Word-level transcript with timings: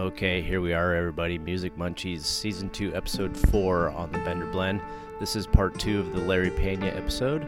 Okay, 0.00 0.40
here 0.40 0.62
we 0.62 0.72
are, 0.72 0.94
everybody. 0.94 1.36
Music 1.36 1.76
Munchies, 1.76 2.22
Season 2.22 2.70
2, 2.70 2.94
Episode 2.94 3.36
4 3.36 3.90
on 3.90 4.10
the 4.10 4.18
Bender 4.20 4.46
Blend. 4.46 4.80
This 5.20 5.36
is 5.36 5.46
part 5.46 5.78
2 5.78 6.00
of 6.00 6.14
the 6.14 6.20
Larry 6.20 6.48
Pena 6.48 6.86
episode. 6.86 7.46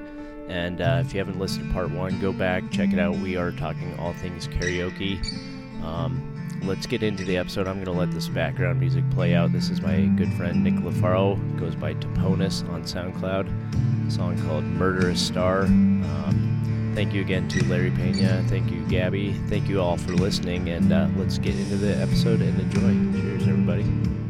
And 0.50 0.82
uh, 0.82 1.02
if 1.02 1.14
you 1.14 1.18
haven't 1.18 1.38
listened 1.38 1.68
to 1.68 1.72
part 1.72 1.90
1, 1.90 2.20
go 2.20 2.30
back, 2.30 2.70
check 2.70 2.92
it 2.92 2.98
out. 2.98 3.16
We 3.16 3.38
are 3.38 3.52
talking 3.52 3.98
all 3.98 4.12
things 4.12 4.48
karaoke. 4.48 5.24
Um, 5.82 6.60
let's 6.62 6.84
get 6.84 7.02
into 7.02 7.24
the 7.24 7.38
episode. 7.38 7.66
I'm 7.66 7.82
going 7.82 7.86
to 7.86 7.92
let 7.92 8.10
this 8.10 8.28
background 8.28 8.80
music 8.80 9.08
play 9.12 9.34
out. 9.34 9.50
This 9.50 9.70
is 9.70 9.80
my 9.80 10.02
good 10.02 10.34
friend 10.34 10.62
Nick 10.62 10.74
LaFaro, 10.74 11.58
goes 11.58 11.74
by 11.74 11.94
Toponus 11.94 12.68
on 12.68 12.82
SoundCloud. 12.82 14.08
A 14.08 14.10
song 14.10 14.38
called 14.46 14.64
Murderous 14.64 15.26
Star. 15.26 15.62
Um, 15.62 16.52
thank 16.94 17.12
you 17.12 17.20
again 17.20 17.48
to 17.48 17.64
Larry 17.64 17.90
Pena. 17.90 18.44
Thank 18.48 18.70
you, 18.70 18.84
Gabby. 18.86 19.32
Thank 19.48 19.68
you 19.68 19.80
all 19.80 19.96
for 19.96 20.12
listening. 20.12 20.68
And 20.68 20.92
uh, 20.92 21.08
let's 21.16 21.38
get 21.38 21.58
into 21.58 21.76
the 21.76 21.96
episode 21.96 22.40
and 22.40 22.58
enjoy. 22.60 23.20
Cheers, 23.20 23.48
everybody. 23.48 24.21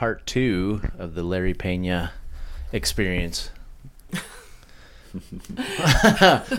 Part 0.00 0.26
two 0.26 0.80
of 0.98 1.14
the 1.14 1.22
Larry 1.22 1.52
Pena 1.52 2.10
experience. 2.72 3.50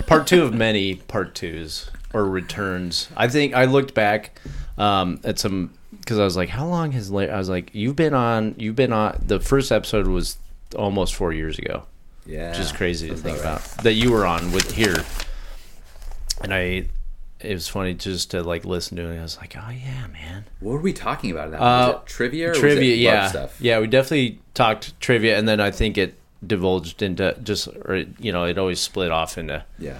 part 0.05 0.27
two 0.27 0.43
of 0.43 0.53
many 0.53 0.93
part 0.93 1.33
twos 1.33 1.89
or 2.13 2.25
returns. 2.25 3.09
I 3.17 3.27
think 3.27 3.55
I 3.55 3.65
looked 3.65 3.95
back 3.95 4.39
um, 4.77 5.19
at 5.23 5.39
some 5.39 5.73
because 5.89 6.19
I 6.19 6.23
was 6.23 6.37
like, 6.37 6.49
"How 6.49 6.67
long 6.67 6.91
has 6.91 7.09
Larry?" 7.09 7.31
I 7.31 7.39
was 7.39 7.49
like, 7.49 7.73
"You've 7.73 7.95
been 7.95 8.13
on. 8.13 8.53
You've 8.59 8.75
been 8.75 8.93
on." 8.93 9.19
The 9.25 9.39
first 9.39 9.71
episode 9.71 10.05
was 10.05 10.37
almost 10.75 11.15
four 11.15 11.33
years 11.33 11.57
ago. 11.57 11.87
Yeah, 12.27 12.51
which 12.51 12.59
is 12.59 12.71
crazy 12.71 13.09
to 13.09 13.15
think 13.15 13.39
about 13.39 13.65
about 13.65 13.83
that 13.83 13.93
you 13.93 14.11
were 14.11 14.27
on 14.27 14.51
with 14.51 14.71
here. 14.71 15.03
And 16.43 16.53
I, 16.53 16.85
it 17.43 17.53
was 17.53 17.67
funny 17.67 17.93
just 17.93 18.31
to 18.31 18.43
like 18.43 18.65
listen 18.65 18.97
to 18.97 19.03
it. 19.11 19.19
I 19.19 19.21
was 19.21 19.37
like, 19.37 19.55
"Oh 19.57 19.69
yeah, 19.69 20.07
man." 20.07 20.45
What 20.59 20.73
were 20.73 20.79
we 20.79 20.93
talking 20.93 21.31
about? 21.31 21.51
That 21.51 21.61
Uh, 21.61 21.93
was 21.93 22.01
it 22.01 22.05
trivia, 22.07 22.47
or 22.47 22.49
was 22.51 22.59
trivia 22.59 22.93
it 22.93 22.97
yeah 22.97 23.27
stuff? 23.27 23.57
yeah 23.59 23.79
we 23.79 23.87
definitely 23.87 24.39
talked 24.53 24.99
trivia 24.99 25.37
and 25.37 25.47
then 25.47 25.59
i 25.61 25.71
think 25.71 25.97
it 25.97 26.15
divulged 26.45 27.01
into 27.01 27.35
just 27.43 27.67
or 27.67 28.05
you 28.19 28.31
know 28.31 28.43
it 28.43 28.57
always 28.57 28.79
split 28.79 29.11
off 29.11 29.37
into 29.37 29.63
yeah. 29.79 29.99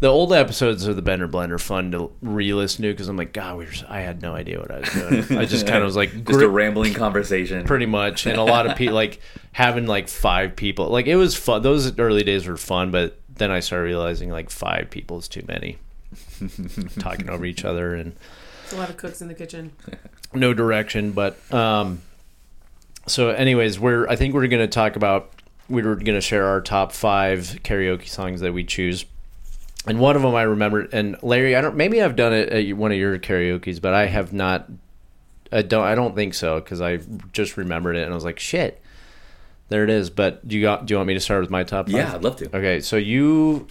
the 0.00 0.06
old 0.06 0.32
episodes 0.32 0.86
of 0.86 0.96
the 0.96 1.02
bender 1.02 1.26
Blender 1.26 1.60
fun 1.60 1.90
to 1.92 2.10
re-listen 2.22 2.82
to 2.82 2.90
because 2.92 3.08
i'm 3.08 3.16
like 3.16 3.32
god 3.32 3.56
we 3.56 3.64
were, 3.64 3.72
i 3.88 4.00
had 4.00 4.22
no 4.22 4.34
idea 4.34 4.58
what 4.58 4.70
i 4.70 4.80
was 4.80 4.90
doing 4.90 5.38
i 5.38 5.44
just 5.44 5.66
kind 5.66 5.78
of 5.78 5.84
was 5.84 5.96
like 5.96 6.12
Just 6.24 6.40
a 6.40 6.48
rambling 6.48 6.94
conversation. 6.94 7.64
pretty 7.64 7.86
much 7.86 8.26
and 8.26 8.38
a 8.38 8.44
lot 8.44 8.66
of 8.66 8.76
people 8.76 8.94
like 8.94 9.20
having 9.52 9.86
like 9.86 10.08
five 10.08 10.54
people 10.56 10.88
like 10.88 11.06
it 11.06 11.16
was 11.16 11.34
fun 11.34 11.62
those 11.62 11.98
early 11.98 12.22
days 12.22 12.46
were 12.46 12.56
fun 12.56 12.90
but 12.90 13.18
then 13.28 13.50
i 13.50 13.60
started 13.60 13.84
realizing 13.84 14.30
like 14.30 14.50
five 14.50 14.90
people 14.90 15.18
is 15.18 15.28
too 15.28 15.44
many 15.48 15.78
talking 16.98 17.28
over 17.28 17.44
each 17.44 17.64
other 17.64 17.94
and 17.94 18.14
It's 18.64 18.72
a 18.72 18.76
lot 18.76 18.90
of 18.90 18.96
cooks 18.96 19.20
in 19.20 19.28
the 19.28 19.34
kitchen. 19.34 19.72
no 20.34 20.52
direction 20.52 21.12
but 21.12 21.36
um 21.52 22.00
so 23.06 23.30
anyways 23.30 23.78
we're 23.78 24.06
i 24.08 24.16
think 24.16 24.34
we're 24.34 24.46
going 24.48 24.60
to 24.60 24.66
talk 24.68 24.96
about 24.96 25.30
we 25.68 25.82
were 25.82 25.94
going 25.94 26.14
to 26.16 26.20
share 26.20 26.46
our 26.46 26.60
top 26.60 26.92
five 26.92 27.58
karaoke 27.62 28.08
songs 28.08 28.40
that 28.40 28.52
we 28.52 28.64
choose 28.64 29.04
and 29.86 29.98
one 29.98 30.16
of 30.16 30.22
them 30.22 30.34
i 30.34 30.42
remember 30.42 30.88
and 30.92 31.16
larry 31.22 31.54
i 31.56 31.60
don't 31.60 31.76
maybe 31.76 32.02
i've 32.02 32.16
done 32.16 32.32
it 32.32 32.48
at 32.50 32.76
one 32.76 32.90
of 32.90 32.98
your 32.98 33.18
karaoke's 33.18 33.78
but 33.78 33.94
i 33.94 34.06
have 34.06 34.32
not 34.32 34.68
i 35.52 35.62
don't 35.62 35.84
i 35.84 35.94
don't 35.94 36.14
think 36.16 36.34
so 36.34 36.60
because 36.60 36.80
i 36.80 36.98
just 37.32 37.56
remembered 37.56 37.96
it 37.96 38.02
and 38.02 38.12
i 38.12 38.14
was 38.14 38.24
like 38.24 38.38
shit 38.38 38.82
there 39.68 39.84
it 39.84 39.90
is 39.90 40.10
but 40.10 40.46
do 40.46 40.56
you 40.56 40.62
got 40.62 40.86
do 40.86 40.92
you 40.92 40.98
want 40.98 41.06
me 41.08 41.14
to 41.14 41.20
start 41.20 41.40
with 41.40 41.50
my 41.50 41.64
top 41.64 41.86
five? 41.86 41.94
Yeah, 41.94 42.14
I'd 42.14 42.22
love 42.22 42.36
to. 42.36 42.46
Okay, 42.56 42.80
so 42.80 42.96
you 42.96 43.66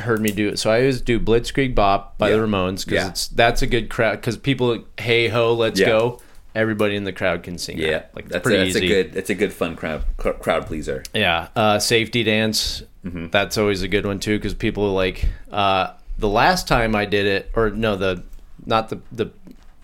heard 0.00 0.20
me 0.20 0.30
do 0.30 0.48
it. 0.48 0.58
So 0.58 0.70
I 0.70 0.78
always 0.80 1.00
do 1.00 1.18
Blitzkrieg 1.20 1.74
Bop 1.74 2.18
by 2.18 2.30
the 2.30 2.36
Ramones 2.36 2.84
because 2.84 3.04
Yeah. 3.04 3.08
it's 3.08 3.28
that's 3.28 3.62
a 3.62 3.66
good 3.66 3.88
crowd. 3.88 4.12
Because 4.20 4.36
people, 4.36 4.84
hey 4.98 5.28
ho, 5.28 5.52
let's 5.54 5.78
Yeah. 5.80 5.86
go. 5.86 6.20
Everybody 6.54 6.96
in 6.96 7.04
the 7.04 7.12
crowd 7.12 7.42
can 7.42 7.58
sing. 7.58 7.78
Yeah, 7.78 7.90
that. 7.90 8.10
like 8.14 8.28
that's, 8.28 8.38
a, 8.38 8.40
pretty 8.40 8.72
that's 8.72 8.76
a 8.76 8.88
good. 8.88 9.16
It's 9.16 9.30
a 9.30 9.34
good 9.34 9.52
fun 9.52 9.76
crowd 9.76 10.02
crowd 10.16 10.66
pleaser. 10.66 11.02
Yeah, 11.14 11.48
uh, 11.54 11.78
safety 11.78 12.24
dance. 12.24 12.82
Mm-hmm. 13.04 13.28
That's 13.28 13.56
always 13.58 13.82
a 13.82 13.88
good 13.88 14.04
one 14.06 14.18
too 14.18 14.38
because 14.38 14.54
people 14.54 14.92
like 14.92 15.24
uh, 15.52 15.92
the 16.18 16.28
last 16.28 16.66
time 16.66 16.96
I 16.96 17.04
did 17.04 17.26
it, 17.26 17.50
or 17.54 17.70
no, 17.70 17.94
the 17.96 18.24
not 18.66 18.88
the 18.88 18.98
the 19.12 19.30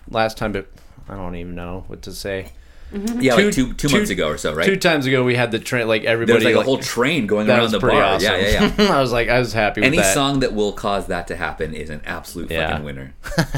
last 0.09 0.37
time, 0.37 0.51
but 0.51 0.67
I 1.07 1.15
don't 1.15 1.35
even 1.35 1.55
know 1.55 1.85
what 1.87 2.01
to 2.03 2.11
say. 2.11 2.51
Yeah, 2.93 3.33
like 3.35 3.51
two 3.53 3.73
two 3.73 3.89
months 3.89 4.09
ago 4.09 4.29
or 4.29 4.37
so, 4.37 4.53
right? 4.53 4.65
Two 4.65 4.77
times 4.77 5.05
ago, 5.05 5.23
we 5.23 5.35
had 5.35 5.51
the 5.51 5.59
train. 5.59 5.87
Like 5.87 6.03
there 6.03 6.11
everybody, 6.13 6.37
was 6.37 6.45
like, 6.45 6.55
like, 6.55 6.63
a 6.63 6.65
whole 6.65 6.77
train 6.77 7.27
going 7.27 7.47
that 7.47 7.53
around 7.55 7.63
was 7.63 7.71
the 7.73 7.79
pretty 7.79 7.97
bar. 7.97 8.15
awesome. 8.15 8.31
Yeah, 8.31 8.37
yeah, 8.47 8.71
yeah. 8.77 8.97
I 8.97 9.01
was 9.01 9.11
like, 9.11 9.27
I 9.27 9.39
was 9.39 9.51
happy 9.53 9.81
with 9.81 9.87
Any 9.87 9.97
that. 9.97 10.13
song 10.13 10.39
that 10.41 10.53
will 10.53 10.71
cause 10.71 11.07
that 11.07 11.27
to 11.27 11.35
happen 11.35 11.73
is 11.73 11.89
an 11.89 12.01
absolute 12.05 12.51
Yeah. 12.51 12.69
fucking 12.69 12.85
winner. 12.85 13.13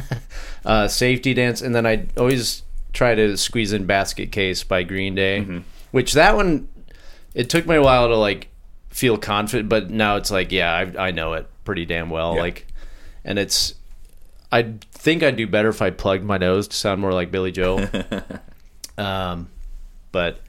uh, 0.66 0.88
safety 0.88 1.34
dance, 1.34 1.62
and 1.62 1.76
then 1.76 1.86
I 1.86 2.06
always 2.18 2.64
try 2.94 3.14
to 3.16 3.38
squeeze 3.38 3.74
in 3.74 3.86
basket 3.86 4.32
case 4.32 4.64
by 4.64 4.82
Green 4.84 5.14
Day, 5.14 5.42
Mm-hmm. 5.42 5.60
which 5.92 6.14
that 6.14 6.36
one 6.36 6.68
it 7.36 7.50
took 7.50 7.68
me 7.68 7.76
a 7.76 7.82
while 7.82 8.08
to 8.08 8.16
like 8.16 8.48
feel 8.90 9.18
confident, 9.18 9.70
but 9.70 9.92
now 9.92 10.16
it's 10.16 10.32
like 10.32 10.52
yeah, 10.52 10.74
I, 10.98 11.08
I 11.10 11.12
know 11.12 11.34
it 11.34 11.48
pretty 11.64 11.86
damn 11.86 12.10
well, 12.10 12.34
Yeah. 12.36 12.42
like, 12.42 12.66
and 13.24 13.38
it's 13.38 13.76
I 14.52 14.74
think 14.94 15.22
I'd 15.22 15.36
do 15.36 15.46
better 15.46 15.70
if 15.70 15.82
I 15.82 15.90
plugged 15.92 16.24
my 16.24 16.38
nose 16.38 16.68
to 16.70 16.76
sound 16.76 17.02
more 17.02 17.14
like 17.14 17.30
Billy 17.30 17.52
Joel, 17.52 17.88
um, 18.98 19.50
but 20.12 20.40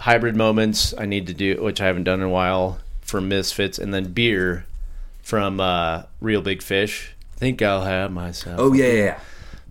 hybrid 0.00 0.36
moments 0.36 0.94
I 0.96 1.06
need 1.06 1.26
to 1.26 1.34
do, 1.34 1.62
which 1.62 1.80
I 1.80 1.86
haven't 1.86 2.04
done 2.04 2.20
in 2.20 2.26
a 2.26 2.30
while 2.30 2.78
from 3.00 3.28
Misfits, 3.28 3.78
and 3.78 3.92
then 3.92 4.12
beer 4.12 4.64
from 5.22 5.60
uh, 5.60 6.04
Real 6.20 6.42
Big 6.42 6.62
Fish. 6.62 7.14
I 7.34 7.38
Think 7.38 7.62
I'll 7.62 7.84
have 7.84 8.10
myself. 8.12 8.56
Oh 8.60 8.72
yeah, 8.72 8.86
yeah. 8.86 9.20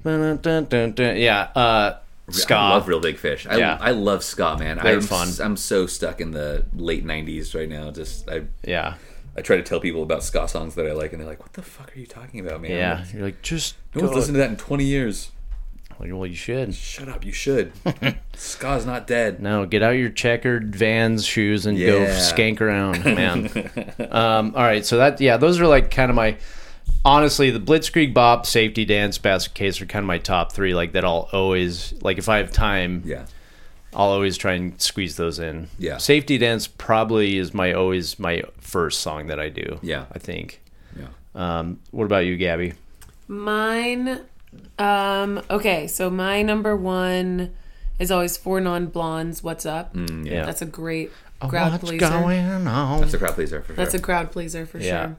yeah. 0.05 0.37
Dun, 0.41 0.65
dun, 0.67 0.91
dun. 0.93 1.17
Yeah, 1.17 1.49
uh, 1.55 1.97
ska. 2.29 2.55
I 2.55 2.69
love 2.69 2.87
Real 2.87 2.99
Big 2.99 3.17
Fish. 3.17 3.45
I, 3.47 3.57
Yeah. 3.57 3.77
I 3.79 3.91
love 3.91 4.23
ska, 4.23 4.57
man. 4.57 4.77
They're 4.81 4.95
I'm, 4.95 5.01
fun. 5.01 5.27
s- 5.27 5.39
I'm 5.39 5.57
so 5.57 5.85
stuck 5.87 6.21
in 6.21 6.31
the 6.31 6.65
late 6.73 7.05
'90s 7.05 7.53
right 7.55 7.67
now. 7.69 7.91
Just 7.91 8.29
I, 8.29 8.43
Yeah, 8.63 8.95
I 9.35 9.41
try 9.41 9.57
to 9.57 9.63
tell 9.63 9.79
people 9.79 10.03
about 10.03 10.23
ska 10.23 10.47
songs 10.47 10.75
that 10.75 10.87
I 10.87 10.93
like, 10.93 11.11
and 11.11 11.21
they're 11.21 11.27
like, 11.27 11.41
"What 11.41 11.53
the 11.53 11.61
fuck 11.61 11.95
are 11.95 11.99
you 11.99 12.05
talking 12.05 12.39
about, 12.39 12.61
man?" 12.61 12.71
yeah. 12.71 13.05
You're 13.13 13.23
like 13.23 13.41
just 13.41 13.75
No 13.95 14.03
one's 14.03 14.15
listened 14.15 14.35
to 14.35 14.39
that 14.39 14.49
in 14.49 14.55
20 14.57 14.83
years. 14.85 15.31
Like, 15.99 16.11
well, 16.13 16.25
you 16.27 16.35
should. 16.35 16.73
Shut 16.75 17.09
up, 17.09 17.25
you 17.25 17.31
should. 17.31 17.71
Ska's 18.35 18.85
not 18.85 19.07
dead. 19.07 19.41
No, 19.41 19.65
get 19.65 19.81
out 19.81 19.91
your 19.91 20.09
checkered 20.09 20.75
Vans 20.75 21.25
shoes 21.25 21.65
and 21.65 21.77
go 21.77 22.01
Yeah. 22.01 22.15
skank 22.19 22.61
around, 22.61 23.03
man. 23.05 23.49
um, 24.11 24.53
all 24.55 24.61
right, 24.63 24.85
so 24.85 24.97
that 24.97 25.19
yeah, 25.19 25.37
those 25.37 25.59
are 25.59 25.67
like 25.67 25.89
kind 25.91 26.09
of 26.11 26.15
my. 26.15 26.37
Honestly, 27.03 27.51
the 27.51 27.59
Blitzkrieg 27.59 28.13
Bop, 28.13 28.45
Safety 28.45 28.83
Dance, 28.85 29.17
Basket 29.17 29.53
Case 29.53 29.81
are 29.81 29.85
kind 29.85 30.03
of 30.03 30.07
my 30.07 30.17
top 30.17 30.51
three. 30.51 30.73
Like 30.73 30.91
that, 30.91 31.05
I'll 31.05 31.29
always 31.31 31.93
like 32.01 32.17
if 32.17 32.27
I 32.29 32.37
have 32.37 32.51
time, 32.51 33.01
Yeah. 33.05 33.25
I'll 33.93 34.09
always 34.09 34.37
try 34.37 34.53
and 34.53 34.79
squeeze 34.81 35.15
those 35.15 35.39
in. 35.39 35.69
Yeah. 35.79 35.97
Safety 35.97 36.37
Dance 36.37 36.67
probably 36.67 37.37
is 37.37 37.53
my 37.53 37.73
always 37.73 38.19
my 38.19 38.43
first 38.59 38.99
song 39.01 39.27
that 39.27 39.39
I 39.39 39.49
do. 39.49 39.79
Yeah. 39.81 40.05
I 40.11 40.19
think. 40.19 40.61
Yeah. 40.97 41.07
Um, 41.33 41.79
what 41.91 42.05
about 42.05 42.25
you, 42.25 42.35
Gabby? 42.37 42.73
Mine, 43.27 44.21
um, 44.79 45.41
okay, 45.49 45.87
so 45.87 46.09
my 46.09 46.41
number 46.41 46.75
one 46.75 47.53
is 47.99 48.11
always 48.11 48.37
Four 48.37 48.61
Non 48.61 48.87
Blondes. 48.87 49.41
What's 49.43 49.65
up? 49.65 49.91
Yeah. 49.95 50.45
That's 50.45 50.61
a 50.61 50.65
great 50.65 51.11
crowd 51.39 51.71
What's 51.73 51.83
pleaser. 51.83 52.09
going 52.09 52.45
on? 52.67 53.01
That's 53.01 53.13
a 53.13 53.17
crowd 53.17 53.33
pleaser 53.35 53.61
for 53.61 53.67
sure. 53.67 53.75
That's 53.75 53.93
a 53.93 53.99
crowd 53.99 54.31
pleaser 54.31 54.65
for 54.65 54.77
Yeah. 54.79 55.05
sure. 55.05 55.17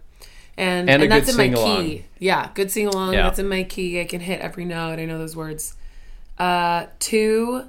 And 0.57 0.91
And 0.91 1.03
and, 1.03 1.03
a 1.05 1.09
that's 1.09 1.27
good 1.27 1.33
in 1.33 1.37
my 1.53 1.57
sing-along. 1.57 1.85
key. 1.87 2.05
Yeah, 2.19 2.51
good 2.55 2.71
sing 2.71 2.87
along. 2.89 3.15
Yeah. 3.15 3.23
That's 3.25 3.39
in 3.39 3.49
my 3.49 3.63
key. 3.63 4.01
I 4.01 4.05
can 4.05 4.21
hit 4.21 4.41
every 4.41 4.65
note. 4.65 4.99
I 4.99 5.05
know 5.05 5.19
those 5.19 5.37
words. 5.37 5.75
Uh, 6.39 6.87
two, 6.99 7.65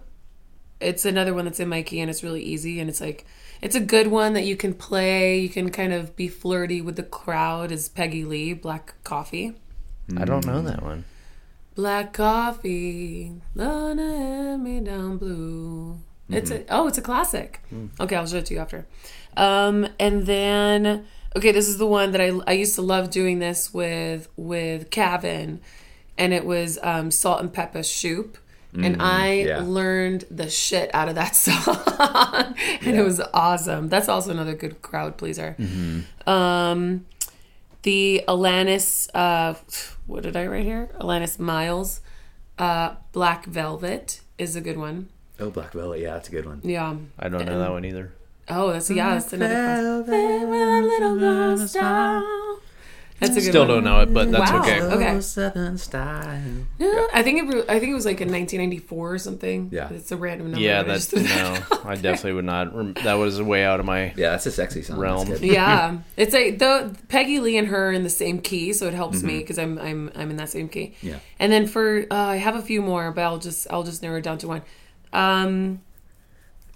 it's 0.80 1.06
another 1.06 1.33
one 1.33 1.45
that's 1.45 1.60
in 1.60 1.68
my 1.69 1.81
key 1.83 2.00
and 2.00 2.10
it's 2.10 2.24
really 2.24 2.42
easy 2.42 2.80
and 2.80 2.89
it's 2.89 3.01
like 3.01 3.25
it's 3.62 3.75
a 3.75 3.80
good 3.80 4.07
one 4.07 4.33
that 4.33 4.45
you 4.45 4.56
can 4.56 4.74
play. 4.74 5.38
You 5.39 5.50
can 5.50 5.69
kind 5.69 5.92
of 5.94 6.15
be 6.15 6.27
flirty 6.27 6.81
with 6.81 6.95
the 6.95 7.04
crowd. 7.04 7.72
Is 7.72 7.89
Peggy 7.89 8.24
Lee 8.24 8.54
Black 8.54 8.94
Coffee? 9.04 9.54
I 10.18 10.25
don't 10.25 10.45
know 10.45 10.62
that 10.63 10.81
one. 10.81 11.04
Black 11.79 12.11
coffee, 12.11 13.31
gonna 13.55 14.17
hand 14.17 14.65
me 14.65 14.81
down 14.81 15.15
blue. 15.15 15.97
It's 16.27 16.51
a 16.51 16.65
oh, 16.67 16.89
it's 16.89 16.97
a 16.97 17.01
classic. 17.01 17.61
Okay, 18.01 18.17
I'll 18.17 18.27
show 18.27 18.39
it 18.39 18.47
to 18.47 18.53
you 18.53 18.59
after. 18.59 18.85
Um, 19.37 19.87
and 19.97 20.25
then 20.25 21.05
okay, 21.37 21.53
this 21.53 21.69
is 21.69 21.77
the 21.77 21.87
one 21.87 22.11
that 22.11 22.19
I 22.19 22.37
I 22.45 22.51
used 22.51 22.75
to 22.75 22.81
love 22.81 23.09
doing 23.11 23.39
this 23.39 23.73
with 23.73 24.27
with 24.35 24.89
Kevin, 24.89 25.61
and 26.17 26.33
it 26.33 26.43
was 26.43 26.79
um, 26.83 27.11
Salt-N-Pepa 27.11 27.89
Shoop. 27.89 28.37
and 28.73 29.01
I 29.01 29.31
yeah. 29.43 29.61
learned 29.61 30.25
the 30.29 30.49
shit 30.49 30.93
out 30.93 31.07
of 31.07 31.15
that 31.15 31.33
song, 31.47 32.55
and 32.81 32.99
it 32.99 33.03
was 33.05 33.21
awesome. 33.33 33.87
That's 33.87 34.09
also 34.09 34.31
another 34.31 34.53
good 34.53 34.81
crowd 34.81 35.17
pleaser. 35.17 35.55
Um, 36.27 37.05
the 37.83 38.23
Alannah, 38.27 38.79
uh, 39.13 39.53
what 40.07 40.23
did 40.23 40.35
I 40.35 40.45
write 40.47 40.65
here? 40.65 40.89
Alannah 40.99 41.39
Myles, 41.39 42.01
uh, 42.57 42.95
Black 43.11 43.45
Velvet 43.45 44.21
is 44.37 44.55
a 44.55 44.61
good 44.61 44.77
one. 44.77 45.09
Oh, 45.39 45.49
Black 45.49 45.71
Velvet. 45.73 45.99
Yeah, 46.01 46.13
that's 46.13 46.27
a 46.27 46.31
good 46.31 46.45
one. 46.45 46.61
Yeah. 46.63 46.95
I 47.17 47.29
don't 47.29 47.45
know 47.45 47.59
that 47.59 47.71
one 47.71 47.85
either. 47.85 48.11
Oh, 48.49 48.71
that's 48.71 48.89
yeah, 48.89 49.13
that's 49.13 49.31
another. 49.31 50.03
That's 53.19 53.31
a 53.31 53.36
good 53.36 53.44
Still 53.50 53.62
one. 53.63 53.68
don't 53.68 53.83
know 53.83 54.00
it, 54.01 54.13
but 54.13 54.31
that's 54.31 54.51
Wow. 54.51 54.62
okay. 54.62 54.81
Okay. 54.81 55.21
Southern 55.21 55.77
style. 55.77 56.39
Yeah, 56.77 57.07
I 57.13 57.21
think 57.21 57.54
it. 57.54 57.66
I 57.69 57.80
think 57.80 57.92
it 57.92 57.94
was 57.94 58.06
like 58.06 58.21
in 58.21 58.31
1994 58.31 59.13
or 59.13 59.18
something. 59.18 59.69
Yeah. 59.74 59.89
it's 59.92 60.12
a 60.12 60.18
random 60.18 60.51
number. 60.51 60.62
Yeah, 60.66 60.80
I 60.81 60.83
that's 60.83 61.07
just- 61.07 61.25
no. 61.25 61.80
I 61.83 61.95
definitely 62.01 62.33
would 62.33 62.45
not. 62.45 62.74
rem- 62.75 62.94
That 63.04 63.16
was 63.16 63.42
way 63.42 63.63
out 63.66 63.80
of 63.81 63.86
my. 63.86 64.13
Yeah, 64.16 64.31
that's 64.31 64.45
a 64.45 64.51
sexy 64.51 64.81
song. 64.81 64.98
Realm. 65.00 65.27
Yeah, 65.42 65.98
it's 66.18 66.33
a 66.33 66.51
though 66.51 66.94
Peggy 67.10 67.39
Lee 67.39 67.57
and 67.57 67.68
her 67.68 67.89
are 67.89 67.92
in 67.92 68.04
the 68.04 68.10
same 68.10 68.39
key, 68.39 68.71
so 68.74 68.88
it 68.88 68.94
helps 68.94 69.18
Mm-hmm. 69.19 69.27
me 69.27 69.38
because 69.39 69.60
I'm 69.60 69.77
I'm 69.80 70.12
I'm 70.15 70.30
in 70.31 70.38
that 70.38 70.50
same 70.50 70.69
key. 70.69 70.95
Yeah. 71.01 71.19
And 71.39 71.51
then 71.51 71.68
for 71.68 72.06
uh, 72.10 72.15
I 72.15 72.36
have 72.38 72.56
a 72.56 72.62
few 72.62 72.81
more, 72.81 73.12
but 73.12 73.22
I'll 73.24 73.38
just 73.39 73.68
I'll 73.69 73.83
just 73.83 74.01
narrow 74.01 74.18
it 74.19 74.24
down 74.24 74.38
to 74.39 74.48
one. 74.48 74.62
Um, 75.12 75.81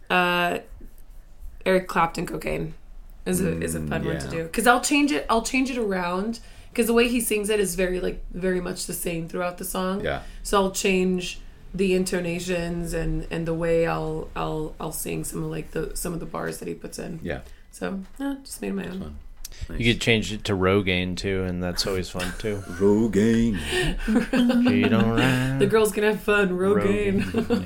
uh, 0.10 0.60
Eric 1.66 1.88
Clapton, 1.88 2.26
cocaine 2.26 2.74
is 3.26 3.42
a 3.42 3.62
is 3.62 3.76
a 3.76 3.80
mm, 3.80 3.90
fun 3.90 4.06
one 4.06 4.20
to 4.20 4.30
do 4.30 4.44
because 4.44 4.68
I'll 4.68 4.82
change 4.82 5.12
it. 5.12 5.26
I'll 5.30 5.44
change 5.44 5.70
it 5.70 5.78
around 5.78 6.40
because 6.70 6.88
the 6.88 6.94
way 6.94 7.08
he 7.08 7.22
sings 7.22 7.50
it 7.50 7.60
is 7.60 7.76
very 7.76 8.00
like 8.00 8.24
very 8.32 8.60
much 8.60 8.86
the 8.86 8.94
same 8.94 9.28
throughout 9.28 9.58
the 9.58 9.66
song. 9.66 10.04
Yeah. 10.04 10.24
So 10.42 10.62
I'll 10.62 10.72
change 10.72 11.40
the 11.74 11.94
intonations 11.94 12.94
and 12.94 13.28
and 13.32 13.48
the 13.48 13.54
way 13.54 13.88
I'll 13.88 14.30
I'll 14.36 14.76
I'll 14.80 14.92
sing 14.92 15.24
some 15.24 15.44
of 15.44 15.50
like 15.50 15.72
the 15.72 15.96
some 15.96 16.14
of 16.14 16.20
the 16.20 16.26
bars 16.26 16.60
that 16.60 16.68
he 16.68 16.74
puts 16.74 17.00
in. 17.00 17.20
Yeah. 17.24 17.42
So 17.72 18.02
yeah, 18.20 18.36
just 18.44 18.62
made 18.62 18.74
my 18.74 18.88
own. 18.88 19.18
You 19.70 19.94
could 19.94 20.02
change 20.02 20.34
it 20.34 20.44
to 20.46 20.54
Rogaine 20.54 21.16
too, 21.16 21.44
and 21.44 21.64
that's 21.64 21.88
always 21.88 22.10
fun 22.10 22.34
too. 22.38 22.58
Rogaine. 22.68 23.60
you 24.72 24.90
don't 24.90 25.10
ride. 25.10 25.60
The 25.60 25.68
girls 25.68 25.92
can 25.92 26.04
have 26.04 26.22
fun. 26.22 26.50
Rogaine. 26.50 27.22
Rogaine. 27.22 27.66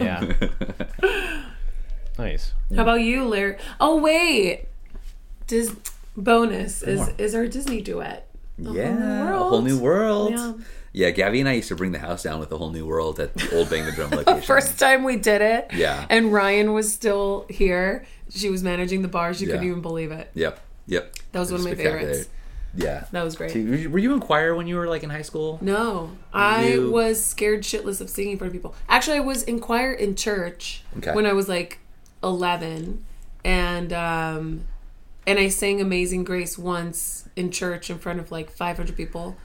Yeah. 1.01 1.43
nice. 2.17 2.53
How 2.75 2.83
about 2.83 3.01
you, 3.01 3.25
Larry? 3.25 3.57
Oh 3.79 3.97
wait, 3.97 4.67
Dis- 5.47 5.75
bonus 6.15 6.81
is 6.81 6.99
more. 6.99 7.13
is 7.17 7.33
our 7.35 7.47
Disney 7.47 7.81
duet. 7.81 8.27
Yeah, 8.57 8.71
a 8.71 9.25
World. 9.31 9.49
whole 9.49 9.61
new 9.61 9.77
world. 9.79 10.31
Yeah. 10.31 10.53
Yeah. 10.93 11.09
Gabby 11.11 11.39
and 11.41 11.47
I 11.49 11.53
used 11.53 11.67
to 11.67 11.75
bring 11.75 11.91
the 11.91 11.99
house 11.99 12.23
down 12.23 12.39
with 12.39 12.51
a 12.51 12.57
whole 12.57 12.71
new 12.71 12.85
world 12.87 13.19
at 13.19 13.33
the 13.35 13.55
old 13.55 13.69
Bang 13.69 13.85
the 13.85 13.91
Drum 13.91 14.09
location. 14.11 14.41
First 14.41 14.79
time 14.79 15.03
we 15.03 15.15
did 15.15 15.41
it. 15.41 15.67
Yeah. 15.73 16.05
And 16.09 16.33
Ryan 16.33 16.73
was 16.73 16.91
still 16.91 17.45
here. 17.49 18.05
She 18.29 18.49
was 18.49 18.63
managing 18.63 19.03
the 19.03 19.07
bar. 19.07 19.33
She 19.35 19.45
couldn't 19.45 19.63
even 19.63 19.81
believe 19.81 20.11
it. 20.11 20.31
Yep. 20.33 20.59
Yep. 20.87 21.13
That 21.33 21.39
was 21.39 21.51
one 21.51 21.59
of 21.61 21.65
my 21.67 21.75
favorites. 21.75 22.29
Yeah. 22.73 23.05
That 23.11 23.23
was 23.23 23.35
great. 23.35 23.53
Were 23.55 23.99
you- 23.99 24.13
in 24.13 24.19
choir 24.19 24.55
when 24.55 24.65
you 24.67 24.75
were 24.75 24.87
like 24.87 25.03
in 25.03 25.09
high 25.11 25.21
school? 25.21 25.59
No, 25.61 26.11
I 26.33 26.69
You- 26.73 26.89
was 26.91 27.23
scared 27.23 27.61
shitless 27.61 28.01
of 28.01 28.09
singing 28.09 28.33
in 28.33 28.37
front 28.39 28.49
of 28.49 28.53
people. 28.53 28.73
Actually, 28.89 29.17
I 29.17 29.21
was 29.21 29.43
in 29.43 29.59
choir 29.59 29.93
in 29.93 30.15
church 30.15 30.83
Okay. 30.97 31.13
when 31.13 31.25
I 31.27 31.33
was 31.33 31.47
like 31.47 31.77
eleven, 32.23 33.05
and 33.45 33.93
um, 33.93 34.61
and 35.27 35.37
I 35.37 35.49
sang 35.49 35.79
"Amazing 35.81 36.23
Grace" 36.23 36.57
once 36.57 37.27
in 37.35 37.51
church 37.51 37.89
in 37.91 37.99
front 37.99 38.19
of 38.19 38.31
like 38.31 38.49
five 38.49 38.77
hundred 38.77 38.95
people, 38.95 39.35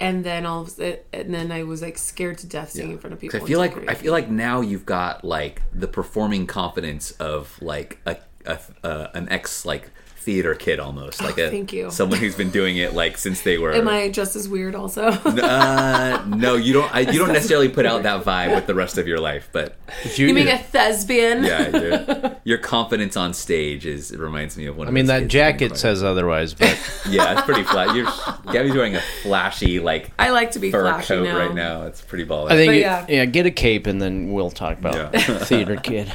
and 0.00 0.24
then 0.24 0.44
all 0.46 0.62
of 0.62 0.80
a- 0.80 1.00
and 1.12 1.32
then 1.32 1.52
I 1.52 1.62
was 1.62 1.82
like 1.82 1.98
scared 1.98 2.38
to 2.38 2.46
death 2.46 2.70
singing 2.72 2.92
in 2.92 2.98
front 2.98 3.14
of 3.14 3.20
people. 3.20 3.38
I 3.40 3.46
feel 3.46 3.58
like 3.60 3.90
I 3.90 3.94
feel 3.94 4.12
like 4.12 4.28
now 4.30 4.60
you've 4.62 4.86
got 4.86 5.24
like 5.24 5.62
the 5.72 5.86
performing 5.88 6.46
confidence 6.46 7.12
of 7.12 7.56
like 7.62 8.00
a, 8.06 8.16
a, 8.46 8.58
a 8.82 9.10
an 9.14 9.28
ex 9.28 9.64
like 9.64 9.90
theater 10.26 10.56
kid 10.56 10.80
almost 10.80 11.22
like 11.22 11.38
a 11.38 11.46
Oh, 11.46 11.50
thank 11.50 11.72
you. 11.72 11.88
someone 11.92 12.18
who's 12.18 12.34
been 12.34 12.50
doing 12.50 12.76
it 12.78 12.94
like 12.94 13.16
since 13.16 13.42
they 13.42 13.58
were. 13.58 13.72
Am 13.80 13.86
I 13.86 14.08
just 14.08 14.34
as 14.34 14.48
weird? 14.48 14.74
Also, 14.74 15.04
uh, 15.04 16.24
no, 16.26 16.56
you 16.56 16.72
don't. 16.72 16.92
I, 16.92 17.00
you 17.00 17.20
don't 17.20 17.32
necessarily 17.32 17.68
put 17.68 17.86
out 17.86 18.02
that 18.02 18.24
vibe 18.24 18.52
with 18.56 18.66
the 18.66 18.74
rest 18.74 18.98
of 18.98 19.06
your 19.06 19.20
life, 19.20 19.48
but 19.52 19.76
If 20.02 20.18
you 20.18 20.34
mean 20.34 20.48
a 20.48 20.58
thespian? 20.58 21.44
yeah, 21.44 21.68
your, 21.68 22.36
your 22.44 22.58
confidence 22.58 23.16
on 23.16 23.34
stage 23.34 23.86
is 23.86 24.10
it 24.10 24.18
reminds 24.18 24.56
me 24.56 24.66
of 24.66 24.76
one. 24.76 24.88
I 24.88 24.90
mean, 24.90 25.02
of 25.04 25.06
those 25.06 25.20
that 25.22 25.28
jacket 25.28 25.76
says 25.76 26.02
otherwise, 26.02 26.54
but 26.54 26.76
yeah, 27.08 27.32
it's 27.34 27.42
pretty 27.42 27.62
flat. 27.62 27.94
You're 27.94 28.06
Gabby's 28.52 28.74
wearing 28.74 28.96
a 28.96 29.02
flashy 29.22 29.78
like 29.78 30.10
I 30.18 30.30
like 30.30 30.50
to 30.52 30.58
be 30.58 30.72
fur 30.72 30.82
flashy 30.82 31.06
coat 31.06 31.22
now. 31.24 31.38
right 31.38 31.54
now. 31.54 31.82
It's 31.86 32.00
pretty 32.02 32.26
baller. 32.26 32.50
I 32.50 32.56
think 32.56 32.68
But 32.70 32.74
you- 32.74 32.80
yeah. 32.80 33.06
yeah. 33.08 33.24
get 33.26 33.46
a 33.46 33.52
cape 33.52 33.86
and 33.86 34.02
then 34.02 34.32
we'll 34.32 34.50
talk 34.50 34.76
about 34.78 34.94
Yeah. 35.14 35.38
theater 35.38 35.76
kid. 35.76 36.12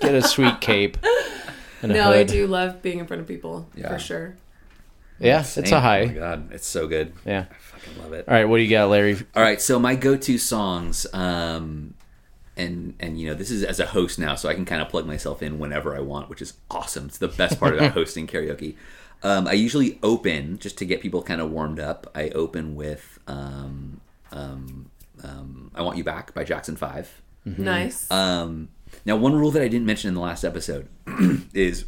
Get 0.00 0.14
a 0.14 0.22
sweet 0.22 0.60
cape 0.60 0.96
and 1.02 1.12
a 1.48 1.51
No, 1.82 2.10
I 2.12 2.22
do 2.24 2.46
love 2.46 2.82
being 2.82 2.98
in 2.98 3.06
front 3.06 3.20
of 3.22 3.28
people 3.28 3.68
Yeah. 3.74 3.88
for 3.88 3.98
sure. 3.98 4.34
Yeah, 5.18 5.40
it's 5.40 5.50
Same. 5.50 5.64
a 5.66 5.76
Oh 5.76 5.80
high. 5.80 6.04
my 6.06 6.12
god, 6.12 6.52
it's 6.52 6.66
so 6.66 6.86
good. 6.88 7.12
Yeah. 7.24 7.44
I 7.50 7.54
fucking 7.54 8.02
love 8.02 8.12
it. 8.12 8.24
All 8.28 8.34
right, 8.34 8.44
what 8.44 8.56
do 8.56 8.62
you 8.64 8.70
got, 8.70 8.88
Larry? 8.88 9.16
All 9.36 9.42
right, 9.42 9.60
so 9.60 9.78
my 9.78 9.94
go-to 9.94 10.36
songs, 10.38 11.06
um, 11.12 11.94
and 12.56 12.94
and 13.00 13.20
you 13.20 13.28
know 13.28 13.34
this 13.34 13.50
is 13.50 13.62
as 13.64 13.78
a 13.80 13.86
host 13.86 14.18
now, 14.18 14.34
so 14.34 14.48
I 14.48 14.54
can 14.54 14.64
kind 14.64 14.82
of 14.82 14.88
plug 14.88 15.06
myself 15.06 15.42
in 15.42 15.58
whenever 15.58 15.94
I 15.96 16.00
want, 16.00 16.28
which 16.28 16.42
is 16.42 16.54
awesome. 16.70 17.06
It's 17.06 17.18
the 17.18 17.28
best 17.28 17.58
part 17.60 17.74
about 17.74 17.92
hosting 18.00 18.26
karaoke. 18.26 18.74
Um, 19.22 19.46
I 19.46 19.52
usually 19.52 19.98
open 20.02 20.58
just 20.58 20.76
to 20.78 20.84
get 20.84 21.00
people 21.00 21.22
kind 21.22 21.40
of 21.40 21.50
warmed 21.50 21.78
up. 21.78 22.10
I 22.14 22.30
open 22.30 22.74
with 22.74 23.20
um, 23.28 24.00
um, 24.32 24.90
um, 25.22 25.70
"I 25.74 25.82
Want 25.82 25.96
You 25.98 26.04
Back" 26.04 26.34
by 26.34 26.42
Jackson 26.44 26.74
Five. 26.76 27.22
Nice. 27.44 28.10
Um, 28.10 28.68
now, 29.04 29.16
one 29.16 29.34
rule 29.34 29.50
that 29.50 29.62
I 29.62 29.68
didn't 29.68 29.86
mention 29.86 30.08
in 30.08 30.14
the 30.14 30.20
last 30.20 30.44
episode 30.44 30.88
is 31.54 31.86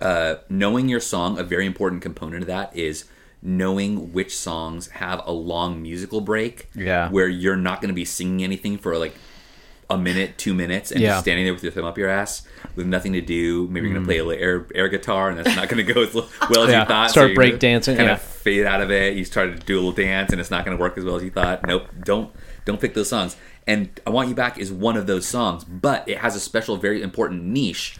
uh, 0.00 0.36
knowing 0.48 0.88
your 0.88 1.00
song. 1.00 1.38
A 1.38 1.42
very 1.44 1.66
important 1.66 2.02
component 2.02 2.42
of 2.42 2.46
that 2.48 2.76
is 2.76 3.04
knowing 3.42 4.12
which 4.12 4.36
songs 4.36 4.88
have 4.88 5.22
a 5.24 5.32
long 5.32 5.80
musical 5.82 6.20
break. 6.20 6.68
Yeah. 6.74 7.08
Where 7.10 7.28
you're 7.28 7.56
not 7.56 7.80
going 7.80 7.88
to 7.88 7.94
be 7.94 8.04
singing 8.04 8.42
anything 8.44 8.76
for 8.78 8.96
like 8.98 9.14
a 9.88 9.96
minute, 9.96 10.36
two 10.36 10.52
minutes, 10.52 10.90
and 10.90 11.00
Yeah. 11.00 11.10
just 11.10 11.20
standing 11.22 11.44
there 11.44 11.54
with 11.54 11.62
your 11.62 11.70
thumb 11.70 11.84
up 11.84 11.96
your 11.96 12.08
ass 12.08 12.42
with 12.74 12.86
nothing 12.86 13.12
to 13.12 13.20
do. 13.20 13.68
Maybe 13.68 13.86
you're 13.86 13.94
going 13.94 14.04
to 14.04 14.08
play 14.08 14.18
a 14.18 14.24
little 14.24 14.42
air, 14.42 14.66
air 14.74 14.88
guitar, 14.88 15.28
and 15.30 15.38
that's 15.38 15.54
not 15.54 15.68
going 15.68 15.86
to 15.86 15.92
go 15.92 16.02
as 16.02 16.12
well 16.12 16.24
as 16.24 16.30
Mm. 16.40 16.68
Yeah, 16.70 16.80
you 16.80 16.86
thought. 16.88 17.10
start 17.12 17.30
you're 17.30 17.36
gonna 17.36 17.56
breakdancing, 17.58 17.96
Kind 17.96 18.08
yeah. 18.08 18.14
of 18.14 18.20
fade 18.22 18.66
out 18.66 18.80
of 18.80 18.90
it. 18.90 19.16
You 19.16 19.24
start 19.24 19.52
to 19.60 19.64
do 19.64 19.74
a 19.76 19.78
little 19.78 19.92
dance, 19.92 20.32
and 20.32 20.40
it's 20.40 20.50
not 20.50 20.64
going 20.64 20.76
to 20.76 20.80
work 20.80 20.98
as 20.98 21.04
well 21.04 21.14
as 21.16 21.22
you 21.22 21.30
thought. 21.30 21.64
Nope, 21.66 21.86
don't 22.04 22.30
don't 22.64 22.80
pick 22.80 22.94
those 22.94 23.08
songs. 23.08 23.36
And 23.66 23.88
"I 24.06 24.10
Want 24.10 24.28
You 24.28 24.34
Back" 24.34 24.58
is 24.58 24.72
one 24.72 24.96
of 24.96 25.06
those 25.06 25.26
songs, 25.26 25.64
but 25.64 26.08
it 26.08 26.18
has 26.18 26.36
a 26.36 26.40
special, 26.40 26.76
very 26.76 27.02
important 27.02 27.44
niche 27.44 27.98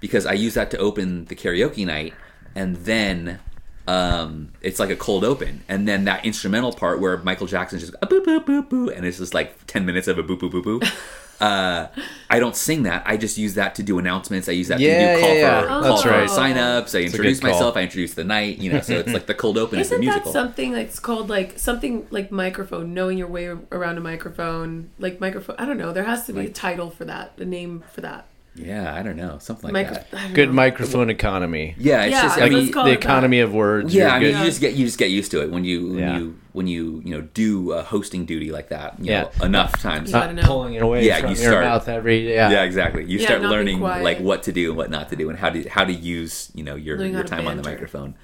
because 0.00 0.26
I 0.26 0.32
use 0.32 0.54
that 0.54 0.70
to 0.70 0.78
open 0.78 1.24
the 1.26 1.34
karaoke 1.34 1.84
night, 1.84 2.14
and 2.54 2.76
then 2.76 3.40
um, 3.86 4.52
it's 4.60 4.78
like 4.78 4.90
a 4.90 4.96
cold 4.96 5.24
open, 5.24 5.64
and 5.68 5.88
then 5.88 6.04
that 6.04 6.24
instrumental 6.24 6.72
part 6.72 7.00
where 7.00 7.16
Michael 7.18 7.46
Jackson's 7.46 7.82
just 7.82 7.94
a 8.02 8.06
boop 8.06 8.24
boop 8.24 8.44
boop 8.44 8.68
boop, 8.68 8.96
and 8.96 9.04
it's 9.06 9.18
just 9.18 9.34
like 9.34 9.66
ten 9.66 9.86
minutes 9.86 10.08
of 10.08 10.18
a 10.18 10.22
boop 10.22 10.40
boop 10.40 10.52
boop 10.52 10.62
boop. 10.62 11.24
Uh, 11.40 11.86
I 12.30 12.38
don't 12.40 12.56
sing 12.56 12.82
that. 12.82 13.02
I 13.06 13.16
just 13.16 13.38
use 13.38 13.54
that 13.54 13.74
to 13.76 13.82
do 13.82 13.98
announcements. 13.98 14.48
I 14.48 14.52
use 14.52 14.68
that 14.68 14.80
Yeah, 14.80 15.14
to 15.14 15.16
do 15.16 15.20
call 15.26 15.34
yeah, 15.34 15.40
yeah. 15.40 15.60
for 15.60 15.66
Oh. 15.66 15.68
call 15.68 15.82
That's 15.82 16.02
for 16.02 16.08
right. 16.10 16.28
signups. 16.28 16.94
I 16.94 16.98
a 16.98 17.04
introduce 17.04 17.38
good 17.38 17.46
call. 17.46 17.52
myself. 17.54 17.76
I 17.76 17.82
introduce 17.82 18.14
the 18.14 18.24
night. 18.24 18.58
You 18.58 18.72
know, 18.72 18.80
so 18.80 18.94
it's 18.94 19.12
like 19.12 19.26
the 19.26 19.34
cold 19.34 19.56
open 19.58 19.78
is 19.78 19.88
the 19.90 19.96
Isn't 20.00 20.06
that 20.24 20.26
something 20.32 20.72
that's 20.72 20.98
called 20.98 21.28
like 21.28 21.58
something 21.58 22.06
like 22.10 22.32
microphone, 22.32 22.92
knowing 22.94 23.18
your 23.18 23.28
way 23.28 23.46
around 23.46 23.98
a 23.98 24.00
microphone, 24.00 24.90
like 24.98 25.20
microphone? 25.20 25.56
I 25.58 25.64
don't 25.64 25.78
know. 25.78 25.92
There 25.92 26.04
has 26.04 26.26
to 26.26 26.32
be 26.32 26.46
a 26.46 26.50
title 26.50 26.90
for 26.90 27.04
that, 27.04 27.32
a 27.38 27.44
name 27.44 27.84
for 27.92 28.00
that. 28.00 28.26
Yeah, 28.58 28.94
I 28.94 29.02
don't 29.02 29.16
know, 29.16 29.38
something 29.40 29.72
like 29.72 29.86
Micro- 29.88 30.04
that. 30.10 30.34
Good 30.34 30.48
know. 30.48 30.54
microphone 30.54 31.10
economy. 31.10 31.74
Yeah, 31.78 32.02
it's 32.04 32.12
Yeah, 32.12 32.22
just 32.22 32.38
I 32.38 32.40
I 32.40 32.44
mean, 32.44 32.52
mean, 32.54 32.62
let's 32.64 32.74
call 32.74 32.84
the 32.84 32.90
it 32.90 32.94
that. 33.00 33.04
economy 33.04 33.40
of 33.40 33.54
words. 33.54 33.94
yeah, 33.94 34.04
you're 34.04 34.10
I 34.10 34.18
mean, 34.20 34.32
good. 34.32 34.38
you 34.40 34.44
just 34.46 34.60
get 34.60 34.74
you 34.74 34.84
just 34.86 34.98
get 34.98 35.10
used 35.10 35.30
to 35.30 35.42
it 35.42 35.50
when 35.50 35.64
you 35.64 35.88
when 35.88 35.98
Yeah. 35.98 36.18
you 36.18 36.38
when 36.52 36.66
you 36.66 37.00
you 37.04 37.14
know 37.14 37.20
do 37.22 37.72
a 37.72 37.82
hosting 37.82 38.24
duty 38.26 38.50
like 38.50 38.68
that. 38.70 38.98
You 38.98 39.12
Yeah. 39.12 39.22
know, 39.38 39.44
enough 39.44 39.72
times. 39.80 40.10
You 40.10 40.18
know. 40.18 40.32
not 40.32 40.44
pulling 40.44 40.74
it 40.74 40.82
away 40.82 41.06
Yeah, 41.06 41.20
from 41.20 41.30
you 41.30 41.36
your 41.36 41.50
start- 41.52 41.64
mouth 41.64 41.88
every 41.88 42.32
yeah. 42.34 42.50
Yeah, 42.50 42.64
exactly. 42.64 43.04
You 43.04 43.18
Yeah, 43.18 43.26
start 43.26 43.42
learning 43.42 43.80
like 43.80 44.18
what 44.20 44.42
to 44.44 44.52
do 44.52 44.68
and 44.70 44.76
what 44.76 44.90
not 44.90 45.08
to 45.10 45.16
do, 45.16 45.30
and 45.30 45.38
how 45.38 45.50
to 45.50 45.68
how 45.68 45.84
to 45.84 45.92
use 45.92 46.50
you 46.54 46.64
know 46.64 46.74
your 46.74 46.98
Learning 46.98 47.14
your 47.14 47.24
time 47.24 47.46
on 47.46 47.56
the 47.56 47.62
microphone. 47.62 48.14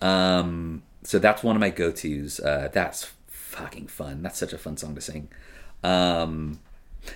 Um, 0.00 0.82
so 1.04 1.18
that's 1.18 1.42
one 1.42 1.56
of 1.56 1.60
my 1.60 1.70
go 1.70 1.90
tos. 1.90 2.40
Uh, 2.40 2.68
that's 2.72 3.10
fucking 3.28 3.88
fun. 3.88 4.22
That's 4.22 4.38
such 4.38 4.52
a 4.52 4.58
fun 4.58 4.76
song 4.76 4.94
to 4.94 5.00
sing. 5.00 5.28
Um, 5.84 6.60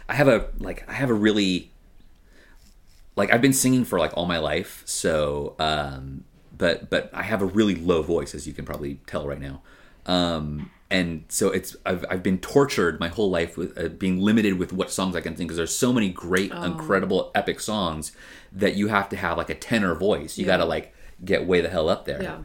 I 0.08 0.14
have 0.14 0.28
a 0.28 0.46
like 0.58 0.84
I 0.88 0.92
have 0.94 1.10
a 1.10 1.14
really 1.14 1.70
like 3.16 3.32
I've 3.32 3.42
been 3.42 3.52
singing 3.52 3.84
for 3.84 3.98
like 3.98 4.16
all 4.16 4.26
my 4.26 4.38
life, 4.38 4.82
so 4.84 5.56
um, 5.58 6.24
but 6.56 6.90
but 6.90 7.10
I 7.12 7.22
have 7.22 7.42
a 7.42 7.46
really 7.46 7.74
low 7.74 8.02
voice, 8.02 8.34
as 8.34 8.46
you 8.46 8.52
can 8.52 8.64
probably 8.64 9.00
tell 9.06 9.26
right 9.26 9.40
now. 9.40 9.62
Um, 10.06 10.70
and 10.90 11.24
so 11.28 11.48
it's 11.48 11.76
I've, 11.84 12.04
I've 12.08 12.22
been 12.22 12.38
tortured 12.38 13.00
my 13.00 13.08
whole 13.08 13.30
life 13.30 13.56
with 13.56 13.76
uh, 13.76 13.88
being 13.88 14.20
limited 14.20 14.58
with 14.58 14.72
what 14.72 14.90
songs 14.90 15.16
I 15.16 15.20
can 15.20 15.36
sing 15.36 15.46
because 15.46 15.56
there's 15.56 15.76
so 15.76 15.92
many 15.92 16.10
great, 16.10 16.52
incredible, 16.52 17.32
epic 17.34 17.58
songs 17.58 18.12
that 18.52 18.76
you 18.76 18.88
have 18.88 19.08
to 19.08 19.16
have 19.16 19.36
like 19.36 19.50
a 19.50 19.54
tenor 19.54 19.94
voice. 19.94 20.38
You 20.38 20.46
got 20.46 20.58
to 20.58 20.64
like 20.64 20.94
get 21.24 21.46
way 21.46 21.60
the 21.60 21.68
hell 21.68 21.88
up 21.88 22.04
there. 22.04 22.22
Yeah. 22.22 22.38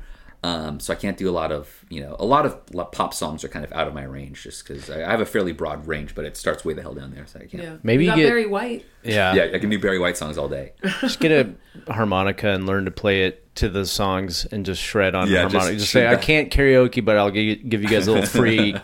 Um, 0.43 0.79
so 0.79 0.91
I 0.91 0.95
can't 0.95 1.17
do 1.17 1.29
a 1.29 1.31
lot 1.31 1.51
of 1.51 1.85
you 1.89 2.01
know 2.01 2.15
a 2.17 2.25
lot 2.25 2.47
of 2.47 2.91
pop 2.91 3.13
songs 3.13 3.43
are 3.43 3.47
kind 3.47 3.63
of 3.63 3.71
out 3.73 3.87
of 3.87 3.93
my 3.93 4.01
range 4.03 4.41
just 4.41 4.67
because 4.67 4.89
I, 4.89 5.03
I 5.03 5.11
have 5.11 5.21
a 5.21 5.25
fairly 5.25 5.51
broad 5.51 5.85
range, 5.85 6.15
but 6.15 6.25
it 6.25 6.35
starts 6.35 6.65
way 6.65 6.73
the 6.73 6.81
hell 6.81 6.95
down 6.95 7.11
there, 7.11 7.27
so 7.27 7.39
I 7.39 7.45
can't. 7.45 7.61
Yeah. 7.63 7.75
Maybe 7.83 8.05
you 8.05 8.09
you 8.09 8.15
got 8.15 8.21
get- 8.23 8.29
Barry 8.29 8.45
White. 8.47 8.85
Yeah. 9.03 9.33
Yeah, 9.35 9.51
I 9.53 9.59
can 9.59 9.69
do 9.69 9.77
Barry 9.77 9.99
White 9.99 10.17
songs 10.17 10.39
all 10.39 10.49
day. 10.49 10.73
Just 11.01 11.19
get 11.19 11.31
a 11.31 11.91
harmonica 11.93 12.49
and 12.49 12.65
learn 12.65 12.85
to 12.85 12.91
play 12.91 13.25
it 13.25 13.53
to 13.57 13.69
the 13.69 13.85
songs 13.85 14.45
and 14.45 14.65
just 14.65 14.81
shred 14.81 15.13
on 15.13 15.29
Yeah, 15.29 15.41
harmonica. 15.41 15.73
just 15.73 15.79
Just, 15.81 15.91
say, 15.91 16.07
I 16.07 16.15
can't 16.15 16.49
karaoke, 16.51 17.03
but 17.03 17.17
I'll 17.17 17.29
give, 17.31 17.67
give 17.69 17.83
you 17.83 17.89
guys 17.89 18.07
a 18.07 18.11
little 18.13 18.25
free 18.41 18.75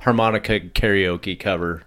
harmonica 0.00 0.60
karaoke 0.60 1.38
cover 1.40 1.82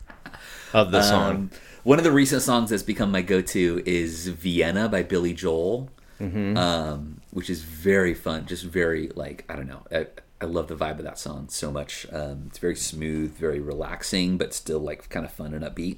of 0.74 0.92
the 0.92 1.02
song. 1.04 1.32
Um, 1.36 1.52
one 1.84 1.98
of 1.98 2.04
the 2.04 2.12
recent 2.12 2.42
songs 2.42 2.72
that's 2.72 2.82
become 2.84 3.12
my 3.12 3.22
go-to 3.22 3.84
is 3.86 4.28
Vienna 4.30 4.90
by 4.90 5.04
Billy 5.04 5.34
Joel, 5.34 5.90
um, 6.20 7.20
which 7.34 7.50
is 7.50 7.64
very 7.64 8.14
fun. 8.14 8.46
Just 8.46 8.64
very 8.64 9.10
like 9.16 9.44
I 9.50 9.56
don't 9.56 9.68
know. 9.68 9.86
I, 9.92 10.08
I 10.40 10.46
love 10.46 10.68
the 10.68 10.76
vibe 10.76 11.00
of 11.00 11.04
that 11.04 11.20
song 11.20 11.50
so 11.50 11.72
much. 11.72 12.06
Um, 12.12 12.46
it's 12.48 12.60
very 12.60 12.76
smooth, 12.76 13.36
very 13.36 13.60
relaxing, 13.60 14.38
but 14.38 14.54
still 14.54 14.80
like 14.80 15.10
kind 15.10 15.26
of 15.26 15.32
fun 15.32 15.54
and 15.54 15.64
upbeat. 15.64 15.98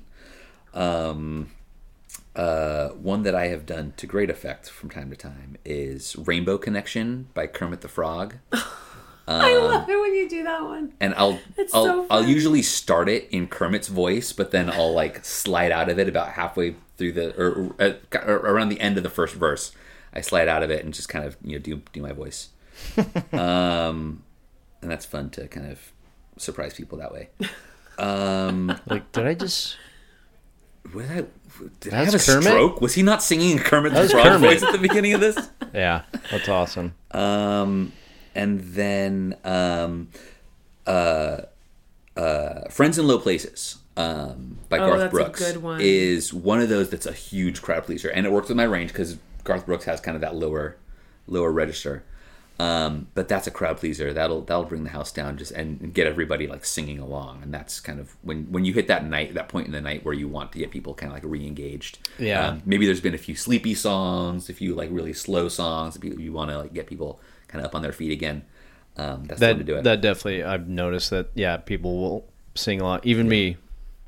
Um, 0.73 1.51
uh, 2.35 2.89
one 2.89 3.23
that 3.23 3.35
I 3.35 3.47
have 3.47 3.65
done 3.65 3.93
to 3.97 4.07
great 4.07 4.29
effect 4.29 4.69
from 4.69 4.89
time 4.89 5.09
to 5.09 5.15
time 5.15 5.57
is 5.63 6.15
Rainbow 6.17 6.57
Connection 6.57 7.27
by 7.33 7.47
Kermit 7.47 7.81
the 7.81 7.87
Frog. 7.87 8.35
I 9.27 9.57
love 9.57 9.89
it 9.89 9.99
when 9.99 10.13
you 10.13 10.29
do 10.29 10.43
that 10.43 10.63
one. 10.63 10.93
and 10.99 11.15
I'll 11.15 11.39
It's 11.57 11.73
I'll, 11.73 11.85
so 11.85 12.07
I'll 12.11 12.25
usually 12.25 12.61
start 12.61 13.09
it 13.09 13.27
in 13.31 13.47
Kermit's 13.47 13.87
voice, 13.87 14.31
but 14.31 14.51
then 14.51 14.69
I'll 14.69 14.93
like 14.93 15.25
slide 15.25 15.71
out 15.71 15.89
of 15.89 15.97
it 15.97 16.07
about 16.07 16.29
halfway 16.29 16.75
through 16.97 17.13
the 17.13 17.35
or, 17.35 17.51
or, 17.51 17.75
uh, 17.79 17.93
or 18.23 18.35
around 18.35 18.69
the 18.69 18.79
end 18.79 18.97
of 18.97 19.03
the 19.03 19.09
first 19.09 19.33
verse. 19.33 19.71
I 20.15 20.21
slide 20.21 20.47
out 20.47 20.63
of 20.63 20.71
it 20.71 20.83
and 20.85 20.93
just 20.93 21.09
kind 21.09 21.25
of 21.25 21.35
you 21.43 21.53
know 21.53 21.59
do 21.63 21.81
do 21.93 22.01
my 22.01 22.11
voice, 22.13 22.49
um, 23.33 24.23
and 24.81 24.91
that's 24.91 25.05
fun 25.05 25.29
to 25.31 25.47
kind 25.47 25.71
of 25.71 25.79
surprise 26.37 26.73
people 26.73 26.97
that 26.99 27.11
way. 27.11 27.29
Um, 27.97 28.77
Like, 28.87 29.11
did 29.11 29.25
I 29.27 29.33
just. 29.33 29.77
was 30.93 31.09
I, 31.09 31.25
did 31.79 31.93
I 31.93 32.03
That's 32.05 32.11
have 32.13 32.21
a 32.21 32.25
Kermit? 32.25 32.43
stroke? 32.53 32.81
Was 32.81 32.93
he 32.93 33.03
not 33.03 33.23
singing 33.23 33.57
Kermit 33.57 33.93
the 33.93 34.01
was 34.01 34.11
Frog 34.11 34.25
Kermit. 34.25 34.41
voice 34.51 34.63
at 34.63 34.71
the 34.73 34.77
beginning 34.77 35.13
of 35.13 35.21
this? 35.21 35.37
Yeah, 35.73 36.03
that's 36.31 36.47
awesome. 36.49 36.93
Um, 37.11 37.91
and 38.35 38.59
then 38.61 39.35
um, 39.45 40.09
uh, 40.85 41.41
uh, 42.17 42.69
Friends 42.69 42.97
in 42.97 43.07
Low 43.07 43.17
Places 43.19 43.77
um, 43.97 44.57
by 44.69 44.77
Oh, 44.79 44.87
Garth 44.87 44.99
that's 44.99 45.13
a 45.13 45.15
Brooks 45.15 45.39
good 45.53 45.63
one. 45.63 45.79
is 45.81 46.33
one 46.33 46.59
of 46.61 46.69
those 46.69 46.89
that's 46.89 47.05
a 47.05 47.13
huge 47.13 47.61
crowd 47.61 47.85
pleaser, 47.85 48.09
and 48.09 48.25
it 48.25 48.31
works 48.31 48.49
with 48.49 48.57
my 48.57 48.63
range 48.65 48.91
because 48.91 49.17
Garth 49.45 49.65
Brooks 49.65 49.85
has 49.85 50.01
kind 50.01 50.15
of 50.15 50.21
that 50.21 50.35
lower 50.35 50.75
lower 51.27 51.51
register. 51.51 52.03
Um, 52.57 53.07
but 53.13 53.27
that's 53.27 53.47
a 53.47 53.51
crowd 53.51 53.77
pleaser. 53.77 54.13
That'll 54.13 54.41
that'll 54.41 54.63
bring 54.63 54.85
the 54.85 54.89
house 54.89 55.11
down 55.11 55.37
just 55.37 55.51
and, 55.51 55.81
and 55.81 55.93
get 55.93 56.07
everybody 56.07 56.47
like 56.47 56.63
singing 56.63 56.99
along, 56.99 57.43
and 57.43 57.53
that's 57.53 57.81
kind 57.81 57.99
of 57.99 58.15
when 58.21 58.45
when 58.51 58.63
you 58.63 58.73
hit 58.73 58.87
that 58.87 59.05
night, 59.05 59.33
that 59.33 59.49
point 59.49 59.65
in 59.67 59.73
the 59.73 59.81
night 59.81 60.05
where 60.05 60.13
you 60.13 60.29
want 60.29 60.53
to 60.53 60.59
get 60.59 60.71
people 60.71 60.93
kind 60.93 61.11
of 61.11 61.15
like 61.15 61.23
re-engaged. 61.25 61.99
Yeah. 62.17 62.47
Um, 62.47 62.61
maybe 62.65 62.85
there's 62.85 63.01
been 63.01 63.13
a 63.13 63.17
few 63.17 63.35
sleepy 63.35 63.75
songs, 63.75 64.49
a 64.49 64.53
few 64.53 64.73
like 64.73 64.89
really 64.91 65.11
slow 65.11 65.49
songs. 65.49 65.97
If 65.97 66.03
you, 66.05 66.15
you 66.17 66.31
want 66.31 66.49
to 66.51 66.59
like 66.59 66.73
get 66.73 66.87
people 66.87 67.19
kind 67.49 67.61
of 67.63 67.69
up 67.69 67.75
on 67.75 67.81
their 67.81 67.91
feet 67.91 68.13
again, 68.13 68.45
um, 68.97 69.25
that's 69.25 69.41
the 69.41 69.47
one 69.47 69.57
to 69.57 69.63
do 69.63 69.75
it. 69.75 69.83
that 69.83 70.01
definitely, 70.01 70.43
I've 70.43 70.67
noticed 70.67 71.09
that, 71.09 71.31
yeah, 71.35 71.57
people 71.57 71.99
will 71.99 72.29
sing 72.55 72.79
a 72.79 72.83
lot. 72.85 73.05
Even 73.05 73.27
me, 73.27 73.57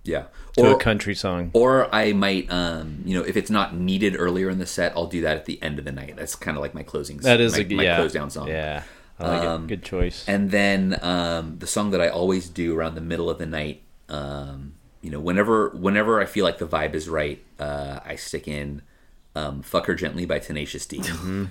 yeah. 0.08 0.26
to 0.54 0.62
Or, 0.62 0.72
a 0.72 0.78
country 0.78 1.16
song. 1.16 1.52
or 1.54 1.94
I 1.94 2.14
might, 2.14 2.52
um, 2.52 3.02
you 3.06 3.18
know, 3.18 3.24
if 3.24 3.38
it's 3.38 3.50
not 3.50 3.76
needed 3.76 4.16
earlier 4.18 4.50
in 4.50 4.60
the 4.60 4.66
set, 4.66 4.94
I'll 4.96 5.08
do 5.08 5.22
that 5.22 5.38
at 5.38 5.46
the 5.46 5.62
end 5.62 5.80
of 5.80 5.86
the 5.86 5.92
night. 5.92 6.16
That's 6.16 6.36
kind 6.36 6.58
of 6.58 6.62
like 6.62 6.74
my 6.74 6.84
closing. 6.84 7.18
That 7.18 7.40
is 7.40 7.54
my, 7.54 7.60
a 7.60 7.64
good 7.64 7.78
my 7.78 7.84
yeah. 7.84 7.96
close 7.98 8.14
down 8.14 8.30
song. 8.30 8.48
Yeah, 8.48 8.84
like 9.20 9.42
Um. 9.42 9.68
Good 9.68 9.84
choice. 9.84 10.28
And 10.28 10.52
then 10.52 10.98
um, 11.02 11.60
the 11.60 11.68
song 11.68 11.92
that 11.92 12.02
I 12.02 12.10
always 12.10 12.50
do 12.50 12.78
around 12.78 12.96
the 12.96 13.02
middle 13.02 13.30
of 13.30 13.38
the 13.38 13.46
night, 13.46 13.84
um, 14.10 14.74
you 15.02 15.12
know, 15.12 15.20
whenever 15.20 15.70
whenever 15.70 16.20
I 16.20 16.26
feel 16.26 16.44
like 16.44 16.58
the 16.58 16.68
vibe 16.68 16.94
is 16.94 17.08
right, 17.08 17.44
uh, 17.60 18.00
I 18.06 18.16
stick 18.16 18.48
in 18.48 18.82
um, 19.38 19.62
"Fuck 19.62 19.86
Her 19.88 19.96
Gently" 19.96 20.25
by 20.25 20.39
Tenacious 20.39 20.86
D, 20.86 20.98
Mm-hmm. 21.01 21.46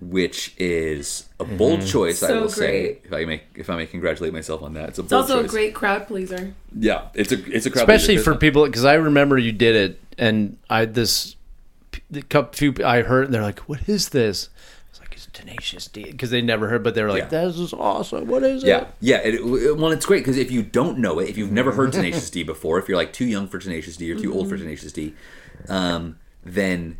which 0.00 0.54
is 0.58 1.26
a 1.40 1.44
bold 1.44 1.84
choice. 1.86 2.22
I 2.22 2.28
So 2.28 2.40
will 2.42 2.48
say, 2.48 2.98
if 3.04 3.12
I 3.12 3.24
may, 3.24 3.42
if 3.54 3.68
I 3.70 3.76
may 3.76 3.86
congratulate 3.86 4.32
myself 4.32 4.62
on 4.62 4.74
that, 4.74 4.90
it's 4.90 4.98
a 4.98 5.02
It's 5.02 5.10
bold 5.10 5.22
also 5.22 5.42
choice. 5.42 5.50
a 5.50 5.52
great 5.52 5.74
crowd 5.74 6.06
pleaser. 6.06 6.54
yeah, 6.78 7.08
it's 7.14 7.32
a 7.32 7.38
it's 7.54 7.66
a 7.66 7.70
crowd 7.70 7.82
Especially 7.82 8.16
pleaser. 8.16 8.32
for 8.32 8.38
people, 8.38 8.64
because 8.66 8.84
I 8.84 8.94
remember 8.94 9.36
you 9.38 9.52
did 9.52 9.76
it, 9.76 10.00
and 10.16 10.56
I 10.70 10.84
this 10.84 11.36
the 12.10 12.22
couple 12.22 12.52
few 12.56 12.74
I 12.84 13.02
heard, 13.02 13.26
and 13.26 13.34
they're 13.34 13.42
like, 13.42 13.60
"What 13.68 13.88
is 13.88 14.10
this?" 14.10 14.48
It's 14.90 15.00
like 15.00 15.12
it's 15.12 15.26
Tenacious 15.32 15.86
D, 15.88 16.04
because 16.04 16.30
they 16.30 16.40
never 16.40 16.68
heard, 16.68 16.82
but 16.82 16.94
they 16.94 17.02
were 17.02 17.10
like, 17.10 17.30
Yeah. 17.30 17.44
"This 17.46 17.58
is 17.58 17.72
awesome. 17.74 18.26
What 18.26 18.42
is 18.42 18.62
Yeah, 18.64 18.82
it?" 18.82 18.88
yeah. 19.00 19.18
It, 19.18 19.34
it- 19.34 19.76
well, 19.76 19.92
it's 19.92 20.06
great 20.06 20.20
because 20.20 20.38
if 20.38 20.50
you 20.50 20.62
don't 20.62 20.98
know 20.98 21.18
it, 21.18 21.28
if 21.28 21.36
you've 21.36 21.52
never 21.52 21.72
heard 21.72 21.92
Tenacious 21.92 22.30
D 22.30 22.42
before, 22.54 22.78
if 22.78 22.88
you're 22.88 22.96
like 22.96 23.12
too 23.12 23.26
young 23.26 23.46
for 23.48 23.58
Tenacious 23.58 23.96
D 23.96 24.10
or 24.12 24.16
too 24.18 24.32
old 24.32 24.48
for 24.48 24.56
Tenacious 24.56 24.92
D, 24.92 25.14
um, 25.68 26.16
then 26.54 26.98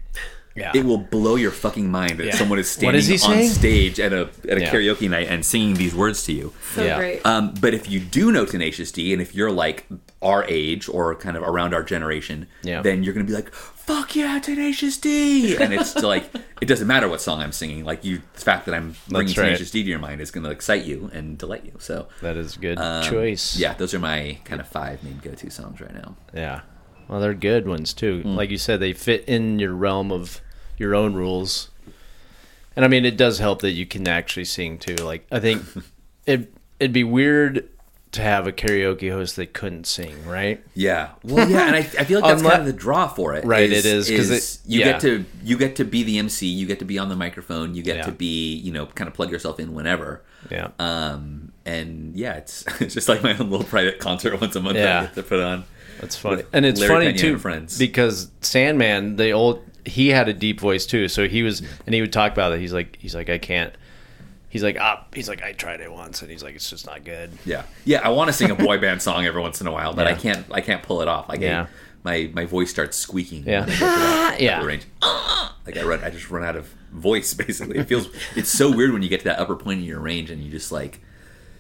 Yeah. 0.57 0.73
it 0.75 0.85
will 0.85 0.99
blow 0.99 1.37
your 1.37 1.53
fucking 1.53 1.89
mind 1.89 2.19
that 2.19 2.27
Yeah. 2.27 2.35
someone 2.37 2.59
is 2.59 2.69
standing 2.69 3.01
is 3.01 3.25
on 3.25 3.45
stage 3.45 4.01
at 4.01 4.13
a 4.13 4.29
at 4.49 4.59
a 4.59 4.63
Yeah. 4.63 4.73
karaoke 4.73 5.09
night 5.09 5.29
and 5.29 5.45
singing 5.45 5.75
these 5.75 5.95
words 5.95 6.25
to 6.25 6.33
you. 6.33 6.53
So 6.75 6.83
Yeah. 6.85 6.97
great. 6.99 7.25
Um, 7.25 7.55
but 7.61 7.75
if 7.75 7.89
you 7.89 8.01
do 8.01 8.33
know 8.33 8.45
Tenacious 8.45 8.91
D, 8.91 9.13
and 9.13 9.23
if 9.23 9.35
you're 9.37 9.53
like 9.53 9.87
our 10.21 10.45
age 10.49 10.89
or 10.89 11.15
kind 11.15 11.37
of 11.37 11.45
around 11.45 11.75
our 11.75 11.85
generation, 11.85 12.49
Yeah. 12.65 12.83
then 12.83 13.05
you're 13.05 13.15
gonna 13.15 13.25
be 13.25 13.33
like, 13.35 13.55
"Fuck 13.55 14.17
yeah, 14.17 14.41
Tenacious 14.41 14.97
D!" 14.97 15.57
And 15.57 15.73
it's 15.73 15.95
like 15.95 16.25
it 16.61 16.67
doesn't 16.67 16.89
matter 16.89 17.07
what 17.09 17.21
song 17.21 17.41
I'm 17.41 17.53
singing. 17.53 17.85
Like 17.85 18.05
you, 18.05 18.23
the 18.35 18.41
fact 18.41 18.67
that 18.67 18.75
I'm 18.75 18.97
bringing 19.09 19.29
right. 19.37 19.45
Tenacious 19.51 19.71
D 19.71 19.85
to 19.85 19.89
your 19.89 20.01
mind 20.01 20.21
is 20.21 20.33
gonna 20.33 20.51
excite 20.51 20.85
you 20.85 21.09
and 21.15 21.39
delight 21.39 21.63
you. 21.67 21.75
So 21.79 22.09
That 22.21 22.37
is 22.37 22.57
good 22.57 22.79
um, 22.79 23.05
choice. 23.05 23.57
Yeah, 23.57 23.75
those 23.75 23.95
are 23.95 24.01
my 24.01 24.39
kind 24.45 24.61
of 24.61 24.67
five 24.67 25.05
main 25.05 25.21
go-to 25.23 25.51
songs 25.51 25.81
right 25.81 25.95
now. 25.95 26.17
Yeah. 26.35 26.63
Well, 27.09 27.21
they're 27.21 27.35
good 27.35 27.67
ones 27.67 27.93
too. 27.95 28.23
Hmm. 28.23 28.37
Like 28.37 28.51
you 28.51 28.59
said, 28.59 28.81
they 28.81 28.93
fit 28.93 29.25
in 29.27 29.59
your 29.59 29.73
realm 29.75 30.13
of 30.13 30.41
your 30.77 30.95
own 30.95 31.15
rules. 31.15 31.71
And 32.77 32.85
I 32.85 32.89
mean, 32.89 33.05
it 33.05 33.17
does 33.17 33.39
help 33.39 33.63
that 33.63 33.73
you 33.73 33.87
can 33.87 34.07
actually 34.07 34.45
sing 34.45 34.79
too. 34.79 34.95
Like 34.97 35.27
I 35.33 35.41
think 35.41 35.63
it 36.27 36.53
it'd 36.79 36.93
be 36.93 37.05
weird 37.05 37.69
to 38.13 38.23
have 38.23 38.47
a 38.47 38.53
karaoke 38.53 39.11
host 39.11 39.37
that 39.37 39.53
couldn't 39.53 39.87
sing, 39.87 40.25
right? 40.27 40.65
Yeah, 40.75 41.11
well, 41.25 41.47
yeah, 41.47 41.67
and 41.67 41.77
I, 41.77 41.81
I 41.81 42.05
feel 42.05 42.21
like 42.21 42.31
that's 42.31 42.43
Unle- 42.43 42.49
kind 42.51 42.61
of 42.61 42.67
the 42.67 42.73
draw 42.73 43.07
for 43.07 43.35
it. 43.35 43.45
Right, 43.45 43.71
it 43.71 43.85
is, 43.85 44.09
'cause 44.09 44.31
is 44.31 44.55
it- 44.65 44.71
you 44.71 44.81
yeah. 44.81 44.93
get 44.93 45.01
to 45.03 45.25
you 45.45 45.59
get 45.59 45.77
to 45.77 45.85
be 45.85 46.05
the 46.05 46.19
MC, 46.19 46.47
you 46.47 46.67
get 46.67 46.79
to 46.79 46.87
be 46.87 46.99
on 46.99 47.09
the 47.11 47.17
microphone, 47.17 47.75
you 47.75 47.83
get 47.83 47.97
Yeah. 47.97 48.03
to 48.05 48.13
be 48.13 48.55
you 48.55 48.73
know 48.73 48.87
kind 48.87 49.09
of 49.09 49.15
plug 49.15 49.31
yourself 49.31 49.59
in 49.61 49.75
whenever. 49.75 50.23
Yeah. 50.51 50.69
Um, 50.79 51.53
and 51.67 52.17
yeah, 52.17 52.35
it's 52.35 52.65
it's 52.81 52.95
just 52.95 53.09
like 53.09 53.23
my 53.23 53.37
own 53.37 53.51
little 53.51 53.67
private 53.67 53.99
concert 53.99 54.41
once 54.41 54.55
a 54.57 54.61
month 54.61 54.77
that 54.77 54.87
I 54.89 54.91
Yeah. 55.01 55.07
get 55.07 55.15
to 55.17 55.23
put 55.25 55.41
on. 55.41 55.65
That's 56.01 56.17
funny. 56.17 56.43
And 56.53 56.65
it's 56.67 56.81
Larry 56.81 56.93
funny 56.95 57.07
Pena 57.07 57.19
too 57.19 57.39
friends. 57.39 57.79
because 57.79 58.31
Sandman, 58.41 59.17
the 59.17 59.31
old 59.33 59.63
he 59.85 60.09
had 60.09 60.29
a 60.29 60.35
deep 60.35 60.61
voice 60.61 60.85
too. 60.87 61.09
So 61.09 61.27
he 61.29 61.43
was 61.43 61.61
and 61.87 61.95
he 61.95 62.01
would 62.01 62.13
talk 62.13 62.33
about 62.33 62.53
it. 62.53 62.61
He's 62.61 62.73
like 62.73 62.97
he's 63.01 63.15
like 63.15 63.29
I 63.29 63.39
can't 63.39 63.75
He's 64.51 64.63
like, 64.63 64.79
ah, 64.81 65.05
he's 65.13 65.29
like, 65.29 65.43
I 65.43 65.53
tried 65.53 65.83
it 65.83 65.93
once, 65.93 66.23
and 66.23 66.31
he's 66.31 66.43
like, 66.43 66.55
it's 66.55 66.71
just 66.71 66.87
not 66.87 67.05
good. 67.05 67.31
Yeah, 67.45 67.65
yeah. 67.85 68.01
I 68.03 68.09
want 68.09 68.29
to 68.29 68.33
sing 68.33 68.51
a 68.51 68.55
boy 68.55 68.79
band 68.81 69.03
song 69.03 69.27
every 69.27 69.43
once 69.43 69.61
in 69.61 69.67
a 69.67 69.71
while, 69.71 69.93
but 69.93 70.07
I 70.07 70.15
can't. 70.15 70.47
I 70.51 70.63
can't 70.63 70.83
pull 70.83 71.03
it 71.03 71.07
off. 71.09 71.29
Like, 71.29 71.41
Yeah. 71.43 71.65
I, 71.65 71.69
my 72.03 72.31
my 72.33 72.45
voice 72.47 72.71
starts 72.71 72.97
squeaking. 72.97 73.45
Yeah. 73.47 73.67
when 73.67 73.71
I 73.71 73.77
that- 73.79 73.79
that 74.39 74.41
Yeah. 74.41 74.65
range. 74.65 74.87
Like 75.67 75.77
I 75.77 75.83
run. 75.83 76.03
I 76.03 76.09
just 76.09 76.31
run 76.31 76.45
out 76.45 76.57
of 76.57 76.67
voice. 76.93 77.35
Basically, 77.47 77.77
it 77.79 77.89
feels. 77.89 78.09
It's 78.37 78.49
so 78.49 78.75
weird 78.75 78.95
when 78.95 79.03
you 79.03 79.11
get 79.11 79.21
to 79.21 79.25
that 79.25 79.39
upper 79.39 79.55
point 79.55 79.81
in 79.81 79.85
your 79.85 80.01
range 80.01 80.31
and 80.31 80.43
you 80.43 80.51
just 80.51 80.73
like, 80.73 81.01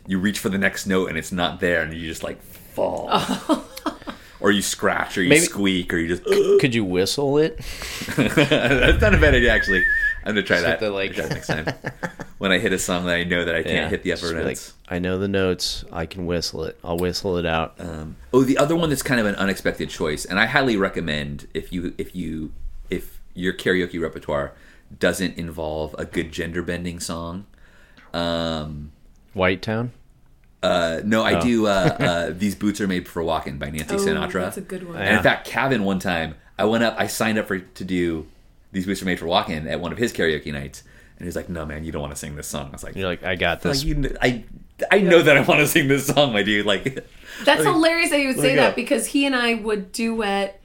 you 0.07 0.19
reach 0.19 0.39
for 0.39 0.49
the 0.49 0.57
next 0.57 0.87
note 0.87 1.11
and 1.11 1.19
it's 1.19 1.31
not 1.31 1.61
there, 1.61 1.83
and 1.83 1.93
you 1.93 2.09
just 2.09 2.23
like 2.23 2.41
fall. 2.43 3.11
Or 4.49 4.51
you 4.51 4.63
scratch, 4.63 5.19
or 5.19 5.23
you 5.23 5.29
Maybe- 5.29 5.43
squeak, 5.45 5.93
or 5.93 5.99
you 5.99 6.09
just. 6.09 6.25
Could 6.59 6.75
you 6.75 6.83
whistle 6.83 7.37
it? 7.37 7.59
That's 8.17 9.01
not 9.03 9.15
a 9.15 9.19
bad 9.19 9.35
idea, 9.35 9.53
actually. 9.53 9.85
I'm 10.25 10.35
gonna 10.35 10.43
try 10.43 10.63
that. 10.63 10.81
like- 10.91 11.13
Try 11.13 11.27
that 11.27 11.35
next 11.35 11.49
time. 11.49 11.67
when 12.39 12.51
I 12.51 12.59
hit 12.59 12.73
a 12.73 12.79
song 12.79 13.05
that 13.05 13.15
I 13.17 13.25
know 13.25 13.45
that 13.45 13.55
I 13.55 13.63
can't 13.63 13.91
hit 13.91 14.05
the 14.05 14.13
upper 14.13 14.21
Just 14.23 14.33
be 14.33 14.43
notes. 14.43 14.75
Like, 14.87 14.93
I 14.97 14.99
know 15.01 15.19
the 15.19 15.29
notes. 15.29 15.85
I 15.93 16.07
can 16.07 16.25
whistle 16.25 16.65
it. 16.65 16.79
I'll 16.83 16.97
whistle 16.97 17.37
it 17.37 17.45
out. 17.45 17.75
Um, 17.79 18.17
oh, 18.33 18.43
the 18.43 18.57
other 18.57 18.75
one 18.75 18.89
that's 18.89 19.03
kind 19.03 19.21
of 19.21 19.27
an 19.27 19.35
unexpected 19.35 19.91
choice, 19.91 20.25
and 20.25 20.41
I 20.41 20.47
highly 20.47 20.79
recommend 20.79 21.47
if 21.53 21.71
you 21.71 21.93
if 21.99 22.17
you 22.17 22.53
if 22.89 23.21
your 23.35 23.53
karaoke 23.53 24.01
repertoire 24.01 24.55
doesn't 24.99 25.37
involve 25.37 25.95
a 25.99 26.07
good 26.07 26.33
gender 26.33 26.63
bending 26.63 27.01
song. 27.01 27.45
Um, 28.15 28.93
White 29.35 29.61
Town. 29.61 29.93
Uh, 30.63 31.01
no, 31.05 31.23
I 31.23 31.35
Oh. 31.39 31.41
do. 31.41 31.67
Uh, 31.67 31.71
uh, 31.99 32.31
These 32.37 32.55
boots 32.57 32.81
are 32.81 32.89
made 32.89 33.07
for 33.09 33.23
walking 33.23 33.59
by 33.59 33.71
Nancy 33.71 33.95
Oh, 33.95 33.99
Sinatra. 33.99 34.33
that's 34.43 34.57
a 34.57 34.61
good 34.63 34.87
one. 34.89 34.97
And 34.97 35.17
in 35.17 35.23
fact, 35.23 35.47
Calvin 35.47 35.85
one 35.85 35.99
time, 35.99 36.35
I 36.59 36.65
went 36.65 36.83
up, 36.85 36.95
I 36.99 37.07
signed 37.07 37.39
up 37.39 37.47
for 37.47 37.59
to 37.61 37.85
do 37.85 38.27
These 38.73 38.87
Boots 38.87 39.01
Are 39.03 39.05
Made 39.05 39.19
for 39.19 39.27
Walking 39.27 39.69
at 39.69 39.81
one 39.81 39.93
of 39.93 39.99
his 39.99 40.13
karaoke 40.13 40.53
nights, 40.53 40.83
and 41.17 41.21
he 41.21 41.27
was 41.27 41.37
like, 41.37 41.49
"No, 41.49 41.65
man, 41.65 41.85
you 41.85 41.93
don't 41.93 42.03
want 42.03 42.13
to 42.13 42.19
sing 42.19 42.35
this 42.37 42.49
song." 42.49 42.69
I 42.69 42.73
was 42.73 42.83
like, 42.85 42.97
You're 42.97 43.07
like, 43.09 43.23
I 43.25 43.37
got 43.37 43.65
like 43.65 43.73
this. 43.75 43.85
you, 43.85 43.95
kn- 43.95 44.17
I, 44.21 44.45
I 44.91 45.01
know 45.01 45.23
that 45.23 45.37
I 45.37 45.41
want 45.43 45.61
to 45.61 45.67
sing 45.67 45.87
this 45.89 46.07
song, 46.07 46.33
my 46.33 46.43
dude. 46.43 46.67
Like, 46.67 46.85
That's 47.45 47.59
Let 47.63 47.67
me- 47.67 47.73
hilarious 47.73 48.11
that 48.11 48.19
you 48.21 48.29
would 48.29 48.39
say 48.41 48.57
that 48.57 48.75
because 48.75 49.07
he 49.07 49.25
and 49.27 49.37
I 49.37 49.55
would 49.55 49.93
duet 49.93 50.61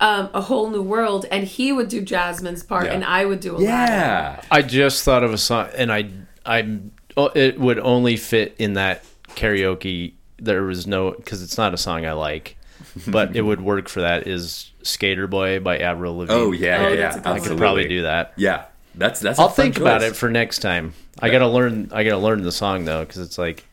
um, 0.00 0.30
a 0.34 0.40
whole 0.40 0.68
new 0.70 0.82
world, 0.82 1.26
and 1.30 1.44
he 1.44 1.72
would 1.72 1.88
do 1.88 2.00
Jasmine's 2.00 2.62
part, 2.64 2.86
Yeah. 2.86 2.92
and 2.94 3.04
I 3.04 3.24
would 3.24 3.38
do 3.40 3.52
Aladdin. 3.52 3.66
yeah, 3.68 4.40
I 4.50 4.62
just 4.62 5.04
thought 5.04 5.22
of 5.22 5.32
a 5.32 5.38
song, 5.38 5.68
and 5.76 5.92
I 5.92 6.10
I'm 6.44 6.90
oh, 7.16 7.30
it 7.34 7.58
would 7.60 7.78
only 7.78 8.16
fit 8.16 8.54
in 8.58 8.72
that 8.74 9.04
karaoke. 9.34 10.14
There 10.38 10.62
was 10.62 10.86
no 10.86 11.10
because 11.12 11.42
it's 11.42 11.58
not 11.58 11.74
a 11.74 11.76
song 11.76 12.06
I 12.06 12.12
like, 12.12 12.56
but 13.06 13.34
it 13.36 13.42
would 13.42 13.60
work 13.60 13.88
for 13.88 14.00
that. 14.02 14.26
Is 14.26 14.70
Skater 14.82 15.26
Boy 15.26 15.58
by 15.60 15.78
Avril 15.78 16.16
Lavigne? 16.18 16.38
Oh 16.38 16.52
yeah, 16.52 16.86
Oh, 16.86 16.88
yeah, 16.92 16.94
yeah. 16.94 17.22
a. 17.24 17.28
I 17.28 17.40
could 17.40 17.58
probably 17.58 17.88
do 17.88 18.02
that. 18.02 18.34
Yeah, 18.36 18.64
that's 18.94 19.20
that's. 19.20 19.38
I'll 19.38 19.48
fun 19.48 19.66
think 19.66 19.78
about 19.78 20.02
it 20.02 20.14
for 20.16 20.30
next 20.30 20.60
time. 20.60 20.94
I 21.20 21.30
gotta 21.30 21.48
learn. 21.48 21.90
I 21.92 22.04
gotta 22.04 22.18
learn 22.18 22.42
the 22.42 22.52
song 22.52 22.84
though, 22.84 23.00
because 23.04 23.18
it's 23.18 23.36
like, 23.38 23.64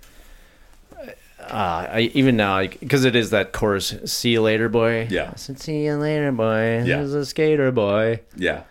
uh, 1.39 1.87
I 1.91 2.11
even 2.15 2.35
now 2.35 2.61
because 2.65 3.05
it 3.05 3.15
is 3.15 3.29
that 3.29 3.51
chorus. 3.53 3.93
See 4.05 4.31
you 4.31 4.41
later, 4.41 4.67
boy. 4.69 5.07
Yeah. 5.11 5.29
I 5.33 5.35
said, 5.35 5.59
see 5.59 5.85
you 5.85 5.95
later, 5.95 6.31
boy. 6.31 6.77
Yeah. 6.85 6.97
There's 6.97 7.13
a 7.13 7.25
skater 7.25 7.71
boy. 7.71 8.21
Yeah, 8.35 8.63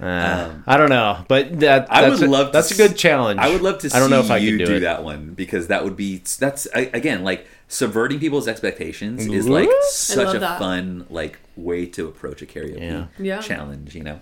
Uh, 0.00 0.04
Um, 0.50 0.64
I 0.66 0.76
don't 0.76 0.90
know, 0.90 1.24
but 1.28 1.60
that 1.60 1.86
I 1.92 2.08
would 2.08 2.22
a, 2.22 2.26
love 2.28 2.46
to 2.48 2.52
That's 2.52 2.70
a 2.70 2.74
s- 2.74 2.88
good 2.88 2.96
challenge. 2.96 3.40
I 3.40 3.48
would 3.50 3.62
love 3.62 3.78
to. 3.80 3.90
I 3.94 3.98
don't 3.98 4.10
know 4.10 4.20
if 4.20 4.30
I 4.30 4.36
you 4.36 4.56
could 4.56 4.66
do, 4.66 4.74
it. 4.76 4.80
that 4.80 5.02
one 5.02 5.34
because 5.34 5.66
that 5.68 5.82
would 5.84 5.96
be 5.96 6.18
that's 6.38 6.66
again 6.74 7.24
like 7.24 7.46
subverting 7.66 8.20
people's 8.20 8.46
expectations 8.48 9.26
is 9.26 9.48
like 9.48 9.68
such 9.90 10.34
a 10.34 10.38
that. 10.38 10.58
fun 10.58 11.06
like 11.10 11.38
way 11.56 11.84
to 11.86 12.06
approach 12.06 12.42
a 12.42 12.46
karaoke 12.46 12.80
Yeah. 12.80 13.06
Yeah. 13.18 13.40
challenge. 13.40 13.94
You 13.96 14.04
know. 14.04 14.20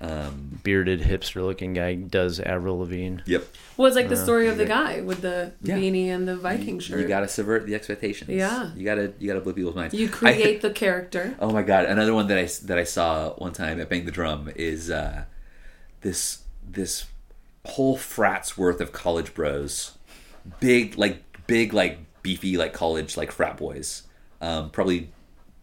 Um, 0.00 0.60
Bearded 0.62 1.00
hipster 1.00 1.42
looking 1.44 1.72
guy 1.74 1.96
does 1.96 2.38
Avril 2.38 2.78
Lavigne. 2.78 3.18
yep. 3.26 3.48
Well, 3.76 3.86
it's 3.88 3.96
like 3.96 4.08
the 4.08 4.16
story 4.16 4.46
of 4.46 4.56
the 4.56 4.64
guy 4.64 5.00
with 5.00 5.22
the 5.22 5.52
Yeah. 5.60 5.76
beanie 5.76 6.06
and 6.06 6.28
the 6.28 6.36
Viking 6.36 6.78
shirt. 6.78 7.00
you 7.00 7.08
gotta 7.08 7.26
subvert 7.26 7.66
the 7.66 7.74
expectations. 7.74 8.30
Yeah. 8.30 8.70
You 8.76 8.84
gotta 8.84 9.12
you 9.18 9.26
gotta 9.26 9.40
blow 9.40 9.52
people's 9.52 9.74
minds. 9.74 9.94
You 9.94 10.06
I- 10.06 10.10
create 10.10 10.60
the 10.60 10.70
character. 10.70 11.34
Oh 11.40 11.50
my 11.52 11.62
god! 11.62 11.86
Another 11.86 12.14
one 12.14 12.28
that 12.28 12.38
I 12.38 12.44
that 12.66 12.78
I 12.78 12.84
saw 12.84 13.30
one 13.34 13.52
time 13.52 13.80
at 13.80 13.88
Bang 13.88 14.04
the 14.04 14.12
Drum 14.12 14.48
is 14.54 14.88
uh, 14.88 15.24
this 16.02 16.44
this 16.64 17.06
whole 17.64 17.96
frat's 17.96 18.56
worth 18.56 18.80
of 18.80 18.92
college 18.92 19.34
bros, 19.34 19.98
big 20.60 20.96
like 20.96 21.22
big 21.48 21.72
like 21.72 21.98
beefy 22.22 22.56
like 22.56 22.72
college 22.72 23.16
like 23.16 23.32
frat 23.32 23.56
boys, 23.56 24.04
um, 24.40 24.70
probably 24.70 25.10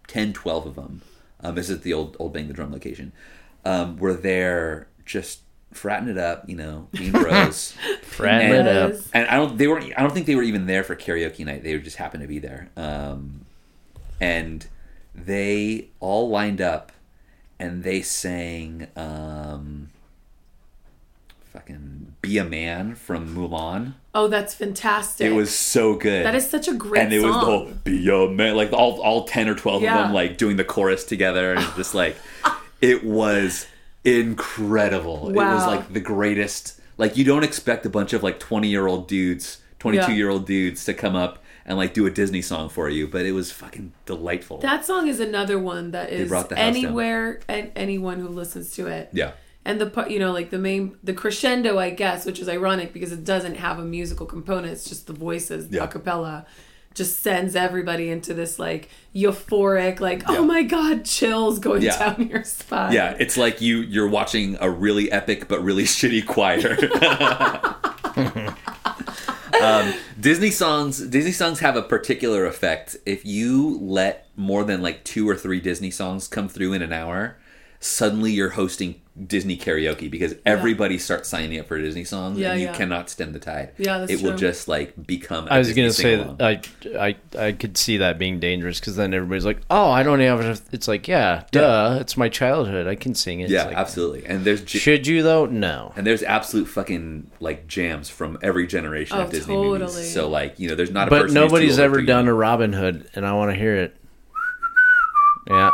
10, 0.08 0.34
12 0.34 0.66
of 0.68 0.76
them. 0.76 1.02
Um, 1.42 1.56
this 1.56 1.70
is 1.70 1.82
the 1.82 1.94
old 1.94 2.18
old 2.20 2.34
Bang 2.34 2.48
the 2.48 2.54
Drum 2.54 2.72
location. 2.74 3.12
Um, 3.66 3.98
were 3.98 4.14
there 4.14 4.88
just 5.06 5.42
fratting 5.74 6.08
it 6.08 6.18
up, 6.18 6.48
you 6.50 6.56
know, 6.56 6.88
being 6.92 7.12
bros. 7.24 7.76
Fratting 8.02 8.60
And- 8.60 8.68
it 8.68 8.78
up. 8.78 8.94
And 9.14 9.28
I 9.28 9.36
don't 9.36 9.58
they 9.58 9.68
weren't 9.68 9.92
I 9.98 10.02
don't 10.02 10.14
think 10.14 10.26
they 10.26 10.36
were 10.36 10.44
even 10.44 10.66
there 10.66 10.84
for 10.84 10.96
karaoke 10.96 11.46
night. 11.46 11.64
They 11.64 11.78
just 11.80 11.98
happened 11.98 12.22
to 12.22 12.28
be 12.28 12.40
there. 12.40 12.70
Um, 12.78 13.46
and 14.22 14.66
they 15.14 15.90
all 16.00 16.30
lined 16.30 16.62
up 16.62 16.92
and 17.60 17.84
they 17.84 18.02
sang 18.02 18.88
um, 18.96 19.90
fucking 21.46 22.14
Be 22.22 22.38
a 22.38 22.44
Man 22.44 22.96
from 22.96 23.34
Mulan. 23.36 23.94
Oh, 24.14 24.28
that's 24.28 24.54
fantastic. 24.54 25.28
It 25.28 25.34
was 25.34 25.56
so 25.56 25.96
good. 25.96 26.26
That 26.26 26.36
is 26.36 26.50
such 26.50 26.68
a 26.68 26.74
great 26.74 27.04
and 27.04 27.14
it 27.14 27.20
was 27.20 27.34
the 27.34 27.40
whole 27.40 27.66
Be 27.84 28.10
a 28.10 28.28
Man 28.30 28.56
like 28.56 28.72
all 28.74 29.02
all 29.02 29.26
10 29.26 29.50
or 29.50 29.56
12 29.56 29.84
of 29.84 29.90
them 29.90 30.14
like 30.14 30.38
doing 30.38 30.58
the 30.58 30.66
chorus 30.66 31.04
together 31.04 31.54
and 31.54 31.66
just 31.76 31.96
like 31.96 32.16
it 32.90 33.04
was 33.04 33.68
incredible. 34.04 35.30
It 35.30 35.36
was 35.36 35.66
like 35.66 35.92
the 35.94 36.00
greatest 36.00 36.80
like 36.98 37.18
you 37.18 37.24
don't 37.26 37.44
expect 37.44 37.86
a 37.86 37.90
bunch 37.90 38.14
of 38.14 38.24
like 38.24 38.40
20 38.40 38.68
year 38.68 38.88
old 38.88 39.08
dudes 39.08 39.62
22 39.80 40.14
year 40.14 40.30
old 40.30 40.46
dudes 40.46 40.86
to 40.86 40.94
come 40.94 41.16
up 41.16 41.44
and 41.66 41.78
like 41.78 41.94
do 41.94 42.06
a 42.06 42.12
Disney 42.12 42.42
song 42.42 42.70
for 42.70 42.90
you, 42.90 43.08
but 43.08 43.26
it 43.26 43.32
was 43.32 43.52
fucking 43.52 43.92
delightful. 44.06 44.58
That 44.60 44.86
song 44.86 45.08
is 45.08 45.20
another 45.20 45.58
one 45.60 45.92
that 45.92 46.12
is 46.12 46.32
house 46.32 46.48
down. 46.48 46.60
anywhere 46.60 47.40
and 47.48 47.72
anyone 47.76 48.20
who 48.20 48.28
listens 48.28 48.72
to 48.76 48.88
it. 48.88 49.10
yeah. 49.14 49.32
And 49.68 49.82
the 49.82 49.88
part, 49.88 50.12
you 50.12 50.20
know, 50.20 50.32
like 50.32 50.52
the 50.52 50.60
main, 50.60 50.96
the 51.04 51.12
crescendo, 51.14 51.80
I 51.80 51.90
guess, 51.90 52.24
which 52.24 52.40
is 52.40 52.48
ironic 52.48 52.94
because 52.94 53.12
it 53.12 53.24
doesn't 53.24 53.56
have 53.56 53.80
a 53.80 53.84
musical 53.84 54.28
component. 54.28 54.74
It's 54.74 54.88
just 54.88 55.08
the 55.08 55.14
voices, 55.14 55.68
Yeah. 55.72 55.86
a 55.86 55.88
cappella, 55.88 56.46
just 56.96 57.22
sends 57.22 57.56
everybody 57.56 58.10
into 58.10 58.34
this 58.34 58.58
like 58.58 58.90
euphoric, 59.14 60.00
like, 60.00 60.22
Yeah. 60.22 60.38
oh 60.40 60.46
my 60.46 60.64
god, 60.64 61.06
chills 61.06 61.60
going 61.60 61.84
Yeah. 61.84 61.98
down 62.16 62.28
your 62.28 62.44
spine. 62.44 62.94
Yeah, 62.94 63.16
it's 63.20 63.38
like 63.38 63.62
you 63.62 63.80
you're 63.82 64.08
watching 64.10 64.58
a 64.60 64.70
really 64.70 65.12
epic 65.12 65.48
but 65.48 65.64
really 65.64 65.84
shitty 65.96 66.26
choir. 66.26 66.76
um, 69.62 69.94
Disney 70.20 70.52
songs 70.52 71.00
Disney 71.08 71.32
songs 71.32 71.60
have 71.60 71.76
a 71.76 71.82
particular 71.82 72.46
effect. 72.46 72.98
If 73.06 73.26
you 73.26 73.78
let 73.82 74.28
more 74.36 74.64
than 74.64 74.82
like 74.82 75.04
two 75.04 75.30
or 75.30 75.36
three 75.36 75.60
Disney 75.60 75.92
songs 75.92 76.28
come 76.28 76.48
through 76.50 76.74
in 76.74 76.82
an 76.82 76.94
hour, 76.94 77.38
suddenly 77.86 78.32
you're 78.32 78.50
hosting 78.50 79.00
Disney 79.28 79.56
karaoke 79.56 80.10
because 80.12 80.36
everybody 80.46 80.98
starts 80.98 81.30
signing 81.30 81.58
up 81.60 81.68
for 81.68 81.80
Disney 81.80 82.04
songs 82.04 82.38
Yeah, 82.38 82.52
and 82.52 82.60
you 82.60 82.66
yeah. 82.68 82.74
cannot 82.74 83.10
stem 83.10 83.32
the 83.32 83.40
tide. 83.40 83.72
Yeah, 83.78 84.00
that's 84.00 84.12
it 84.12 84.22
will 84.22 84.36
just 84.36 84.68
like 84.68 84.94
become. 85.08 85.48
a 85.48 85.52
I 85.52 85.58
was 85.60 85.72
gonna 85.74 85.92
say 85.94 86.16
that 86.18 86.42
I, 86.42 86.62
I 87.00 87.16
I 87.48 87.52
could 87.54 87.78
see 87.78 87.98
that 87.98 88.18
being 88.20 88.40
dangerous 88.42 88.80
because 88.80 88.98
then 88.98 89.14
everybody's 89.14 89.46
like, 89.46 89.62
oh, 89.70 89.90
I 89.90 90.04
don't 90.04 90.20
have. 90.20 90.62
It's 90.74 90.88
like, 90.90 91.08
yeah, 91.08 91.44
duh, 91.52 92.00
it's 92.02 92.18
my 92.18 92.28
childhood. 92.28 92.88
I 92.88 92.96
can 92.96 93.16
sing 93.16 93.40
it. 93.40 93.50
Yeah, 93.50 93.66
like, 93.68 93.78
absolutely. 93.78 94.26
And 94.26 94.44
there's 94.44 94.62
j- 94.64 94.80
Should 94.80 95.08
you 95.08 95.24
though? 95.24 95.46
No. 95.46 95.94
And 95.96 96.06
there's 96.06 96.24
absolute 96.24 96.66
fucking 96.66 97.32
like 97.40 97.68
jams 97.68 98.10
from 98.10 98.38
every 98.42 98.68
generation 98.68 99.18
Oh, 99.18 99.22
of 99.22 99.30
Disney 99.32 99.54
totally. 99.56 99.80
movies. 99.80 100.14
So 100.14 100.28
like 100.28 100.60
you 100.60 100.68
know, 100.68 100.76
there's 100.76 100.92
not 100.92 101.08
a 101.08 101.12
But 101.12 101.22
person 101.24 101.36
nobody's 101.36 101.80
ever 101.80 102.02
done 102.02 102.28
a 102.28 102.34
Robin 102.34 102.74
Hood, 102.74 103.10
and 103.16 103.26
I 103.26 103.32
want 103.34 103.52
to 103.52 103.56
hear 103.58 103.76
it. 103.76 103.96
Yeah, 105.48 105.70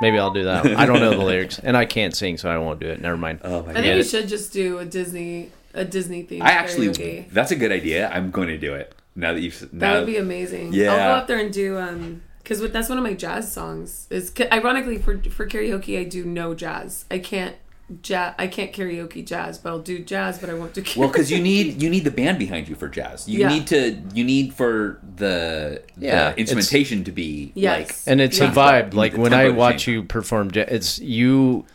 maybe 0.00 0.18
I'll 0.18 0.32
do 0.32 0.44
that. 0.44 0.66
I 0.66 0.86
don't 0.86 1.00
know 1.00 1.10
the 1.10 1.24
lyrics, 1.24 1.58
and 1.58 1.76
I 1.76 1.84
can't 1.84 2.14
sing, 2.14 2.36
so 2.38 2.50
I 2.50 2.58
won't 2.58 2.80
do 2.80 2.86
it. 2.88 3.00
Never 3.00 3.16
mind. 3.16 3.40
Oh 3.44 3.50
my 3.50 3.56
I 3.56 3.60
god! 3.62 3.74
think 3.74 3.84
Get 3.84 3.96
we 3.96 4.02
should 4.04 4.28
just 4.28 4.52
do 4.52 4.78
a 4.78 4.84
Disney, 4.84 5.50
a 5.74 5.84
Disney 5.84 6.22
theme. 6.22 6.42
I 6.42 6.52
actually, 6.52 6.88
karaoke. 6.88 7.30
that's 7.30 7.50
a 7.50 7.56
good 7.56 7.72
idea. 7.72 8.08
I'm 8.10 8.30
going 8.30 8.48
to 8.48 8.58
do 8.58 8.74
it 8.74 8.94
now 9.14 9.32
that 9.32 9.40
you've. 9.40 9.68
That 9.72 9.98
would 9.98 10.06
be 10.06 10.16
amazing. 10.16 10.72
Yeah. 10.72 10.92
I'll 10.92 10.96
go 10.98 11.20
up 11.20 11.26
there 11.26 11.38
and 11.38 11.52
do 11.52 11.78
um 11.78 12.22
because 12.42 12.60
that's 12.72 12.88
one 12.88 12.98
of 12.98 13.04
my 13.04 13.14
jazz 13.14 13.52
songs. 13.52 14.06
Is 14.10 14.32
ironically 14.52 14.98
for 14.98 15.18
for 15.18 15.46
karaoke 15.46 15.98
I 15.98 16.04
do 16.04 16.24
no 16.24 16.54
jazz. 16.54 17.04
I 17.10 17.18
can't 17.18 17.56
jazz. 18.02 18.34
I 18.38 18.46
can't 18.46 18.72
karaoke 18.72 19.24
jazz, 19.24 19.58
but 19.58 19.70
I'll 19.70 19.78
do 19.80 19.98
jazz, 19.98 20.38
but 20.38 20.48
I 20.50 20.54
won't 20.54 20.74
do 20.74 20.82
karaoke. 20.82 20.96
well, 20.96 21.08
because 21.08 21.30
you 21.30 21.40
need 21.42 21.82
you 21.82 21.90
need 21.90 22.04
the 22.04 22.10
band 22.10 22.38
behind 22.38 22.68
you 22.68 22.74
for 22.74 22.88
jazz. 22.88 23.28
You 23.28 23.40
Yeah. 23.40 23.48
need 23.48 23.66
to 23.68 24.00
you 24.14 24.24
need 24.24 24.54
for 24.54 24.98
the 25.16 25.82
Yeah, 25.98 26.32
the 26.32 26.40
instrumentation 26.40 27.04
to 27.04 27.12
be 27.12 27.52
Yes. 27.54 27.88
like 27.88 27.96
and 28.06 28.20
it's 28.20 28.38
Yeah. 28.38 28.50
a 28.50 28.54
vibe. 28.54 28.92
You 28.92 28.98
Like 28.98 29.16
when 29.16 29.34
I 29.34 29.48
watch 29.50 29.86
you 29.86 30.02
perform, 30.02 30.50
jazz, 30.50 30.68
it's 30.70 30.98
you. 30.98 31.66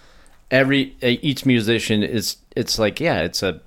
Every 0.51 0.95
uh, 1.01 1.07
each 1.21 1.45
musician 1.45 2.03
is. 2.03 2.37
It's 2.55 2.77
like 2.79 2.99
yeah, 2.99 3.21
it's 3.23 3.41
a, 3.43 3.61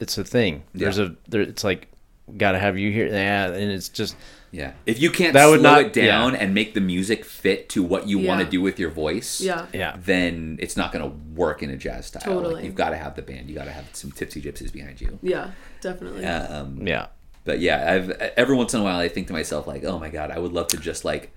it's 0.00 0.16
a 0.18 0.24
thing. 0.24 0.62
There's 0.74 0.98
a 0.98 1.14
there. 1.28 1.42
It's 1.42 1.62
like, 1.62 1.88
gotta 2.36 2.58
have 2.58 2.78
you 2.78 2.90
here. 2.90 3.06
Yeah, 3.08 3.46
and 3.52 3.70
it's 3.70 3.88
just 3.90 4.16
yeah. 4.54 4.72
If 4.86 5.00
you 5.00 5.10
can't 5.10 5.32
That 5.34 5.42
slow 5.42 5.50
would 5.52 5.62
not- 5.62 5.80
it 5.82 5.92
down 5.92 6.32
yeah. 6.32 6.38
and 6.40 6.54
make 6.54 6.74
the 6.74 6.80
music 6.80 7.24
fit 7.24 7.68
to 7.70 7.82
what 7.82 8.06
you 8.06 8.18
want 8.20 8.40
to 8.40 8.46
do 8.46 8.60
with 8.60 8.78
your 8.78 8.90
voice, 8.90 9.40
yeah. 9.40 9.66
yeah. 9.72 9.96
then 9.98 10.58
it's 10.60 10.76
not 10.76 10.92
going 10.92 11.04
to 11.04 11.16
work 11.34 11.62
in 11.62 11.70
a 11.70 11.76
jazz 11.76 12.06
style. 12.06 12.22
Like, 12.34 12.42
Totally. 12.44 12.64
you've 12.66 12.74
got 12.74 12.90
to 12.90 12.96
have 12.96 13.16
the 13.16 13.22
band. 13.22 13.48
You 13.48 13.54
got 13.56 13.64
to 13.64 13.72
have 13.72 13.86
some 13.92 14.12
tipsy 14.12 14.40
gypsies 14.40 14.72
behind 14.72 15.00
you. 15.00 15.18
Yeah, 15.22 15.50
definitely. 15.80 16.24
Um, 16.24 16.86
Yeah. 16.86 17.06
but 17.44 17.58
yeah, 17.60 17.92
I've 17.92 18.10
every 18.36 18.54
once 18.56 18.72
in 18.74 18.80
a 18.80 18.84
while 18.84 18.98
I 18.98 19.08
think 19.08 19.26
to 19.26 19.32
myself 19.32 19.66
like, 19.66 19.84
oh 19.84 19.98
my 19.98 20.08
god, 20.10 20.30
I 20.30 20.38
would 20.38 20.52
love 20.52 20.68
to 20.68 20.76
just 20.76 21.04
like 21.04 21.32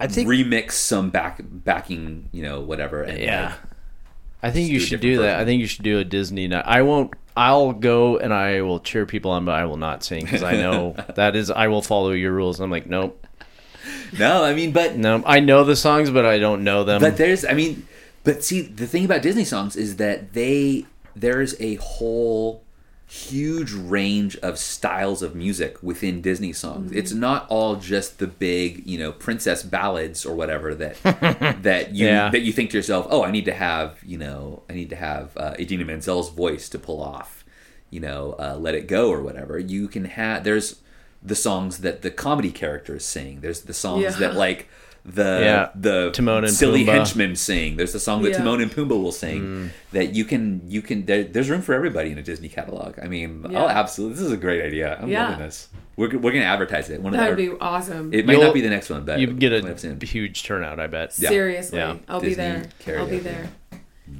I 0.00 0.06
think 0.06 0.28
remix 0.28 0.72
some 0.72 1.10
back 1.10 1.40
backing, 1.42 2.28
you 2.32 2.42
know, 2.42 2.60
whatever. 2.60 3.02
And 3.02 3.18
Yeah. 3.18 3.46
like, 3.46 3.54
I 4.42 4.50
think 4.52 4.70
you 4.70 4.78
should 4.78 5.00
different 5.00 5.16
do 5.18 5.22
that. 5.22 5.40
I 5.40 5.44
think 5.44 5.60
you 5.60 5.66
should 5.66 5.82
do 5.84 5.98
a 5.98 6.04
Disney 6.04 6.46
night. 6.48 6.64
I 6.66 6.82
won't. 6.82 7.12
I'll 7.38 7.72
go 7.72 8.18
and 8.18 8.34
I 8.34 8.62
will 8.62 8.80
cheer 8.80 9.06
people 9.06 9.30
on, 9.30 9.44
but 9.44 9.54
I 9.54 9.64
will 9.64 9.76
not 9.76 10.02
sing 10.02 10.24
because 10.24 10.42
I 10.42 10.52
know 10.52 10.96
that 11.14 11.36
is. 11.36 11.50
I 11.50 11.68
will 11.68 11.82
follow 11.82 12.10
your 12.10 12.32
rules. 12.32 12.60
I'm 12.60 12.70
like, 12.70 12.86
nope, 12.86 13.24
no, 14.18 14.44
I 14.44 14.54
mean, 14.54 14.72
but 14.72 14.96
no. 14.96 15.22
I 15.26 15.40
know 15.40 15.64
the 15.64 15.76
songs, 15.76 16.10
but 16.10 16.24
I 16.24 16.38
don't 16.38 16.64
know 16.64 16.84
them. 16.84 17.00
but 17.00 17.16
there's, 17.16 17.44
I 17.44 17.52
mean, 17.52 17.86
but 18.24 18.44
see, 18.44 18.62
the 18.62 18.86
thing 18.86 19.04
about 19.04 19.22
Disney 19.22 19.44
songs 19.44 19.76
is 19.76 19.96
that 19.96 20.32
they 20.32 20.86
there's 21.14 21.60
a 21.60 21.76
whole 21.76 22.62
huge 23.10 23.72
range 23.72 24.36
of 24.38 24.58
styles 24.58 25.22
of 25.22 25.34
music 25.34 25.82
within 25.82 26.20
Disney 26.20 26.52
songs. 26.52 26.92
It's 26.92 27.12
not 27.12 27.46
all 27.48 27.76
just 27.76 28.18
the 28.18 28.26
big, 28.26 28.86
you 28.86 28.98
know, 28.98 29.12
princess 29.12 29.62
ballads 29.62 30.26
or 30.26 30.34
whatever 30.34 30.74
that 30.74 30.96
that 31.62 31.94
you 31.94 32.06
Yeah. 32.06 32.28
that 32.30 32.40
you 32.42 32.52
think 32.52 32.70
to 32.70 32.76
yourself, 32.76 33.06
"Oh, 33.10 33.24
I 33.24 33.30
need 33.30 33.46
to 33.46 33.54
have, 33.54 33.98
you 34.04 34.18
know, 34.18 34.62
I 34.68 34.74
need 34.74 34.90
to 34.90 34.96
have 34.96 35.34
uh, 35.36 35.54
Idina 35.58 35.84
Menzel's 35.86 36.28
voice 36.30 36.68
to 36.68 36.78
pull 36.78 37.02
off, 37.02 37.44
you 37.90 38.00
know, 38.00 38.36
uh, 38.38 38.56
Let 38.60 38.74
It 38.74 38.86
Go 38.86 39.08
or 39.10 39.22
whatever." 39.22 39.58
You 39.58 39.88
can 39.88 40.04
have 40.04 40.44
there's 40.44 40.76
the 41.22 41.34
songs 41.34 41.78
that 41.78 42.02
the 42.02 42.10
comedy 42.10 42.50
characters 42.50 43.04
sing. 43.06 43.40
There's 43.40 43.62
the 43.62 43.74
songs 43.74 44.02
Yeah. 44.02 44.10
that 44.20 44.34
like 44.36 44.68
the 45.14 45.40
Yeah. 45.42 45.68
the 45.74 46.10
Timon 46.12 46.44
and 46.44 46.52
silly 46.52 46.84
Pumbaa. 46.84 46.92
henchmen 46.94 47.36
sing. 47.36 47.76
There's 47.76 47.92
the 47.92 48.00
song 48.00 48.22
that 48.22 48.30
Yeah. 48.30 48.38
Timon 48.38 48.60
and 48.60 48.70
Pumbaa 48.70 49.00
will 49.02 49.12
sing 49.12 49.40
Mm. 49.42 49.70
that 49.92 50.14
you 50.14 50.24
can 50.24 50.62
you 50.68 50.82
can 50.82 51.06
there, 51.06 51.24
there's 51.24 51.48
room 51.50 51.62
for 51.62 51.74
everybody 51.74 52.10
in 52.10 52.18
a 52.18 52.22
Disney 52.22 52.48
catalog. 52.48 52.98
I 53.02 53.08
mean, 53.08 53.44
Yeah. 53.50 53.64
oh, 53.64 53.68
absolutely, 53.68 54.16
this 54.16 54.24
is 54.26 54.32
a 54.32 54.36
great 54.36 54.62
idea. 54.64 54.98
I'm 55.00 55.08
Yeah. 55.08 55.30
loving 55.30 55.46
this. 55.46 55.68
We're, 55.96 56.16
we're 56.18 56.30
gonna 56.32 56.44
advertise 56.44 56.90
it. 56.90 57.00
One 57.02 57.12
of 57.14 57.18
that 57.20 57.28
would 57.30 57.36
be 57.36 57.50
awesome. 57.60 58.12
It 58.14 58.24
might 58.26 58.34
You'll- 58.34 58.44
not 58.44 58.54
be 58.54 58.60
the 58.60 58.70
next 58.70 58.88
one, 58.90 59.04
but 59.04 59.18
you 59.18 59.26
get 59.26 59.50
coming 59.52 59.72
up 59.72 59.78
soon. 59.80 59.98
a 60.00 60.04
huge 60.06 60.44
turnout. 60.44 60.78
I 60.78 60.86
bet. 60.86 61.12
Yeah. 61.18 61.28
Seriously, 61.30 61.78
Yeah. 61.78 61.96
I'll 62.08 62.20
Disney 62.20 62.30
be 62.30 62.62
there. 62.84 62.98
I'll 63.00 63.06
be 63.08 63.18
there. 63.18 63.48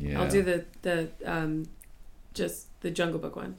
Yeah. 0.01 0.20
I'll 0.20 0.29
do 0.31 0.42
the 0.42 0.64
the 0.83 1.09
um, 1.24 1.66
just 2.35 2.66
the 2.81 2.90
Jungle 2.90 3.18
Book 3.20 3.37
one. 3.37 3.55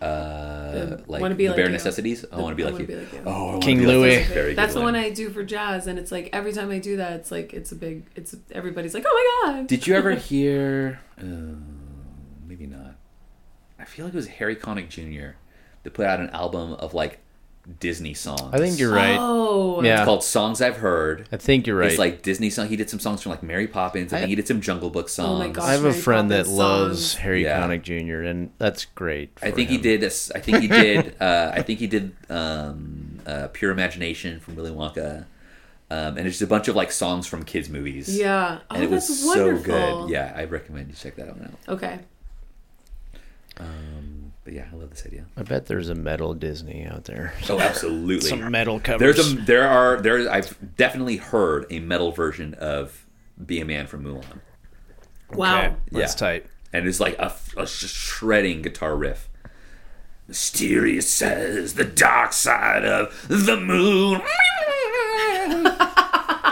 Uh, 0.00 0.98
like 1.06 1.22
Wanna 1.22 1.34
Be 1.34 1.44
the 1.44 1.50
Like 1.50 1.56
bare 1.56 1.66
You. 1.66 1.72
necessities. 1.72 2.24
I 2.30 2.36
want 2.38 2.52
to 2.52 2.56
be 2.56 2.64
like 2.64 2.72
Wanna 2.72 2.82
you. 2.84 2.88
Be 2.88 2.96
Like 2.96 3.12
You. 3.12 3.22
Oh, 3.24 3.56
I 3.56 3.60
King 3.60 3.78
be 3.78 3.86
like 3.86 3.94
Louis. 3.96 4.10
you. 4.12 4.18
That's, 4.20 4.28
Very 4.32 4.54
That's 4.54 4.74
the 4.74 4.80
one. 4.80 4.92
one 4.94 5.02
I 5.02 5.10
do 5.10 5.30
for 5.30 5.42
jazz, 5.42 5.86
and 5.86 5.98
it's 5.98 6.12
like 6.12 6.28
every 6.32 6.52
time 6.52 6.70
I 6.70 6.78
do 6.78 6.96
that, 6.98 7.12
it's 7.14 7.30
like 7.30 7.54
it's 7.54 7.72
a 7.72 7.76
big. 7.76 8.04
It's 8.14 8.34
everybody's 8.52 8.92
like, 8.94 9.04
oh 9.06 9.42
my 9.46 9.52
god. 9.54 9.66
Did 9.66 9.86
you 9.86 9.94
ever 9.94 10.12
hear? 10.30 11.00
Uh, 11.18 11.24
maybe 12.46 12.66
not. 12.66 12.96
I 13.78 13.84
feel 13.84 14.04
like 14.04 14.14
it 14.14 14.16
was 14.16 14.26
Harry 14.28 14.56
Connick 14.56 14.88
Jr. 14.90 15.36
that 15.82 15.94
put 15.94 16.06
out 16.06 16.20
an 16.20 16.30
album 16.30 16.72
of 16.74 16.92
like 16.92 17.20
Disney 17.80 18.14
songs. 18.14 18.52
I 18.52 18.58
think 18.58 18.78
you're 18.78 18.92
right. 18.92 19.16
Oh, 19.18 19.82
Yeah. 19.82 19.96
It's 19.98 20.04
called 20.04 20.22
Songs 20.22 20.60
I've 20.62 20.76
Heard. 20.76 21.28
I 21.32 21.36
think 21.36 21.66
you're 21.66 21.76
right. 21.76 21.90
It's 21.90 21.98
like 21.98 22.22
Disney 22.22 22.48
song. 22.48 22.68
He 22.68 22.76
did 22.76 22.88
some 22.88 23.00
songs 23.00 23.22
from 23.22 23.30
like 23.30 23.42
Mary 23.42 23.66
Poppins. 23.66 24.12
I, 24.12 24.16
I- 24.16 24.20
think 24.20 24.28
he 24.30 24.34
did 24.36 24.46
some 24.46 24.60
Jungle 24.60 24.88
Book 24.90 25.08
songs. 25.08 25.28
Oh 25.28 25.38
my 25.38 25.48
gosh. 25.52 25.64
I 25.64 25.72
have 25.72 25.80
a 25.84 25.88
Mary 25.90 26.00
friend 26.00 26.30
that 26.30 26.44
Poppins 26.44 26.56
loves. 26.58 27.14
Harry 27.16 27.42
Yeah. 27.42 27.60
Connick 27.60 27.82
Jr. 27.82 28.22
and 28.22 28.50
that's 28.58 28.84
great. 28.84 29.30
I 29.42 29.50
for 29.50 29.56
think 29.56 29.70
he 29.70 29.78
did. 29.78 30.00
This, 30.00 30.30
I 30.32 30.38
think 30.40 30.58
he 30.62 30.68
did. 30.82 31.16
uh, 31.20 31.50
I 31.54 31.62
think 31.62 31.80
he 31.80 31.86
did 31.88 32.14
um, 32.30 33.18
uh, 33.26 33.48
Pure 33.52 33.72
Imagination 33.72 34.38
from 34.38 34.54
Willy 34.54 34.70
Wonka, 34.70 35.24
um, 35.90 36.16
and 36.16 36.20
it's 36.20 36.38
just 36.38 36.42
a 36.42 36.46
bunch 36.46 36.68
of 36.68 36.76
like 36.76 36.92
songs 36.92 37.26
from 37.26 37.42
kids 37.44 37.68
movies. 37.68 38.16
Yeah. 38.16 38.60
Oh, 38.70 38.74
and 38.76 38.84
it 38.84 38.90
was 38.90 39.08
that's 39.08 39.20
so 39.20 39.46
wonderful. 39.46 40.04
good. 40.06 40.10
Yeah, 40.12 40.32
I 40.36 40.44
recommend 40.44 40.88
you 40.88 40.94
check 40.94 41.16
that 41.16 41.26
one 41.36 41.44
out. 41.68 41.74
Okay. 41.74 41.98
Um, 43.58 44.25
but 44.46 44.54
yeah, 44.54 44.66
I 44.72 44.76
love 44.76 44.90
this 44.90 45.04
idea. 45.04 45.26
I 45.36 45.42
bet 45.42 45.66
there's 45.66 45.88
a 45.88 45.94
metal 45.96 46.32
Disney 46.32 46.86
out 46.86 47.04
there. 47.04 47.34
Oh, 47.50 47.58
absolutely. 47.58 48.20
Some 48.28 48.48
metal 48.52 48.78
covers. 48.78 49.16
There's 49.16 49.32
a 49.32 49.36
there 49.44 49.66
are 49.68 50.00
there 50.00 50.30
I've 50.30 50.56
definitely 50.76 51.16
heard 51.16 51.66
a 51.68 51.80
metal 51.80 52.12
version 52.12 52.54
of 52.54 53.04
"Be 53.44 53.60
a 53.60 53.64
Man" 53.64 53.88
from 53.88 54.04
Mulan, 54.04 54.38
Wow. 55.32 55.58
Okay, 55.58 55.74
that's 55.90 56.14
Yeah. 56.14 56.18
tight. 56.28 56.46
and 56.72 56.86
it's 56.86 57.00
like 57.00 57.18
a, 57.18 57.34
a 57.56 57.66
shredding 57.66 58.62
guitar 58.62 58.94
riff. 58.96 59.28
Mysterious 60.28 61.10
says 61.10 61.74
the 61.74 61.84
dark 61.84 62.32
side 62.32 62.84
of 62.84 63.26
the 63.28 63.56
moon, 63.56 64.20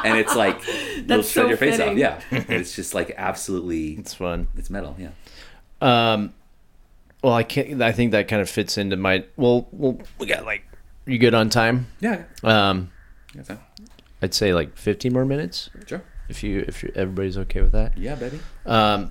and 0.05 0.19
it's 0.19 0.35
like 0.37 0.61
you'll 0.97 1.07
That's 1.07 1.31
shred 1.31 1.45
so 1.45 1.49
your 1.49 1.57
face 1.57 1.75
off. 1.75 1.79
fitting. 1.81 1.99
Yeah, 1.99 2.21
it's 2.31 2.75
just 2.77 2.95
like 2.95 3.15
absolutely, 3.17 3.93
It's 3.95 4.15
fun. 4.15 4.49
it's 4.57 4.71
metal. 4.71 4.97
Yeah. 4.99 5.11
Um, 5.81 6.33
well, 7.25 7.35
I 7.35 7.43
can't. 7.43 7.81
I 7.83 7.91
think 7.93 8.13
that 8.13 8.29
kind 8.29 8.41
of 8.43 8.49
fits 8.51 8.77
into 8.79 8.97
my. 8.97 9.25
Well, 9.37 9.67
well, 9.73 9.99
we 10.19 10.27
got 10.27 10.45
like. 10.45 10.63
You 11.07 11.19
good 11.19 11.35
on 11.35 11.51
time? 11.51 11.87
Yeah. 12.01 12.25
Um. 12.43 12.91
I'd 14.23 14.33
say 14.33 14.55
like 14.55 14.77
15 14.77 15.13
more 15.13 15.25
minutes 15.25 15.69
Sure. 15.87 16.03
if 16.29 16.43
you 16.43 16.65
if 16.69 16.83
you, 16.83 16.93
everybody's 16.95 17.37
okay 17.37 17.61
with 17.61 17.73
that. 17.73 17.99
Yeah, 17.99 18.15
baby. 18.15 18.41
Um, 18.65 19.11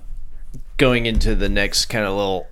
going 0.76 1.06
into 1.06 1.34
the 1.36 1.48
next 1.48 1.84
kind 1.86 2.04
of 2.04 2.14
little 2.16 2.48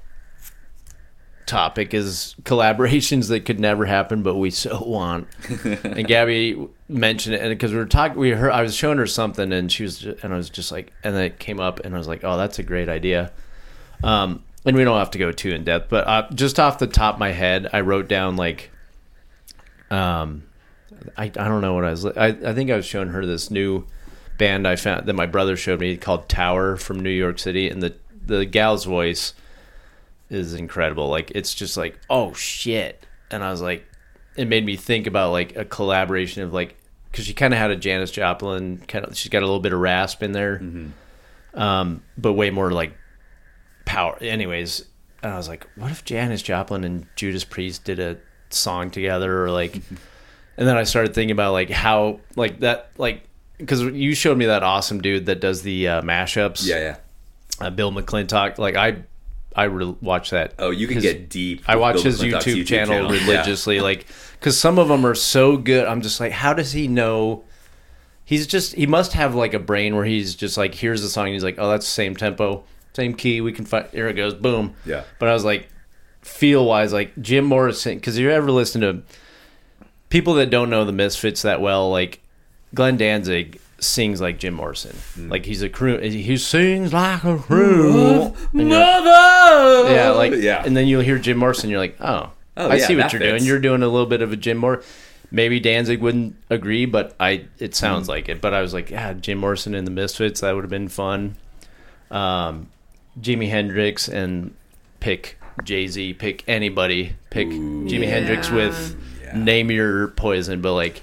topic 1.46 1.92
is 1.92 2.36
collaborations 2.42 3.28
that 3.28 3.40
could 3.44 3.58
never 3.58 3.84
happen, 3.86 4.22
but 4.22 4.36
we 4.36 4.50
so 4.50 4.82
want. 4.84 5.26
and 5.84 6.06
Gabby 6.06 6.68
mentioned 6.88 7.34
it, 7.34 7.40
and 7.40 7.50
because 7.50 7.72
we 7.72 7.78
were 7.78 7.86
talking, 7.86 8.18
we 8.18 8.30
heard 8.30 8.52
I 8.52 8.62
was 8.62 8.74
showing 8.76 8.98
her 8.98 9.06
something, 9.06 9.52
and 9.52 9.70
she 9.72 9.82
was, 9.82 9.98
ju- 9.98 10.16
and 10.22 10.32
I 10.32 10.36
was 10.36 10.50
just 10.50 10.70
like, 10.70 10.92
and 11.02 11.14
then 11.16 11.24
it 11.24 11.38
came 11.38 11.58
up, 11.58 11.80
and 11.80 11.94
I 11.94 11.98
was 11.98 12.06
like, 12.06 12.22
oh, 12.22 12.36
that's 12.36 12.58
a 12.58 12.62
great 12.62 12.88
idea. 12.88 13.32
Um, 14.04 14.44
and 14.64 14.76
we 14.76 14.84
don't 14.84 14.98
have 14.98 15.10
to 15.12 15.18
go 15.18 15.32
too 15.32 15.50
in 15.50 15.64
depth, 15.64 15.88
but 15.88 16.06
uh, 16.06 16.28
just 16.34 16.60
off 16.60 16.78
the 16.78 16.86
top 16.86 17.14
of 17.14 17.20
my 17.20 17.32
head, 17.32 17.68
I 17.72 17.80
wrote 17.80 18.08
down 18.08 18.36
like, 18.36 18.70
um, 19.90 20.44
I, 21.16 21.24
I 21.24 21.28
don't 21.28 21.60
know 21.60 21.74
what 21.74 21.84
I 21.84 21.90
was. 21.90 22.06
I 22.06 22.28
I 22.28 22.54
think 22.54 22.70
I 22.70 22.76
was 22.76 22.86
showing 22.86 23.08
her 23.08 23.26
this 23.26 23.50
new 23.50 23.84
band 24.38 24.66
I 24.66 24.76
found 24.76 25.06
that 25.06 25.12
my 25.12 25.26
brother 25.26 25.56
showed 25.56 25.80
me 25.80 25.96
called 25.96 26.28
Tower 26.28 26.76
from 26.76 27.00
New 27.00 27.10
York 27.10 27.38
City, 27.38 27.68
and 27.68 27.82
the 27.82 27.94
the 28.24 28.44
gal's 28.44 28.84
voice 28.84 29.34
is 30.30 30.54
incredible. 30.54 31.08
Like 31.08 31.30
it's 31.32 31.54
just 31.54 31.76
like 31.76 31.98
oh 32.08 32.32
shit, 32.34 33.04
and 33.30 33.42
I 33.42 33.50
was 33.50 33.60
like, 33.60 33.84
it 34.36 34.46
made 34.48 34.64
me 34.64 34.76
think 34.76 35.06
about 35.06 35.32
like 35.32 35.56
a 35.56 35.64
collaboration 35.64 36.42
of 36.42 36.52
like 36.52 36.76
because 37.10 37.26
she 37.26 37.34
kind 37.34 37.52
of 37.52 37.58
had 37.58 37.70
a 37.70 37.76
Janis 37.76 38.10
Joplin 38.10 38.78
kind 38.88 39.04
of 39.04 39.16
she's 39.16 39.30
got 39.30 39.42
a 39.42 39.46
little 39.46 39.60
bit 39.60 39.72
of 39.72 39.80
rasp 39.80 40.22
in 40.22 40.32
there, 40.32 40.62
um, 41.54 42.02
but 42.16 42.32
way 42.34 42.50
more 42.50 42.70
like 42.70 42.94
power. 43.92 44.16
Anyways, 44.20 44.84
and 45.22 45.32
I 45.32 45.36
was 45.36 45.48
like, 45.48 45.66
what 45.76 45.90
if 45.90 46.04
Janis 46.04 46.42
Joplin 46.42 46.84
and 46.84 47.06
Judas 47.16 47.44
Priest 47.44 47.84
did 47.84 47.98
a 48.00 48.16
song 48.50 48.90
together 48.90 49.44
or 49.44 49.50
like 49.50 49.74
and 50.56 50.68
then 50.68 50.76
I 50.76 50.84
started 50.84 51.14
thinking 51.14 51.32
about 51.32 51.52
like 51.52 51.70
how 51.70 52.20
like 52.36 52.60
that 52.60 52.90
like 52.98 53.22
because 53.58 53.82
you 53.82 54.14
showed 54.14 54.36
me 54.36 54.46
that 54.46 54.62
awesome 54.62 55.00
dude 55.00 55.26
that 55.26 55.40
does 55.40 55.62
the 55.62 55.88
uh, 55.88 56.02
mashups 56.02 56.66
Yeah, 56.66 56.78
yeah. 57.60 57.66
uh, 57.66 57.70
Bill 57.70 57.90
McClintock 57.92 58.58
like 58.58 58.74
I 58.76 59.04
I 59.56 59.64
re- 59.64 59.94
watch 60.00 60.30
that 60.30 60.54
Oh, 60.58 60.70
you 60.70 60.86
can 60.88 61.00
get 61.00 61.28
deep. 61.30 61.62
I 61.68 61.76
watch 61.76 61.94
Bill 61.96 62.04
his 62.04 62.20
McClintock's 62.20 62.46
YouTube, 62.46 62.66
channel, 62.66 62.96
Yeah. 63.14 63.20
religiously 63.20 63.80
like 63.80 64.06
because 64.38 64.58
some 64.58 64.78
of 64.78 64.88
them 64.88 65.06
are 65.06 65.14
so 65.14 65.56
good 65.56 65.86
I'm 65.86 66.02
just 66.02 66.20
like 66.20 66.32
how 66.32 66.52
does 66.52 66.72
he 66.72 66.88
know 66.88 67.44
he's 68.24 68.46
just 68.46 68.74
he 68.74 68.86
must 68.86 69.12
have 69.14 69.34
like 69.34 69.54
a 69.54 69.58
brain 69.58 69.94
where 69.96 70.04
he's 70.04 70.34
just 70.34 70.56
like 70.58 70.74
here's 70.74 71.00
the 71.02 71.08
song 71.08 71.26
and 71.26 71.32
he's 71.34 71.44
like 71.44 71.56
oh 71.58 71.70
that's 71.70 71.86
the 71.86 71.90
same 71.92 72.16
tempo 72.16 72.64
same 72.94 73.14
key 73.14 73.40
we 73.40 73.52
can 73.52 73.64
find 73.64 73.86
here 73.92 74.08
it 74.08 74.14
goes 74.14 74.34
boom 74.34 74.74
Yeah. 74.84 75.04
but 75.18 75.28
I 75.28 75.32
was 75.32 75.44
like, 75.44 75.68
feel 76.22 76.64
wise, 76.66 76.92
like 76.92 77.12
Jim 77.20 77.44
Morrison, 77.44 77.96
because 77.96 78.18
you 78.18 78.30
ever 78.30 78.50
listen 78.50 78.80
to 78.82 79.02
people 80.08 80.34
that 80.34 80.50
don't 80.50 80.70
know 80.70 80.84
the 80.84 80.92
Misfits 80.92 81.42
that 81.42 81.60
well, 81.60 81.90
like 81.90 82.20
Glenn 82.74 82.96
Danzig 82.96 83.58
sings 83.80 84.20
like 84.20 84.38
Jim 84.38 84.54
Morrison, 84.54 84.94
Hmm. 85.14 85.28
like 85.30 85.44
he's 85.46 85.62
a 85.62 85.68
crew. 85.68 85.98
He 85.98 86.36
sings 86.36 86.92
like 86.92 87.24
a 87.24 87.38
crew. 87.38 88.32
And 88.52 88.68
you're- 88.70 88.70
yeah, 89.94 90.12
like 90.16 90.34
yeah. 90.34 90.62
and 90.64 90.76
then 90.76 90.86
you'll 90.86 91.00
hear 91.02 91.18
Jim 91.18 91.38
Morrison. 91.38 91.70
You're 91.70 91.80
like, 91.80 91.96
oh, 92.00 92.30
Oh, 92.56 92.68
I 92.68 92.76
yeah, 92.76 92.86
see 92.86 92.96
what 92.96 93.12
you're 93.14 93.20
fits. 93.20 93.30
doing. 93.32 93.44
You're 93.44 93.58
doing 93.58 93.82
a 93.82 93.88
little 93.88 94.06
bit 94.06 94.20
of 94.20 94.30
a 94.32 94.36
Jim 94.36 94.58
Mor. 94.58 94.82
Maybe 95.30 95.58
Danzig 95.58 96.02
wouldn't 96.02 96.36
agree, 96.50 96.84
but 96.84 97.14
I 97.18 97.46
it 97.58 97.74
sounds 97.74 98.06
Hmm. 98.06 98.10
like 98.10 98.28
it. 98.28 98.40
But 98.42 98.52
I 98.54 98.60
was 98.60 98.74
like, 98.74 98.90
yeah, 98.90 99.14
Jim 99.14 99.38
Morrison 99.38 99.74
and 99.74 99.86
the 99.86 99.90
Misfits 99.90 100.40
that 100.42 100.54
would 100.54 100.62
have 100.62 100.70
been 100.70 100.88
fun. 100.88 101.36
Um, 102.10 102.68
Jimi 103.20 103.48
Hendrix 103.48 104.08
and 104.08 104.54
pick 105.00 105.38
Jay 105.64 105.86
Z, 105.86 106.14
pick 106.14 106.44
anybody, 106.48 107.14
pick 107.30 107.46
Jimi 107.48 108.08
Hendrix 108.08 108.50
with 108.50 108.96
Yeah. 109.22 109.36
name 109.36 109.70
your 109.70 110.08
poison. 110.08 110.60
But 110.62 110.74
like, 110.74 111.02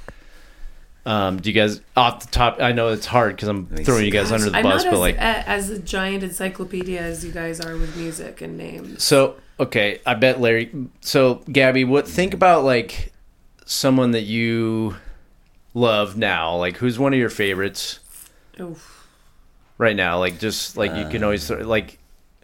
um, 1.06 1.38
do 1.40 1.50
you 1.50 1.54
guys 1.56 1.82
off 1.96 2.22
the 2.22 2.28
top? 2.32 2.62
I 2.62 2.72
know 2.72 2.90
it's 2.90 3.06
hard 3.06 3.36
because 3.36 3.48
I'm 3.48 3.68
me 3.70 3.84
throwing 3.84 4.06
you 4.06 4.12
guys 4.12 4.32
under 4.32 4.50
the 4.50 4.58
I'm 4.58 4.64
bus, 4.64 4.84
not 4.84 4.92
but 4.92 4.96
as, 4.96 5.00
like, 5.00 5.16
a, 5.16 5.50
as 5.50 5.70
a 5.70 5.80
giant 5.80 6.24
encyclopedia 6.24 7.00
as 7.02 7.24
you 7.26 7.32
guys 7.32 7.60
are 7.62 7.76
with 7.78 7.96
music 7.96 8.42
and 8.42 8.58
names. 8.58 9.04
So 9.04 9.36
okay, 9.60 10.02
I 10.06 10.14
bet 10.16 10.40
Larry. 10.42 10.72
So 11.02 11.42
Gabby, 11.52 11.84
what 11.84 12.08
think 12.08 12.34
about 12.34 12.64
like 12.64 13.14
someone 13.66 14.12
that 14.12 14.24
you 14.24 14.96
love 15.74 16.18
now? 16.18 16.56
Like 16.58 16.78
who's 16.78 16.98
one 17.00 17.14
of 17.14 17.20
your 17.20 17.30
favorites 17.30 18.00
Oof. 18.60 18.99
Right 19.80 19.96
now? 19.96 20.20
Like 20.20 20.38
just 20.38 20.78
like 20.78 20.96
you 20.96 21.10
can 21.10 21.24
always 21.24 21.50
like 21.50 21.98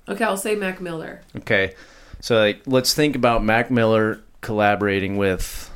Okay, 0.09 0.23
I'll 0.23 0.37
say 0.37 0.55
Mac 0.55 0.81
Miller. 0.81 1.21
okay. 1.37 1.75
So 2.21 2.37
like 2.39 2.61
let's 2.65 2.95
think 2.95 3.15
about 3.15 3.43
Mac 3.43 3.69
Miller 3.69 4.21
collaborating 4.41 5.17
with. 5.17 5.69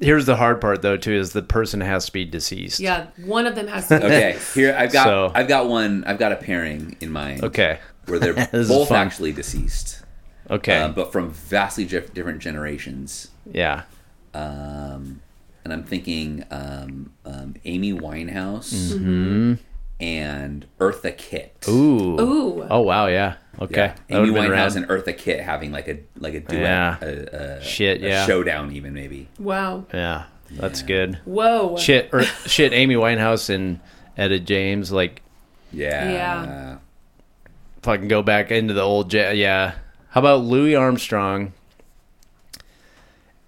Here's 0.00 0.24
the 0.24 0.36
hard 0.36 0.60
part 0.60 0.82
though 0.82 0.96
too 0.96 1.12
is 1.12 1.32
the 1.32 1.42
person 1.42 1.80
has 1.80 2.06
to 2.06 2.12
be 2.12 2.24
deceased. 2.24 2.80
Yeah, 2.80 3.08
one 3.24 3.46
of 3.46 3.54
them 3.54 3.66
has 3.66 3.88
to. 3.88 3.98
Be 3.98 4.04
Okay, 4.06 4.38
here 4.54 4.74
I've 4.78 4.92
got 4.92 5.04
So- 5.04 5.32
I've 5.34 5.48
got 5.48 5.68
one 5.68 6.04
I've 6.04 6.18
got 6.18 6.32
a 6.32 6.36
pairing 6.36 6.96
in 7.00 7.10
mind 7.10 7.42
Okay. 7.44 7.78
where 8.06 8.18
they're 8.18 8.48
is 8.52 8.68
both 8.68 8.88
fun. 8.88 8.98
actually 9.06 9.32
deceased, 9.32 10.02
Okay. 10.48 10.78
um, 10.78 10.94
but 10.94 11.12
from 11.12 11.30
vastly 11.30 11.84
dif- 11.84 12.14
different 12.14 12.38
generations. 12.40 13.28
yeah. 13.50 13.82
Um, 14.32 15.20
and 15.64 15.72
I'm 15.72 15.84
thinking 15.84 16.44
um, 16.50 17.12
um, 17.24 17.54
Amy 17.64 17.92
Winehouse 17.92 18.72
Mm-hmm. 18.92 19.54
and 20.00 20.66
Eartha 20.78 21.16
Kitt. 21.16 21.64
Ooh. 21.68 22.20
Ooh. 22.20 22.66
Oh 22.70 22.80
wow. 22.80 23.06
Yeah. 23.06 23.34
Okay. 23.60 23.92
Yeah, 24.08 24.18
Amy 24.18 24.30
Winehouse 24.30 24.74
rad. 24.74 24.76
and 24.76 24.88
Eartha 24.88 25.16
Kitt 25.16 25.40
having 25.40 25.70
like 25.72 25.88
a 25.88 25.98
like 26.18 26.34
a 26.34 26.40
duet, 26.40 26.62
Yeah. 26.62 26.96
a, 27.02 27.58
a, 27.58 27.62
Shit, 27.62 28.02
a 28.02 28.08
yeah. 28.08 28.26
showdown 28.26 28.72
even 28.72 28.94
maybe. 28.94 29.28
Wow. 29.38 29.84
Yeah. 29.92 30.24
That's 30.52 30.80
Yeah. 30.80 30.86
good. 30.86 31.18
Whoa. 31.26 31.76
shit 31.76 32.08
or 32.12 32.22
shit 32.22 32.72
amy 32.72 32.94
winehouse 32.96 33.48
and 33.54 33.78
etta 34.16 34.40
james 34.40 34.90
like 34.90 35.22
Yeah, 35.72 36.10
Yeah. 36.10 36.76
fucking 37.82 38.08
go 38.08 38.22
back 38.22 38.50
into 38.50 38.74
the 38.74 38.82
old 38.82 39.12
ja- 39.12 39.30
yeah 39.30 39.74
how 40.10 40.20
about 40.20 40.40
louis 40.42 40.74
armstrong 40.74 41.52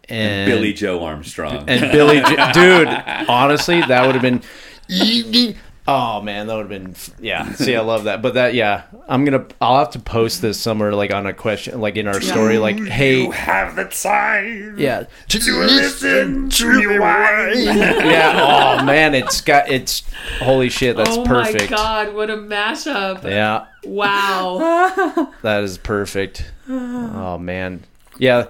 and, 0.08 0.50
Billie 0.50 0.72
Joe 0.72 1.04
Armstrong. 1.04 1.64
and 1.68 1.92
billy 1.92 2.20
J- 2.20 2.52
dude 2.52 2.88
honestly 3.28 3.80
that 3.82 4.06
would 4.06 4.14
have 4.14 4.22
been 4.22 4.42
Oh 5.88 6.20
man, 6.22 6.46
that 6.46 6.54
would 6.54 6.70
have 6.70 6.84
been 6.84 6.94
yeah. 7.18 7.54
See, 7.54 7.74
I 7.74 7.80
love 7.80 8.04
that. 8.04 8.22
But 8.22 8.34
that 8.34 8.54
yeah, 8.54 8.84
I'm 9.08 9.24
gonna 9.24 9.44
I'll 9.60 9.80
have 9.80 9.90
to 9.90 9.98
post 9.98 10.40
this 10.40 10.56
somewhere 10.60 10.94
like 10.94 11.12
on 11.12 11.26
a 11.26 11.32
question 11.32 11.80
like 11.80 11.96
in 11.96 12.06
our 12.06 12.20
story 12.20 12.58
like 12.58 12.78
hey 12.78 13.22
you 13.22 13.32
have 13.32 13.74
the 13.74 13.86
time 13.86 14.78
yeah 14.78 15.06
to 15.28 15.38
listen 15.38 16.48
to 16.50 16.68
me 16.72 16.86
whine. 17.00 17.56
yeah 17.64 18.78
oh 18.80 18.84
man 18.84 19.16
it's 19.16 19.40
got 19.40 19.68
it's 19.68 20.04
holy 20.38 20.68
shit 20.68 20.96
that's 20.96 21.16
oh 21.16 21.24
perfect 21.24 21.72
my 21.72 21.76
god, 21.76 22.14
what 22.14 22.30
a 22.30 22.36
mashup! 22.36 23.24
yeah 23.24 23.66
Wow. 23.84 25.32
that 25.42 25.64
is 25.64 25.78
perfect 25.78 26.52
oh 26.68 27.38
man 27.38 27.82
yeah 28.18 28.46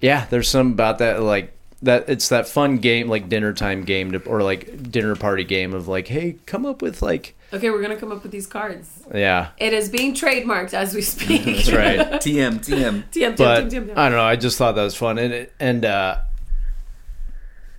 yeah 0.00 0.26
there's 0.30 0.48
some 0.48 0.72
about 0.72 0.98
that 0.98 1.22
like 1.22 1.52
that 1.82 2.08
it's 2.08 2.28
that 2.28 2.48
fun 2.48 2.78
game 2.78 3.08
like 3.08 3.28
dinner 3.28 3.52
time 3.52 3.84
game 3.84 4.12
to, 4.12 4.18
or 4.24 4.42
like 4.42 4.90
dinner 4.90 5.14
party 5.14 5.44
game 5.44 5.72
of 5.74 5.86
like 5.88 6.08
hey 6.08 6.36
come 6.46 6.66
up 6.66 6.82
with 6.82 7.02
like 7.02 7.34
okay, 7.52 7.70
we're 7.70 7.80
gonna 7.80 7.96
come 7.96 8.12
up 8.12 8.22
with 8.22 8.32
these 8.32 8.46
cards. 8.46 9.02
yeah 9.14 9.50
It 9.58 9.72
is 9.72 9.88
being 9.88 10.12
trademarked 10.12 10.74
as 10.74 10.92
we 10.94 11.02
speak. 11.14 11.44
that's 11.44 11.72
right 11.72 11.98
TM 12.20 12.58
TM. 12.58 13.04
TM, 13.04 13.04
TM, 13.10 13.36
but 13.36 13.64
TM, 13.64 13.70
TM, 13.70 13.86
TM. 13.90 13.96
I 13.96 14.08
don't 14.08 14.18
know. 14.18 14.24
I 14.24 14.36
just 14.36 14.58
thought 14.58 14.74
that 14.74 14.82
was 14.82 14.94
fun, 14.96 15.18
and 15.18 15.32
it, 15.32 15.52
and 15.60 15.84
uh, 15.84 16.18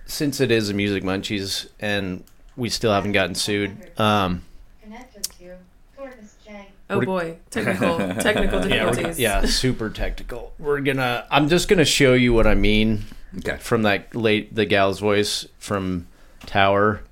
since 0.06 0.40
it 0.40 0.50
is 0.50 0.70
a 0.70 0.74
music 0.74 1.04
munchies, 1.04 1.68
and 1.78 2.24
we 2.56 2.68
still 2.68 2.92
haven't 2.92 3.12
gotten 3.12 3.34
sued. 3.34 3.76
Um, 3.98 4.42
Connected 4.82 5.22
to 5.24 5.56
Tortoise 5.96 6.36
J. 6.44 6.66
oh 6.90 7.00
boy, 7.04 7.38
technical 7.50 7.98
technical 8.16 8.60
yeah, 8.68 8.84
difficulties. 8.90 9.18
yeah, 9.18 9.44
super 9.46 9.88
technical. 9.90 10.52
We're 10.58 10.80
gonna. 10.80 11.26
I'm 11.30 11.48
just 11.48 11.68
gonna 11.68 11.84
show 11.84 12.14
you 12.14 12.32
what 12.32 12.46
I 12.46 12.54
mean 12.54 13.04
Okay. 13.38 13.56
from 13.58 13.82
that 13.82 14.14
late 14.14 14.54
the 14.54 14.66
gal's 14.66 14.98
voice 15.00 15.46
from 15.58 16.06
Tower, 16.46 17.02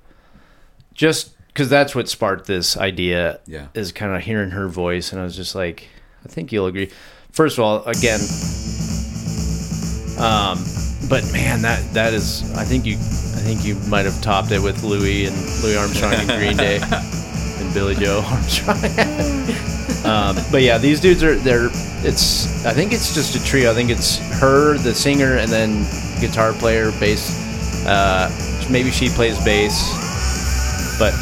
just 0.94 1.34
because 1.48 1.68
that's 1.70 1.94
what 1.94 2.08
sparked 2.08 2.46
this 2.46 2.76
idea. 2.76 3.40
Yeah. 3.46 3.68
is 3.74 3.92
kind 3.92 4.14
of 4.14 4.22
hearing 4.22 4.50
her 4.50 4.68
voice, 4.68 5.12
and 5.12 5.20
I 5.20 5.24
was 5.24 5.36
just 5.36 5.54
like, 5.54 5.88
I 6.24 6.28
think 6.28 6.50
you'll 6.52 6.66
agree. 6.66 6.90
First 7.30 7.56
of 7.58 7.64
all, 7.64 7.84
again, 7.84 8.20
um, 10.18 10.58
but 11.08 11.22
man, 11.32 11.62
that 11.62 11.80
that 11.94 12.12
is, 12.12 12.42
I 12.56 12.64
think 12.64 12.84
you, 12.84 12.94
I 12.96 13.40
think 13.40 13.64
you 13.64 13.76
might 13.88 14.04
have 14.06 14.20
topped 14.20 14.50
it 14.50 14.60
with 14.60 14.82
Louis 14.82 15.26
and 15.26 15.36
Louis 15.62 15.76
Armstrong 15.76 16.14
and 16.14 16.28
Green 16.28 16.56
Day 16.56 16.80
and 16.82 16.92
Billie 17.78 17.94
Joe 17.94 18.22
Armstrong. 18.26 18.76
um, 20.04 20.36
but 20.50 20.62
yeah, 20.62 20.78
these 20.78 20.98
dudes 21.00 21.22
are 21.22 21.36
they're. 21.36 21.68
It's 22.02 22.64
I 22.66 22.72
think 22.72 22.92
it's 22.92 23.14
just 23.14 23.36
a 23.36 23.44
trio. 23.44 23.70
I 23.70 23.74
think 23.74 23.90
it's 23.90 24.18
her, 24.40 24.76
the 24.78 24.92
singer, 24.94 25.36
and 25.36 25.48
then 25.50 25.84
guitar 26.20 26.52
player, 26.52 26.90
bass. 26.98 27.86
Uh, 27.86 28.28
maybe 28.68 28.90
she 28.90 29.08
plays 29.08 29.38
bass, 29.44 29.76
but 30.98 31.12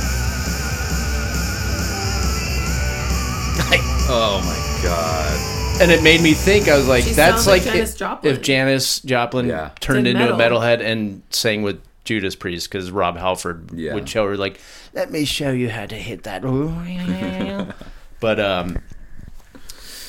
Oh 4.09 4.40
my 4.45 4.83
god. 4.83 5.81
and 5.83 5.90
it 5.90 6.03
made 6.03 6.21
me 6.23 6.33
think. 6.33 6.69
I 6.69 6.77
was 6.77 6.88
like, 6.88 7.05
She 7.05 7.11
that's 7.12 7.47
like 7.47 7.64
like 7.66 7.73
Janis 7.75 8.01
if, 8.01 8.25
if 8.25 8.40
Janis 8.42 9.01
Joplin 9.01 9.47
Yeah. 9.47 9.71
turned 9.81 10.05
Did 10.05 10.16
into 10.16 10.33
a 10.33 10.37
metal. 10.37 10.61
metalhead 10.61 10.81
and 10.81 11.23
sang 11.31 11.62
with 11.62 11.81
Judas 12.07 12.35
Priest 12.35 12.71
because 12.71 12.90
Rob 12.90 13.16
Halford 13.19 13.71
Yeah. 13.75 13.95
would 13.95 14.09
show 14.09 14.27
her 14.27 14.37
like, 14.37 14.61
let 14.95 15.11
me 15.11 15.25
show 15.27 15.51
you 15.51 15.69
how 15.69 15.85
to 15.87 15.95
hit 15.95 16.23
that. 16.23 16.42
but 18.21 18.40
um, 18.40 18.79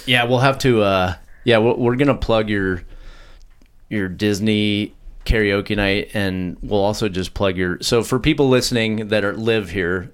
yeah, 0.05 0.23
we'll 0.23 0.39
have 0.39 0.57
to. 0.59 0.81
Uh, 0.83 1.15
yeah, 1.43 1.57
we're, 1.57 1.75
we're 1.75 1.95
gonna 1.95 2.15
plug 2.15 2.49
your 2.49 2.83
your 3.89 4.07
Disney 4.07 4.93
karaoke 5.25 5.75
night, 5.75 6.11
and 6.13 6.57
we'll 6.61 6.79
also 6.83 7.09
just 7.09 7.33
plug 7.33 7.57
your. 7.57 7.79
So 7.81 8.03
for 8.03 8.19
people 8.19 8.47
listening 8.49 9.09
that 9.09 9.23
are 9.25 9.33
live 9.33 9.69
here. 9.69 10.11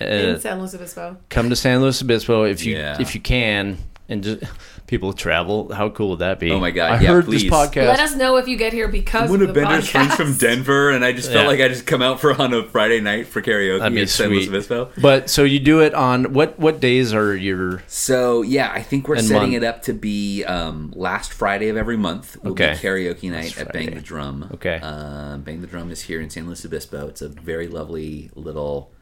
Uh, 0.00 0.04
in 0.04 0.40
San 0.40 0.58
Luis 0.58 0.74
Obispo. 0.74 1.16
come 1.30 1.48
to 1.48 1.56
San 1.56 1.80
Luis 1.80 2.02
Obispo 2.02 2.44
if 2.44 2.64
you 2.66 2.76
Yeah. 2.76 3.00
if 3.00 3.14
you 3.14 3.20
can, 3.20 3.78
and 4.08 4.22
just 4.22 4.42
people 4.86 5.12
travel. 5.12 5.72
How 5.72 5.88
cool 5.90 6.10
would 6.10 6.18
that 6.20 6.38
be? 6.38 6.50
Oh 6.50 6.60
my 6.60 6.70
God, 6.70 6.92
I 6.92 7.00
yeah, 7.00 7.08
heard 7.10 7.24
please. 7.24 7.42
this 7.42 7.50
podcast. 7.52 7.86
Let 7.88 8.00
us 8.00 8.14
know 8.14 8.36
if 8.36 8.46
you 8.48 8.56
get 8.56 8.72
here 8.72 8.88
because 8.88 9.30
One 9.30 9.42
of 9.42 9.48
of 9.48 9.54
the 9.54 9.60
Bender's 9.60 9.88
friends 9.88 10.14
from 10.14 10.34
Denver, 10.36 10.90
and 10.90 11.04
I 11.04 11.12
just 11.12 11.30
felt 11.30 11.42
Yeah. 11.44 11.48
like 11.48 11.60
I 11.60 11.68
just 11.68 11.86
come 11.86 12.02
out 12.02 12.20
for 12.20 12.32
on 12.40 12.52
a 12.54 12.62
Friday 12.64 13.00
night 13.00 13.26
for 13.26 13.42
karaoke 13.42 13.78
That'd 13.80 13.94
be 13.94 14.02
at 14.02 14.08
San 14.08 14.30
Luis. 14.30 14.48
Obispo. 14.48 14.90
But 15.00 15.28
so 15.30 15.44
you 15.44 15.58
do 15.58 15.80
it 15.80 15.94
on 15.94 16.32
what 16.32 16.58
what 16.58 16.80
days 16.80 17.12
are 17.14 17.34
your 17.36 17.82
So 17.86 18.42
yeah, 18.42 18.70
I 18.72 18.82
think 18.82 19.08
we're 19.08 19.18
setting 19.18 19.50
month. 19.52 19.62
it 19.62 19.64
up 19.64 19.82
to 19.82 19.92
be 19.92 20.44
um, 20.44 20.92
last 20.94 21.32
Friday 21.32 21.68
of 21.68 21.76
every 21.76 21.96
month. 21.96 22.36
Will 22.42 22.52
Okay. 22.52 22.72
be 22.72 22.78
karaoke 22.78 23.30
night 23.30 23.56
Last 23.56 23.58
at 23.60 23.72
Bang 23.72 23.94
the 23.94 24.00
Drum. 24.00 24.50
Okay. 24.54 24.76
um, 24.80 25.42
Bang 25.42 25.60
the 25.60 25.66
Drum 25.66 25.90
is 25.90 26.02
here 26.02 26.20
in 26.20 26.30
San 26.30 26.46
Luis 26.46 26.64
Obispo. 26.64 27.08
It's 27.08 27.22
a 27.22 27.28
very 27.28 27.66
lovely 27.68 28.30
little 28.34 28.92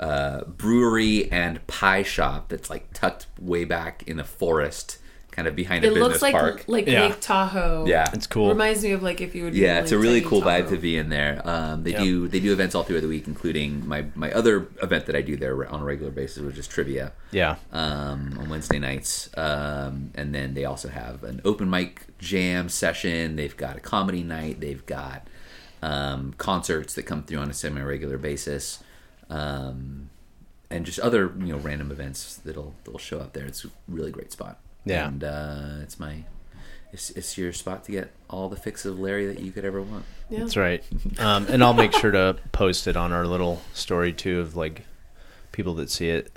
uh, 0.00 0.44
brewery 0.44 1.30
and 1.30 1.64
pie 1.66 2.02
shop 2.02 2.48
that's 2.48 2.68
like 2.70 2.92
tucked 2.92 3.26
way 3.40 3.64
back 3.64 4.02
in 4.06 4.18
a 4.18 4.24
forest, 4.24 4.98
kind 5.34 5.48
of 5.48 5.56
behind 5.56 5.84
a 5.84 5.88
It 5.88 5.94
business 5.94 6.08
looks 6.08 6.22
like 6.22 6.32
park. 6.34 6.64
like 6.68 6.86
Yeah. 6.86 7.06
Lake 7.08 7.20
Tahoe. 7.20 7.84
yeah, 7.86 8.08
it's 8.12 8.26
cool. 8.26 8.48
Reminds 8.48 8.82
me 8.84 8.92
of 8.92 9.02
like 9.02 9.20
if 9.20 9.34
you 9.34 9.44
would. 9.44 9.54
yeah, 9.54 9.80
it's 9.80 9.90
a 9.92 9.98
really 9.98 10.20
cool 10.20 10.40
Tahoe. 10.40 10.62
vibe 10.62 10.68
to 10.70 10.76
be 10.76 10.96
in 10.96 11.08
there. 11.08 11.42
Um, 11.44 11.82
they 11.82 11.90
Yep. 11.90 12.00
do 12.02 12.28
they 12.28 12.40
do 12.40 12.52
events 12.52 12.74
all 12.74 12.84
throughout 12.84 13.02
the 13.02 13.08
week, 13.08 13.26
including 13.26 13.86
my 13.88 14.04
my 14.14 14.30
other 14.32 14.68
event 14.80 15.06
that 15.06 15.16
I 15.16 15.22
do 15.22 15.36
there 15.36 15.66
on 15.68 15.80
a 15.80 15.84
regular 15.84 16.12
basis, 16.12 16.42
which 16.42 16.56
is 16.58 16.66
trivia 16.68 17.12
yeah. 17.32 17.56
um, 17.72 18.36
on 18.38 18.48
Wednesday 18.48 18.78
nights. 18.78 19.28
Um, 19.36 20.10
and 20.14 20.34
then 20.34 20.54
they 20.54 20.64
also 20.64 20.88
have 20.88 21.24
an 21.24 21.40
open 21.44 21.68
mic 21.68 22.06
jam 22.18 22.68
session. 22.68 23.36
They've 23.36 23.56
got 23.56 23.76
a 23.76 23.80
comedy 23.80 24.22
night. 24.22 24.60
They've 24.60 24.84
got 24.86 25.26
um, 25.82 26.32
concerts 26.38 26.94
that 26.94 27.02
come 27.02 27.24
through 27.24 27.38
on 27.38 27.50
a 27.50 27.54
semi 27.54 27.82
regular 27.82 28.18
basis. 28.18 28.82
Um, 29.28 30.10
and 30.70 30.84
just 30.86 30.98
other 30.98 31.32
you 31.38 31.52
know 31.52 31.58
random 31.58 31.90
events 31.90 32.36
that'll 32.44 32.74
that'll 32.84 32.98
show 32.98 33.18
up 33.20 33.32
there. 33.32 33.44
It's 33.46 33.64
a 33.64 33.68
really 33.88 34.10
great 34.10 34.32
spot. 34.32 34.58
Yeah. 34.84 35.08
and 35.08 35.24
uh, 35.24 35.66
it's 35.82 35.98
my 35.98 36.24
it's, 36.92 37.10
it's 37.10 37.36
your 37.36 37.52
spot 37.52 37.84
to 37.84 37.92
get 37.92 38.10
all 38.30 38.48
the 38.48 38.56
fix 38.56 38.84
of 38.84 38.98
Larry 39.00 39.26
that 39.26 39.40
you 39.40 39.50
could 39.50 39.64
ever 39.64 39.82
want. 39.82 40.04
Yeah. 40.30 40.40
That's 40.40 40.56
right. 40.56 40.82
Um, 41.18 41.46
and 41.48 41.62
I'll 41.62 41.74
make 41.74 41.92
sure 41.92 42.10
to 42.10 42.36
post 42.52 42.86
it 42.86 42.96
on 42.96 43.12
our 43.12 43.26
little 43.26 43.62
story 43.72 44.12
too 44.12 44.40
of 44.40 44.56
like 44.56 44.82
people 45.52 45.74
that 45.74 45.90
see 45.90 46.08
it 46.08 46.30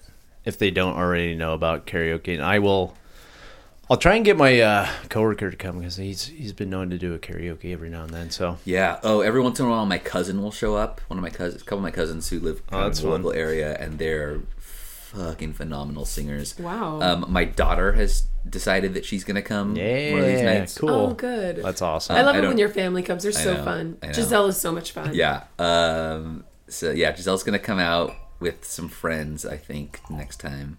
if 0.45 0.57
they 0.57 0.71
don't 0.71 0.95
already 0.97 1.36
know 1.36 1.53
about 1.53 1.86
karaoke. 1.88 2.33
And 2.33 2.43
I 2.43 2.60
will. 2.60 2.95
I'll 3.89 3.97
try 3.97 4.15
and 4.15 4.25
get 4.25 4.36
my 4.36 4.60
uh, 4.60 4.89
coworker 5.10 5.49
to 5.49 5.55
come 5.57 5.79
because 5.79 5.95
he's 5.95 6.25
he's 6.25 6.51
been 6.53 6.69
known 6.69 6.89
to 6.89 6.97
do 6.97 7.13
a 7.13 7.19
karaoke 7.19 7.71
every 7.71 7.89
now 7.89 8.03
and 8.03 8.13
then. 8.13 8.29
So 8.31 8.57
Yeah. 8.65 8.99
Oh, 9.03 9.21
every 9.21 9.39
once 9.41 9.60
in 9.60 9.65
a 9.65 9.69
while, 9.69 9.86
my 9.86 9.97
cousin 9.97 10.41
will 10.41 10.51
show 10.51 10.75
up. 10.75 10.99
One 11.07 11.17
of 11.17 11.23
my 11.23 11.29
cousins, 11.29 11.62
a 11.62 11.65
couple 11.65 11.77
of 11.79 11.83
my 11.83 11.91
cousins 11.91 12.29
who 12.29 12.39
live 12.39 12.65
kind 12.67 12.83
Oh, 12.83 12.88
in 12.88 12.93
the 12.93 13.01
fun. 13.01 13.12
local 13.12 13.31
area, 13.33 13.75
and 13.79 13.97
they're 13.97 14.41
fucking 15.17 15.53
phenomenal 15.53 16.06
singers. 16.06 16.58
Wow. 16.60 17.01
Um, 17.01 17.25
my 17.30 17.45
daughter 17.45 17.93
has 17.93 18.27
decided 18.49 18.93
that 18.93 19.06
she's 19.06 19.23
gonna 19.23 19.41
come 19.41 19.75
yeah, 19.75 20.12
one 20.12 20.21
of 20.21 20.27
these 20.27 20.39
yeah, 20.39 20.60
nights. 20.60 20.77
cool. 20.77 20.89
Oh, 20.89 21.13
good. 21.13 21.58
That's 21.58 21.82
awesome. 21.82 22.15
I 22.15 22.21
love 22.21 22.36
I 22.36 22.39
it 22.39 22.47
when 22.47 22.58
your 22.58 22.69
family 22.69 23.03
comes. 23.03 23.23
They're 23.23 23.32
so 23.32 23.56
know, 23.56 23.63
fun. 23.63 23.97
I. 24.01 24.12
Giselle 24.12 24.47
is 24.47 24.58
so 24.58 24.71
much 24.71 24.91
fun. 24.91 25.13
Yeah. 25.13 25.43
Um, 25.60 26.45
so 26.67 26.91
yeah, 26.91 27.12
Giselle's 27.15 27.43
gonna 27.43 27.60
come 27.60 27.80
out 27.80 28.13
with 28.39 28.65
some 28.65 28.89
friends. 28.89 29.45
I 29.45 29.58
think 29.58 29.99
next 30.10 30.38
time. 30.38 30.77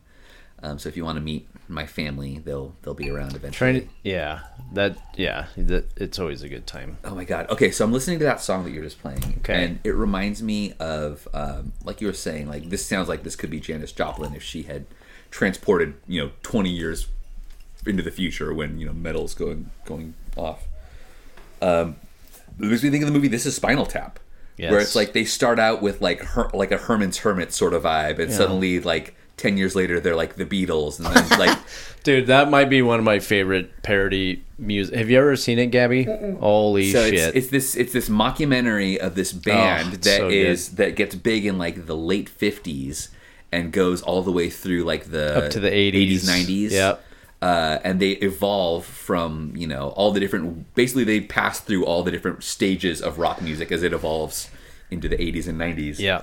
Um, 0.63 0.79
so 0.79 0.89
if 0.89 0.97
you 0.97 1.05
want 1.05 1.17
to 1.17 1.23
meet 1.23 1.49
my 1.69 1.87
family, 1.87 2.39
they'll 2.39 2.75
they'll 2.83 2.95
be 2.95 3.11
around 3.11 3.37
eventually. 3.37 3.73
Trying 3.73 3.81
to 3.83 3.89
yeah 4.03 4.41
that 4.73 4.97
yeah 5.17 5.47
that 5.57 5.87
it's 5.97 6.19
always 6.19 6.43
a 6.43 6.49
good 6.49 6.67
time. 6.67 6.99
Oh 7.05 7.15
my 7.15 7.25
god. 7.25 7.49
Okay, 7.51 7.71
so 7.71 7.85
I'm 7.85 7.93
listening 7.93 8.19
to 8.19 8.25
that 8.25 8.41
song 8.41 8.65
that 8.65 8.71
you're 8.71 8.83
just 8.85 9.01
playing, 9.01 9.37
Okay. 9.39 9.65
and 9.65 9.79
it 9.85 9.91
reminds 9.95 10.43
me 10.43 10.73
of, 10.81 11.29
um, 11.33 11.73
like 11.85 12.01
you 12.01 12.07
were 12.07 12.13
saying, 12.13 12.49
like 12.49 12.71
this 12.71 12.85
sounds 12.85 13.09
like 13.09 13.23
this 13.23 13.37
could 13.37 13.51
be 13.51 13.61
Janis 13.61 13.93
Joplin 13.93 14.35
if 14.35 14.43
she 14.43 14.63
had 14.65 14.87
transported, 15.31 15.95
you 16.07 16.23
know, 16.23 16.31
20 16.43 16.71
years 16.71 17.09
into 17.87 18.03
the 18.03 18.11
future 18.11 18.53
when 18.53 18.79
you 18.79 18.87
know 18.87 18.93
metal's 18.93 19.35
going 19.35 19.71
going 19.85 20.15
off. 20.37 20.67
Um, 21.63 21.97
it 22.59 22.65
makes 22.67 22.83
me 22.83 22.91
think 22.91 23.03
of 23.03 23.09
the 23.09 23.15
movie 23.15 23.29
This 23.29 23.47
Is 23.47 23.55
Spinal 23.55 23.87
Tap, 23.87 24.19
where 24.59 24.81
it's 24.81 24.97
like 24.97 25.13
they 25.13 25.25
start 25.25 25.59
out 25.59 25.83
with 25.83 26.01
like 26.01 26.21
her, 26.21 26.49
like 26.53 26.73
a 26.73 26.79
Herman's 26.79 27.19
Hermit 27.19 27.53
sort 27.53 27.75
of 27.75 27.83
vibe, 27.85 28.19
and 28.19 28.33
suddenly 28.33 28.81
like 28.81 29.15
10 29.39 29.57
years 29.57 29.75
later 29.75 29.99
they're 30.01 30.17
like 30.17 30.37
the 30.37 30.45
Beatles, 30.45 30.99
and 30.99 31.07
then 31.15 31.39
like 31.39 31.59
Dude, 32.05 32.29
that 32.29 32.49
might 32.49 32.71
be 32.71 32.81
one 32.81 32.99
of 32.99 33.05
my 33.05 33.19
favorite 33.19 33.83
parody 33.83 34.43
music. 34.57 34.95
Have 34.95 35.11
you 35.11 35.19
ever 35.19 35.35
seen 35.37 35.59
it, 35.59 35.67
Gabby? 35.67 36.05
Holy 36.41 36.93
so 36.93 37.05
shit! 37.11 37.15
it's, 37.15 37.37
it's 37.37 37.49
this 37.49 37.77
it's 37.77 37.93
this 37.93 38.09
mockumentary 38.09 38.97
of 38.99 39.15
this 39.15 39.33
band 39.33 39.89
Oh, 39.89 39.97
that 39.97 40.05
so 40.19 40.29
is 40.29 40.77
that 40.77 40.97
gets 40.97 41.15
big 41.15 41.45
in 41.45 41.59
like 41.59 41.87
the 41.87 41.97
late 41.97 42.31
50s 42.31 43.09
and 43.51 43.73
goes 43.73 44.01
all 44.03 44.23
the 44.23 44.33
way 44.33 44.49
through 44.49 44.85
like 44.85 45.11
the 45.11 45.47
Up 45.47 45.51
to 45.53 45.61
the 45.61 45.71
80s. 45.71 46.23
90s 46.29 46.71
Yep. 46.71 47.05
uh, 47.43 47.79
and 47.85 48.01
they 48.01 48.11
evolve 48.13 48.85
from 48.87 49.53
you 49.57 49.67
know 49.67 49.89
all 49.91 50.13
the 50.13 50.21
different 50.21 50.73
basically 50.75 51.05
they 51.05 51.21
pass 51.21 51.61
through 51.61 51.85
all 51.85 52.03
the 52.03 52.11
different 52.11 52.43
stages 52.45 53.01
of 53.03 53.19
rock 53.19 53.43
music 53.43 53.71
as 53.73 53.83
it 53.83 53.93
evolves 53.93 54.51
into 54.91 55.09
the 55.09 55.17
80s 55.17 55.47
and 55.49 55.59
90s 55.61 55.99
yeah. 55.99 56.23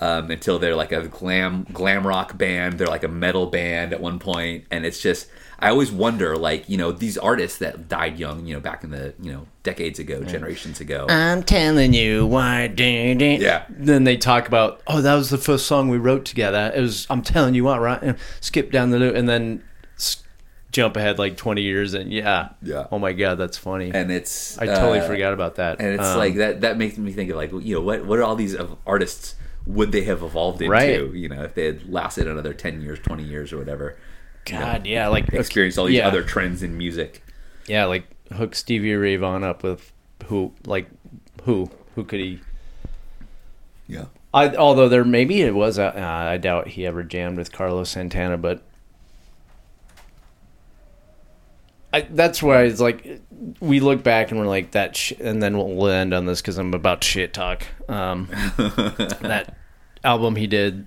Um, 0.00 0.30
until 0.30 0.58
they're 0.58 0.76
like 0.76 0.92
a 0.92 1.08
glam 1.08 1.66
glam 1.72 2.06
rock 2.06 2.36
band. 2.38 2.78
They're 2.78 2.86
like 2.86 3.04
a 3.04 3.08
metal 3.08 3.46
band 3.46 3.92
at 3.92 4.00
one 4.00 4.18
point, 4.18 4.64
and 4.70 4.84
it's 4.86 5.00
just 5.00 5.28
I 5.58 5.70
always 5.70 5.90
wonder, 5.90 6.36
like 6.36 6.68
you 6.68 6.76
know, 6.76 6.92
these 6.92 7.16
artists 7.16 7.58
that 7.58 7.88
died 7.88 8.18
young, 8.18 8.46
you 8.46 8.54
know, 8.54 8.60
back 8.60 8.84
in 8.84 8.90
the 8.90 9.14
you 9.20 9.32
know 9.32 9.46
decades 9.62 9.98
ago, 9.98 10.22
generations 10.22 10.80
ago. 10.80 11.06
I'm 11.08 11.42
telling 11.42 11.92
you 11.94 12.26
why. 12.26 12.66
ding, 12.68 13.18
ding. 13.18 13.40
Yeah. 13.40 13.64
Then 13.68 14.04
they 14.04 14.16
talk 14.16 14.46
about, 14.48 14.80
oh, 14.86 15.00
that 15.00 15.14
was 15.14 15.30
the 15.30 15.38
first 15.38 15.66
song 15.66 15.88
we 15.88 15.98
wrote 15.98 16.24
together. 16.24 16.70
It 16.74 16.80
was, 16.80 17.04
I'm 17.10 17.20
telling 17.22 17.54
you 17.54 17.64
what, 17.64 17.80
right? 17.80 18.00
And 18.00 18.16
skip 18.40 18.70
down 18.70 18.90
the 18.90 18.98
loop 19.00 19.16
and 19.16 19.28
then 19.28 19.64
jump 20.72 20.96
ahead 20.96 21.18
like 21.18 21.36
20 21.36 21.62
years 21.62 21.94
and 21.94 22.12
yeah. 22.12 22.50
Yeah. 22.62 22.86
Oh 22.92 22.98
my 22.98 23.12
God, 23.12 23.36
that's 23.36 23.56
funny. 23.56 23.90
and 23.94 24.10
it's 24.12 24.58
I 24.58 24.66
totally 24.66 24.98
uh, 25.00 25.06
forgot 25.06 25.32
about 25.32 25.54
that. 25.56 25.80
and 25.80 25.94
it's 25.94 26.04
Um, 26.04 26.18
like 26.18 26.34
that 26.36 26.60
that 26.60 26.76
makes 26.76 26.98
me 26.98 27.12
think 27.12 27.30
of 27.30 27.36
like 27.36 27.50
you 27.52 27.74
know 27.76 27.80
what 27.80 28.04
what 28.04 28.18
are 28.18 28.24
all 28.24 28.36
these 28.36 28.54
of- 28.54 28.76
artists 28.86 29.36
would 29.66 29.92
they 29.92 30.02
have 30.04 30.22
evolved 30.22 30.60
into 30.62 30.70
Right. 30.72 31.00
you 31.14 31.28
know 31.28 31.42
if 31.42 31.54
they 31.54 31.66
had 31.66 31.88
lasted 31.92 32.26
another 32.26 32.54
10 32.54 32.80
years 32.82 32.98
20 33.00 33.22
years 33.24 33.52
or 33.52 33.58
whatever 33.58 33.96
God, 34.44 34.86
yeah, 34.86 35.08
like 35.08 35.32
experienced 35.32 35.76
all 35.76 35.86
these 35.86 35.96
yeah. 35.96 36.06
other 36.06 36.22
trends 36.22 36.62
in 36.62 36.78
music 36.78 37.22
Yeah, 37.66 37.86
like 37.86 38.04
hook 38.32 38.54
Stevie 38.54 38.94
Ray 38.94 39.16
Vaughan 39.16 39.42
up 39.42 39.62
with 39.64 39.92
who, 40.26 40.52
like 40.64 40.86
who, 41.42 41.68
who 41.96 42.04
could 42.04 42.20
he? 42.20 42.40
yeah 43.88 44.04
I 44.34 44.54
although 44.54 44.88
there 44.88 45.04
maybe 45.04 45.40
it 45.42 45.54
was, 45.54 45.78
uh, 45.78 45.92
I 45.96 46.36
doubt 46.36 46.68
he 46.68 46.84
ever 46.86 47.02
jammed 47.02 47.38
with 47.38 47.52
Carlos 47.52 47.88
Santana, 47.90 48.36
but 48.36 48.62
I, 51.96 52.00
that's 52.10 52.42
why 52.42 52.64
it's 52.64 52.80
like 52.80 53.22
we 53.58 53.80
look 53.80 54.02
back 54.02 54.30
and 54.30 54.38
we're 54.38 54.46
like 54.46 54.72
that, 54.72 54.94
sh- 54.94 55.14
and 55.18 55.42
then 55.42 55.56
we'll, 55.56 55.88
end 55.88 56.12
on 56.12 56.26
this 56.26 56.42
because 56.42 56.58
I'm 56.58 56.74
about 56.74 57.00
to 57.00 57.08
shit 57.08 57.32
talk. 57.32 57.62
Um, 57.88 58.28
that 58.58 59.56
album 60.04 60.36
he 60.36 60.46
did, 60.46 60.86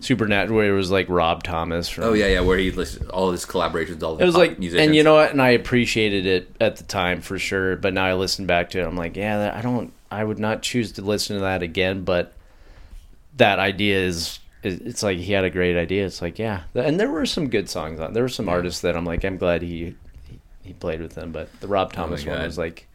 Supernatural, 0.00 0.56
where 0.56 0.72
it 0.72 0.76
was 0.76 0.90
like 0.90 1.06
Rob 1.10 1.42
Thomas. 1.42 1.90
From, 1.90 2.04
oh 2.04 2.12
yeah 2.14 2.28
yeah 2.28 2.40
where 2.40 2.56
he 2.56 2.70
listed 2.70 3.10
all 3.10 3.30
his 3.30 3.44
collaborations 3.44 4.02
all 4.02 4.16
the 4.16 4.22
It 4.22 4.26
was 4.26 4.36
like, 4.36 4.58
musicians 4.58 4.86
and 4.86 4.96
you 4.96 5.02
know 5.02 5.16
what? 5.16 5.32
And 5.32 5.42
I 5.42 5.50
appreciated 5.50 6.24
it 6.24 6.56
at 6.60 6.76
the 6.76 6.84
time 6.84 7.20
for 7.20 7.38
sure. 7.38 7.76
But 7.76 7.92
now 7.92 8.06
I 8.06 8.14
listen 8.14 8.46
back 8.46 8.70
to 8.70 8.80
it, 8.80 8.86
I'm 8.86 8.96
like, 8.96 9.16
yeah, 9.16 9.52
I 9.54 9.60
don't, 9.60 9.92
I 10.10 10.24
would 10.24 10.38
not 10.38 10.62
choose 10.62 10.92
to 10.92 11.02
listen 11.02 11.36
to 11.36 11.42
that 11.42 11.62
again. 11.62 12.04
But 12.04 12.32
that 13.36 13.58
idea 13.58 13.98
is, 13.98 14.38
is 14.62 14.80
it's 14.80 15.02
like 15.02 15.18
he 15.18 15.34
had 15.34 15.44
a 15.44 15.50
great 15.50 15.76
idea. 15.76 16.06
It's 16.06 16.22
like, 16.22 16.38
yeah, 16.38 16.62
and 16.74 16.98
there 16.98 17.10
were 17.10 17.26
some 17.26 17.50
good 17.50 17.68
songs 17.68 18.00
on. 18.00 18.14
There 18.14 18.22
were 18.22 18.30
some 18.30 18.48
artists 18.48 18.80
that 18.80 18.96
I'm 18.96 19.04
like, 19.04 19.24
I'm 19.24 19.36
glad 19.36 19.60
he 19.60 19.94
he, 20.68 20.72
he 20.72 20.72
played 20.74 21.00
with 21.00 21.14
them. 21.14 21.32
But 21.32 21.48
the 21.60 21.68
Rob 21.68 21.88
oh 21.92 21.96
Thomas 21.96 22.24
one 22.24 22.34
Oh 22.36 22.38
God. 22.38 22.46
was 22.46 22.58
like, 22.58 22.86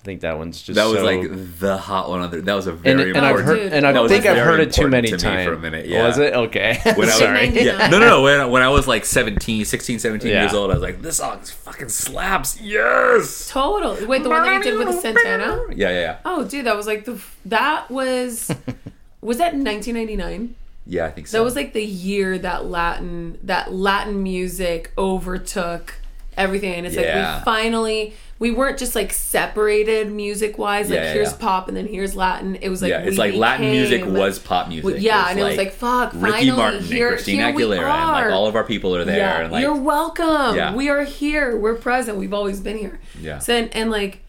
I 0.00 0.04
think 0.04 0.22
that 0.22 0.36
one's 0.36 0.60
just 0.60 0.74
that 0.74 0.86
was 0.86 0.98
so- 0.98 1.04
like 1.04 1.58
the 1.60 1.76
hot 1.76 2.08
one 2.08 2.22
on 2.22 2.30
the, 2.32 2.40
that 2.42 2.54
was 2.54 2.66
a 2.66 2.72
and, 2.72 2.80
very 2.82 3.10
and 3.14 3.18
I've 3.24 3.38
heard 3.38 3.72
and 3.72 3.86
I 3.86 4.08
think 4.08 4.26
I've 4.26 4.36
heard 4.38 4.58
it 4.58 4.72
too 4.72 4.88
many 4.88 5.08
to 5.08 5.16
times. 5.16 5.46
for 5.46 5.52
a 5.54 5.58
minute, 5.58 5.84
oh, 5.86 5.90
yeah. 5.92 6.06
Was 6.08 6.18
it 6.18 6.34
okay? 6.34 6.80
when 6.96 7.08
I, 7.08 7.12
Sorry. 7.18 7.46
yeah. 7.50 7.86
no 7.88 8.00
no 8.00 8.06
no 8.08 8.22
when, 8.22 8.50
when 8.50 8.62
I 8.62 8.68
was 8.68 8.88
like 8.88 9.04
17 9.04 9.64
16 9.64 10.00
17 10.00 10.28
Yeah. 10.28 10.42
years 10.42 10.54
old 10.54 10.72
I 10.72 10.74
was 10.74 10.82
like 10.82 11.02
this 11.02 11.18
song 11.18 11.38
fucking 11.42 11.88
slaps 11.88 12.60
yes 12.60 13.48
Total. 13.48 13.94
Wait, 14.08 14.24
the 14.24 14.28
one 14.28 14.42
that 14.42 14.56
you 14.64 14.76
did 14.76 14.78
with 14.86 14.98
Santana? 15.00 15.62
yeah 15.70 15.90
yeah 15.90 16.00
yeah 16.00 16.18
Oh, 16.24 16.42
dude, 16.44 16.66
that 16.66 16.76
was 16.76 16.88
like 16.88 17.04
the 17.04 17.22
that 17.44 17.88
was 17.88 18.48
was 19.20 19.38
that 19.38 19.54
1999? 19.54 20.56
yeah 20.84 21.06
I 21.06 21.10
think 21.12 21.28
so 21.28 21.38
That 21.38 21.44
was 21.44 21.54
like 21.54 21.74
the 21.74 21.84
year 21.84 22.38
that 22.38 22.64
Latin 22.66 23.38
that 23.44 23.72
Latin 23.72 24.20
music 24.20 24.90
overtook 24.98 25.94
everything, 26.36 26.74
and 26.74 26.86
it's 26.86 26.96
Yeah. 26.96 27.34
like 27.36 27.38
we 27.40 27.44
finally 27.44 28.14
we 28.38 28.50
weren't 28.50 28.76
just 28.76 28.96
like 28.96 29.12
separated 29.12 30.10
music 30.10 30.58
wise. 30.58 30.90
Like 30.90 30.98
Yeah, 30.98 31.04
yeah, 31.04 31.12
here's 31.12 31.32
pop 31.32 31.68
and 31.68 31.76
then 31.76 31.86
here's 31.86 32.16
Latin. 32.16 32.56
It 32.56 32.70
was 32.70 32.82
like 32.82 32.90
yeah, 32.90 32.98
it's 33.02 33.16
like 33.16 33.34
Latin 33.34 33.70
music 33.70 34.04
was 34.04 34.38
pop 34.40 34.68
music. 34.68 34.96
Yeah, 35.00 35.28
and 35.30 35.38
it 35.38 35.44
was 35.44 35.56
like, 35.56 35.72
fuck, 35.72 36.12
Ricky 36.14 36.32
finally, 36.48 36.50
Martin 36.52 36.82
here- 36.82 37.06
and 37.08 37.16
Christina 37.16 37.46
here 37.48 37.54
we 37.54 37.62
Aguilera, 37.62 37.88
and 37.92 38.10
like 38.10 38.32
all 38.32 38.46
of 38.48 38.56
our 38.56 38.64
people 38.64 38.96
are 38.96 39.04
there. 39.04 39.16
yeah, 39.18 39.40
and 39.42 39.52
like, 39.52 39.62
you're 39.62 39.76
welcome. 39.76 40.56
Yeah. 40.56 40.74
We 40.74 40.88
are 40.88 41.04
here. 41.04 41.56
We're 41.56 41.76
present. 41.76 42.18
We've 42.18 42.34
always 42.34 42.58
been 42.60 42.78
here. 42.78 42.98
Yeah. 43.20 43.38
So 43.38 43.54
and, 43.54 43.72
and 43.76 43.90
like, 43.92 44.20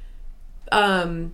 um, 0.72 1.34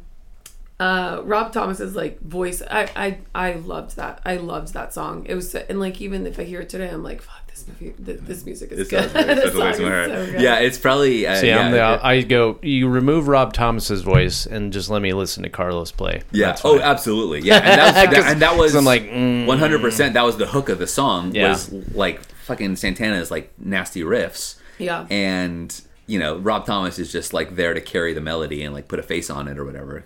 uh, 0.80 1.22
Rob 1.24 1.52
Thomas's 1.52 1.96
like 1.96 2.20
voice. 2.22 2.62
I 2.62 2.90
I 2.96 3.18
I 3.36 3.54
loved 3.54 3.96
that. 3.98 4.22
I 4.26 4.38
loved 4.38 4.74
that 4.74 4.94
song. 4.94 5.26
It 5.28 5.36
was 5.36 5.52
so- 5.52 5.66
and 5.70 5.80
like 5.80 6.00
even 6.02 6.26
if 6.26 6.40
I 6.40 6.44
hear 6.44 6.62
it 6.62 6.70
today, 6.70 6.90
I'm 6.90 7.04
like, 7.04 7.22
fuck 7.22 7.46
this 7.48 7.66
movie. 7.68 7.94
This, 8.00 8.22
this 8.22 8.46
music 8.46 8.72
is 8.72 8.80
It's 8.82 8.90
good. 8.90 9.12
so- 9.12 9.24
This 9.24 9.54
song 9.54 9.68
is 9.72 9.78
so- 9.78 9.84
so 10.08 10.26
good. 10.32 10.42
yeah, 10.42 10.60
it's 10.60 10.78
probably 10.78 11.28
uh, 11.28 11.36
See, 11.36 11.48
yeah, 11.48 11.60
I'm 11.60 11.72
the, 11.72 11.78
it- 11.96 12.00
I 12.04 12.22
go. 12.22 12.60
You 12.62 12.88
remove 12.88 13.28
Rob 13.28 13.52
Thomas's 13.54 14.02
voice 14.04 14.46
and 14.46 14.72
just 14.72 14.90
let 14.90 15.02
me 15.02 15.12
listen 15.14 15.44
to 15.44 15.50
Carlos 15.50 15.92
play. 15.92 16.22
yeah. 16.32 16.48
That's 16.48 16.64
Oh, 16.64 16.78
fine. 16.78 16.88
absolutely. 16.88 17.42
Yeah, 17.42 17.56
and 17.58 17.66
that, 17.68 17.86
was, 18.10 18.16
that, 18.24 18.32
and 18.32 18.42
that 18.42 18.58
was 18.58 18.72
'Cause 18.72 18.80
I'm 18.80 18.86
like, 18.86 19.04
mm. 19.04 19.46
100. 19.48 19.82
percent 19.82 20.14
That 20.14 20.24
was 20.24 20.38
the 20.38 20.48
hook 20.48 20.70
of 20.70 20.80
the 20.80 20.88
song. 20.88 21.36
Yeah. 21.36 21.50
Was 21.50 21.72
like 21.94 22.22
fucking 22.46 22.78
Santana's 22.78 23.30
like 23.32 23.52
nasty 23.60 24.02
riffs. 24.02 24.56
Yeah. 24.78 25.06
and 25.10 25.82
you 26.08 26.18
know 26.20 26.38
Rob 26.38 26.66
Thomas 26.66 26.98
is 27.00 27.12
just 27.12 27.34
like 27.34 27.58
there 27.58 27.74
to 27.74 27.82
carry 27.82 28.14
the 28.14 28.22
melody 28.22 28.64
and 28.64 28.74
like 28.74 28.88
put 28.88 28.98
a 28.98 29.04
face 29.04 29.30
on 29.30 29.50
it 29.50 29.58
or 29.60 29.66
whatever. 29.66 30.06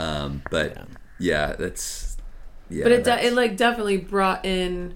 Um, 0.00 0.42
but 0.50 0.76
yeah, 1.18 1.54
that's 1.58 2.16
yeah. 2.68 2.84
but 2.84 2.92
it 2.92 3.04
de- 3.04 3.26
it 3.26 3.32
like 3.34 3.56
definitely 3.56 3.98
brought 3.98 4.44
in 4.44 4.94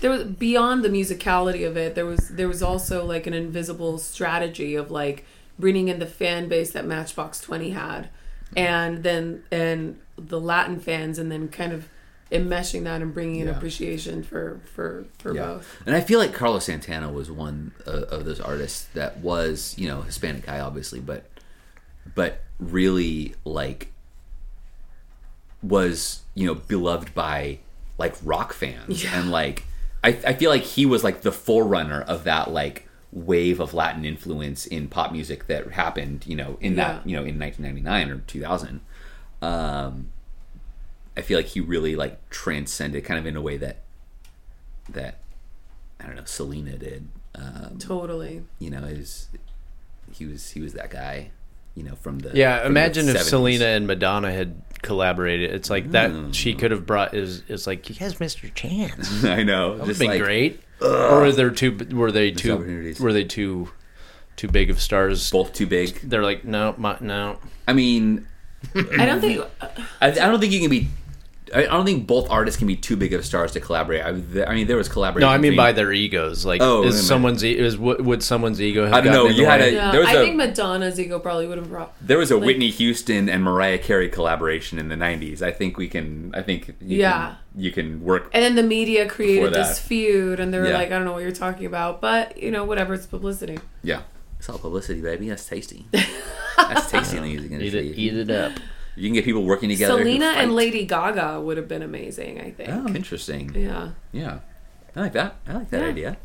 there 0.00 0.10
was 0.10 0.24
beyond 0.24 0.84
the 0.84 0.88
musicality 0.88 1.66
of 1.66 1.76
it 1.76 1.94
there 1.94 2.04
was 2.06 2.28
there 2.28 2.48
was 2.48 2.62
also 2.62 3.04
like 3.04 3.26
an 3.26 3.34
invisible 3.34 3.98
strategy 3.98 4.74
of 4.74 4.90
like 4.90 5.24
bringing 5.58 5.88
in 5.88 5.98
the 5.98 6.06
fan 6.06 6.48
base 6.48 6.70
that 6.72 6.84
matchbox 6.84 7.40
20 7.40 7.70
had 7.70 8.10
and 8.56 9.02
then 9.02 9.42
and 9.50 9.98
the 10.18 10.38
latin 10.38 10.78
fans 10.78 11.18
and 11.18 11.32
then 11.32 11.48
kind 11.48 11.72
of 11.72 11.88
enmeshing 12.30 12.84
that 12.84 13.00
and 13.02 13.14
bringing 13.14 13.40
in 13.40 13.46
Yeah. 13.48 13.56
appreciation 13.56 14.22
for 14.22 14.60
for 14.74 15.06
for 15.18 15.34
Yeah. 15.34 15.46
both 15.46 15.82
And 15.86 15.94
I 15.96 16.00
feel 16.00 16.18
like 16.18 16.32
Carlos 16.34 16.64
Santana 16.66 17.10
was 17.10 17.30
one 17.30 17.72
uh, 17.86 17.90
of 18.16 18.24
those 18.24 18.40
artists 18.40 18.86
that 18.94 19.18
was, 19.18 19.74
you 19.78 19.86
know, 19.88 20.02
Hispanic 20.02 20.44
guy, 20.46 20.58
obviously, 20.60 21.00
but 21.00 21.24
but 22.14 22.42
really 22.58 23.34
like 23.44 23.92
was 25.68 26.20
you 26.34 26.46
know 26.46 26.54
beloved 26.54 27.14
by 27.14 27.58
like 27.98 28.14
rock 28.22 28.52
fans 28.52 29.02
Yeah. 29.04 29.18
and 29.20 29.30
like 29.30 29.64
I, 30.04 30.10
I 30.26 30.32
feel 30.34 30.50
like 30.50 30.62
he 30.62 30.86
was 30.86 31.02
like 31.02 31.22
the 31.22 31.32
forerunner 31.32 32.02
of 32.02 32.24
that 32.24 32.50
like 32.52 32.88
wave 33.12 33.58
of 33.60 33.72
Latin 33.74 34.04
influence 34.04 34.66
in 34.66 34.88
pop 34.88 35.10
music 35.10 35.46
that 35.46 35.72
happened, 35.72 36.24
you 36.26 36.36
know, 36.36 36.58
in 36.60 36.76
Yeah. 36.76 36.92
that 36.98 37.08
you 37.08 37.16
know 37.16 37.24
in 37.24 37.38
1999 37.38 38.10
or 38.10 38.20
2000. 38.26 38.80
Um, 39.42 40.10
I 41.16 41.22
feel 41.22 41.38
like 41.38 41.46
he 41.46 41.60
really 41.60 41.96
like 41.96 42.28
transcended 42.30 43.04
kind 43.04 43.18
of 43.18 43.26
in 43.26 43.36
a 43.36 43.40
way 43.42 43.56
that 43.56 43.78
that 44.90 45.18
I 46.00 46.06
don't 46.06 46.16
know 46.16 46.24
Selena 46.24 46.76
did. 46.76 47.08
Um, 47.34 47.78
totally 47.78 48.44
you 48.58 48.70
know, 48.70 48.84
is 48.84 49.28
he 50.12 50.26
was 50.26 50.50
he 50.50 50.60
was 50.60 50.74
that 50.74 50.90
guy. 50.90 51.30
You 51.74 51.82
know, 51.82 51.94
from 51.94 52.20
the 52.20 52.30
Yeah, 52.34 52.62
from 52.64 52.64
the 52.74 52.80
imagine 52.80 53.08
if 53.08 53.16
70s. 53.16 53.22
Selena 53.22 53.64
and 53.66 53.86
Madonna 53.86 54.32
had 54.32 54.65
collaborated. 54.82 55.50
It's 55.54 55.70
like 55.70 55.86
Mm. 55.88 55.92
that 55.92 56.34
she 56.34 56.54
could 56.54 56.70
have 56.70 56.86
brought 56.86 57.14
is 57.14 57.42
is 57.48 57.66
like 57.66 57.88
you 57.88 57.94
guys 57.96 58.18
missed 58.20 58.42
your 58.42 58.52
chance. 58.52 59.24
I 59.24 59.42
know, 59.42 59.72
That 59.76 59.80
would 59.80 59.88
have 59.88 59.98
been 59.98 60.08
like 60.08 60.22
great. 60.22 60.60
Or 60.80 61.20
were 61.20 61.32
there 61.32 61.50
too 61.50 61.76
were 61.92 62.12
they 62.12 62.30
too 62.32 62.94
were 63.00 63.12
they 63.12 63.24
too 63.24 63.70
too 64.36 64.48
big 64.48 64.68
of 64.70 64.80
stars? 64.80 65.30
both 65.30 65.52
too 65.52 65.66
big. 65.66 65.98
They're 66.02 66.22
like 66.22 66.44
no, 66.44 66.74
my, 66.76 66.96
no. 67.00 67.38
I 67.66 67.72
mean, 67.72 68.26
i 68.74 69.06
don't 69.06 69.20
think 69.22 69.44
I, 70.00 70.08
I 70.08 70.10
don't 70.10 70.40
think 70.40 70.52
you 70.52 70.60
can 70.60 70.70
be. 70.70 70.88
I 71.56 71.60
I 71.60 71.66
don't 71.76 71.84
think 71.86 72.06
both 72.06 72.28
artists 72.30 72.58
can 72.58 72.66
be 72.66 72.76
too 72.76 72.96
big 72.96 73.12
of 73.14 73.24
stars 73.24 73.52
to 73.52 73.60
collaborate. 73.60 74.02
I, 74.02 74.10
I 74.44 74.54
mean, 74.54 74.66
there 74.66 74.76
was 74.76 74.88
collaboration. 74.88 75.26
No, 75.28 75.32
I 75.32 75.38
mean 75.38 75.52
between- 75.52 75.56
by 75.56 75.72
their 75.72 75.92
egos. 75.92 76.44
Like, 76.44 76.60
Oh, 76.62 76.84
is 76.84 77.06
someone's 77.06 77.44
e- 77.44 77.58
is 77.58 77.76
would 77.78 78.04
would 78.04 78.22
someone's 78.22 78.60
ego 78.60 78.84
have 78.84 78.94
I 78.94 79.00
don't 79.00 79.12
know, 79.12 79.26
you 79.28 79.46
had 79.46 79.60
way? 79.60 79.70
a- 79.70 79.72
yeah, 79.72 79.90
there 79.90 80.00
was 80.00 80.08
i 80.10 80.14
a- 80.14 80.22
think 80.22 80.36
madonna's 80.36 81.00
ego 81.00 81.18
probably 81.18 81.46
would 81.46 81.58
have 81.58 81.68
brought 81.70 81.94
There 82.00 82.18
was 82.18 82.30
a 82.30 82.36
like- 82.36 82.46
Whitney 82.46 82.70
Houston 82.70 83.28
and 83.28 83.42
Mariah 83.42 83.78
Carey 83.78 84.08
collaboration 84.08 84.78
in 84.78 84.88
the 84.88 84.96
'90s. 84.96 85.42
I 85.42 85.50
think 85.50 85.76
we 85.78 85.88
can. 85.88 86.32
I 86.34 86.42
think 86.42 86.68
you 86.80 86.98
Yeah. 86.98 87.12
can, 87.54 87.62
you 87.64 87.70
can 87.72 88.04
work. 88.04 88.30
and 88.34 88.42
then 88.44 88.54
the 88.54 88.62
media 88.62 89.08
created 89.08 89.52
this 89.54 89.78
feud 89.78 90.38
and 90.40 90.52
they 90.52 90.58
were 90.58 90.68
Yeah. 90.68 90.74
like 90.78 90.88
i 90.88 90.96
don't 90.96 91.04
know 91.06 91.12
what 91.12 91.22
you're 91.22 91.32
talking 91.46 91.64
about 91.66 92.00
but 92.02 92.36
you 92.42 92.50
know 92.50 92.64
whatever 92.64 92.92
it's 92.94 93.06
publicity 93.06 93.58
Yeah, 93.82 94.00
it's 94.38 94.48
all 94.50 94.58
publicity, 94.58 95.00
baby. 95.00 95.28
That's 95.30 95.46
tasty. 95.48 95.86
That's 96.58 96.90
tasty 96.90 97.16
in 97.16 97.22
the 97.22 97.28
music 97.30 97.50
Eat 97.50 97.54
industry. 97.54 97.88
it, 97.90 97.98
eat 97.98 98.14
it 98.16 98.30
up. 98.30 98.52
You 98.96 99.08
can 99.08 99.14
get 99.14 99.24
people 99.24 99.44
working 99.44 99.68
together. 99.68 99.98
who 99.98 100.04
Selena 100.04 100.26
and. 100.36 100.54
Lady 100.54 100.84
Gaga 100.86 101.40
would 101.40 101.56
have 101.58 101.68
been 101.68 101.82
amazing, 101.82 102.40
I 102.40 102.50
think. 102.50 102.70
Oh, 102.70 102.88
interesting. 102.94 103.52
Yeah. 103.54 103.90
Yeah, 104.12 104.38
I 104.94 105.00
like 105.00 105.12
that. 105.12 105.36
I 105.46 105.52
like 105.54 105.70
that 105.70 105.82
Yeah. 105.82 105.88
idea. 105.88 106.16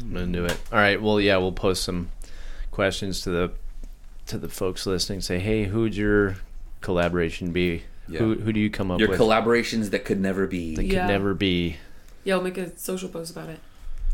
I'm 0.00 0.12
gonna 0.12 0.26
do 0.32 0.44
it. 0.46 0.58
All 0.72 0.78
right. 0.78 1.00
Well, 1.00 1.20
yeah, 1.20 1.36
we'll 1.36 1.52
post 1.52 1.84
some 1.84 2.10
questions 2.70 3.20
to 3.22 3.30
the 3.30 3.50
to 4.26 4.38
the 4.38 4.48
folks 4.48 4.86
listening. 4.86 5.20
Say, 5.20 5.38
hey, 5.38 5.64
who'd 5.64 5.94
your 5.94 6.36
collaboration 6.80 7.52
be? 7.52 7.82
Yeah. 8.08 8.18
Who 8.20 8.34
who 8.36 8.52
do 8.52 8.60
you 8.60 8.70
come 8.70 8.90
up 8.90 8.98
Your 8.98 9.10
with? 9.10 9.20
Your 9.20 9.28
collaborations 9.28 9.90
that 9.90 10.04
could 10.04 10.20
never 10.20 10.46
be. 10.46 10.74
that 10.74 10.82
could 10.82 11.06
never 11.06 11.34
be. 11.34 11.76
Yo, 12.24 12.40
make 12.40 12.56
a 12.56 12.76
social 12.78 13.08
post 13.08 13.32
about 13.32 13.48
it. 13.48 13.58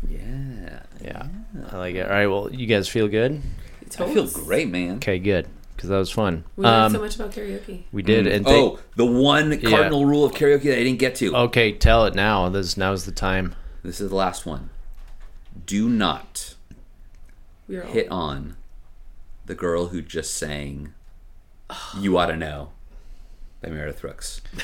Yeah, 0.07 0.79
Yeah, 1.03 1.27
I 1.71 1.77
like 1.77 1.95
it. 1.95 2.05
All 2.05 2.11
right. 2.11 2.27
Well, 2.27 2.49
you 2.53 2.65
guys 2.67 2.87
feel 2.87 3.07
good? 3.07 3.41
I 3.99 4.13
feel 4.13 4.27
great, 4.27 4.69
man. 4.69 4.95
Okay, 4.97 5.19
good, 5.19 5.47
because 5.79 5.89
that 5.89 5.97
was 5.97 6.11
fun. 6.11 6.43
We 6.57 6.65
learned 6.65 6.75
Um, 6.87 6.91
so 6.91 6.99
much 6.99 7.15
about 7.15 7.31
karaoke. 7.31 7.83
we 7.93 8.01
did. 8.03 8.27
And 8.27 8.43
thank- 8.43 8.57
oh, 8.73 8.79
the 8.97 9.05
one 9.05 9.57
cardinal 9.61 10.05
rule 10.05 10.25
of 10.25 10.33
karaoke 10.33 10.63
that 10.63 10.77
I 10.77 10.83
didn't 10.83 10.99
get 10.99 11.15
to. 11.15 11.33
okay, 11.33 11.71
tell 11.71 12.05
it 12.05 12.13
now. 12.15 12.49
This 12.49 12.75
now's 12.75 13.05
the 13.05 13.13
time. 13.13 13.55
This 13.81 14.01
is 14.01 14.09
the 14.09 14.15
last 14.15 14.45
one. 14.45 14.71
Do 15.65 15.87
not 15.87 16.55
We 17.69 17.77
were 17.77 17.85
all, 17.85 17.91
hit 17.93 18.11
on 18.11 18.57
the 19.45 19.55
girl 19.55 19.87
who 19.87 20.01
just 20.01 20.35
sang 20.35 20.93
"You 21.97 22.17
Ought 22.17 22.25
to 22.25 22.35
Know" 22.35 22.71
by 23.61 23.69
Meredith 23.69 24.01
Brooks. 24.01 24.41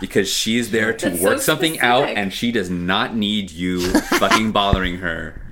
Because 0.00 0.28
she's 0.30 0.70
there 0.70 0.92
to 0.92 1.10
That's 1.10 1.20
work 1.20 1.38
so 1.38 1.42
something 1.42 1.80
out 1.80 2.06
and 2.08 2.32
she 2.32 2.52
does 2.52 2.70
not 2.70 3.16
need 3.16 3.50
you 3.50 3.80
fucking 4.20 4.52
bothering 4.52 4.98
her. 4.98 5.42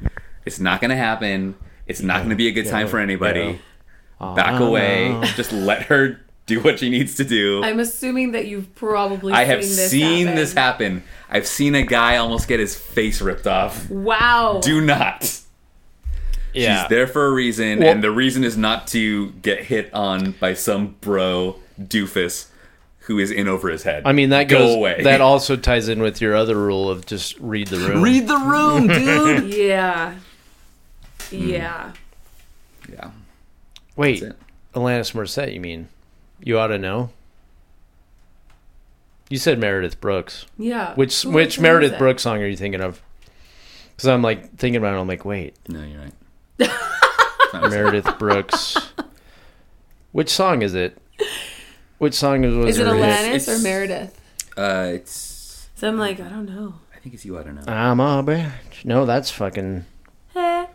It's 0.45 0.61
not 0.61 0.81
going 0.81 0.91
to 0.93 0.97
happen. 0.97 1.57
It's 1.89 2.01
not 2.01 2.19
going 2.19 2.31
to 2.31 2.37
be 2.37 2.47
a 2.47 2.53
good 2.53 2.69
time 2.69 2.87
for 2.87 3.01
anybody. 3.01 3.59
Back 4.19 4.61
ah, 4.61 4.67
away. 4.67 5.21
Just 5.35 5.53
let 5.53 5.83
her 5.85 6.21
do 6.47 6.61
what 6.61 6.79
she 6.79 6.89
needs 6.89 7.17
to 7.17 7.25
do. 7.25 7.63
I'm 7.63 7.81
assuming 7.81 8.33
that 8.33 8.47
you've 8.47 8.75
probably 8.75 9.33
I 9.33 9.45
have 9.45 9.65
seen 9.65 9.77
this 9.77 9.91
seen 9.91 10.27
happen. 10.27 10.37
this 10.37 10.53
happen. 10.55 11.03
I've 11.29 11.47
seen 11.47 11.75
a 11.75 11.83
guy 11.83 12.17
almost 12.17 12.49
get 12.49 12.61
his 12.61 12.75
face 12.75 13.21
ripped 13.21 13.47
off. 13.47 13.91
Wow. 13.91 14.61
Do 14.63 14.81
not. 14.81 15.41
Yeah. 16.55 16.83
She's 16.83 16.89
there 16.89 17.07
for 17.07 17.27
a 17.27 17.33
reason, 17.33 17.81
Well- 17.81 17.89
and 17.89 18.03
the 18.03 18.11
reason 18.11 18.45
is 18.45 18.57
not 18.57 18.87
to 18.89 19.31
get 19.43 19.65
hit 19.65 19.93
on 19.93 20.33
by 20.33 20.55
some 20.55 20.97
bro 21.01 21.57
doofus 21.81 22.47
who 23.01 23.19
is 23.19 23.31
in 23.31 23.47
over 23.47 23.69
his 23.69 23.83
head. 23.83 24.03
I 24.05 24.13
mean, 24.13 24.31
that 24.31 24.49
Go 24.49 24.59
goes. 24.59 24.75
away. 24.75 25.03
That 25.03 25.21
also 25.21 25.55
ties 25.57 25.89
in 25.89 26.01
with 26.01 26.21
your 26.21 26.35
other 26.35 26.57
rule 26.57 26.89
of 26.91 27.07
just 27.07 27.39
read 27.39 27.69
the 27.69 27.79
room. 27.79 28.03
read 28.03 28.27
the 28.27 28.39
room, 28.39 28.87
dude. 28.89 29.55
Yeah. 29.55 30.15
Yeah. 31.31 31.93
yeah, 32.91 33.11
Wait, 33.97 34.21
that's 34.21 34.35
it. 34.35 34.39
Alanis 34.75 35.13
Morissette. 35.13 35.53
You 35.55 35.61
mean? 35.61 35.89
You 36.41 36.59
ought 36.59 36.69
to 36.69 36.79
know. 36.79 37.11
You 39.29 39.39
said 39.39 39.59
Meredith 39.59 40.01
Brooks. 40.01 40.47
Yeah. 40.59 40.95
Which 40.95 41.23
Who 41.23 41.31
which 41.31 41.59
Meredith? 41.59 41.99
Brooks 41.99 42.23
song 42.23 42.43
are 42.43 42.47
you 42.47 42.57
thinking 42.57 42.81
of? 42.81 43.03
Because 43.97 44.09
I'm 44.09 44.23
like 44.23 44.57
thinking 44.57 44.77
about 44.77 44.95
it. 44.97 45.01
I'm 45.01 45.09
like, 45.09 45.25
wait, 45.25 45.57
No, 45.69 45.83
you're 45.83 46.01
right. 46.61 46.71
Meredith 47.71 48.19
Brooks. 48.19 48.77
Which 50.13 50.29
song 50.31 50.63
is 50.63 50.75
it? 50.75 50.97
Which 51.99 52.15
song 52.15 52.45
is 52.45 52.55
was 52.55 52.77
Is 52.77 52.79
it 52.79 52.87
her? 52.87 52.93
Alanis 52.93 53.27
It's- 53.35 53.49
or 53.49 53.59
Meredith? 53.63 54.21
uh, 54.57 54.91
it's. 54.95 55.69
So 55.75 55.89
I'm 55.89 55.99
like, 55.99 56.21
I 56.21 56.29
don't 56.29 56.47
know. 56.47 56.75
I 56.95 56.99
think 57.01 57.15
it's 57.15 57.25
you. 57.25 57.39
I 57.39 57.43
don't 57.43 57.55
know. 57.57 57.73
I'm 57.73 58.01
a 58.01 58.23
bitch. 58.23 58.85
No, 58.85 59.05
that's 59.07 59.31
fucking. 59.31 59.85
Eh, 60.35 60.67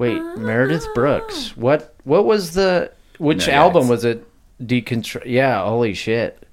Wait, 0.00 0.20
Meredith 0.38 0.86
ah. 0.88 0.92
Brooks. 0.94 1.56
What? 1.56 1.94
What 2.04 2.24
was 2.24 2.54
the? 2.54 2.90
Which 3.18 3.46
No, 3.46 3.52
album 3.52 3.82
it's- 3.84 3.90
was 3.90 4.04
it? 4.04 4.26
Deconstr. 4.60 5.22
Yeah. 5.26 5.62
Holy 5.64 5.94
shit. 5.94 6.46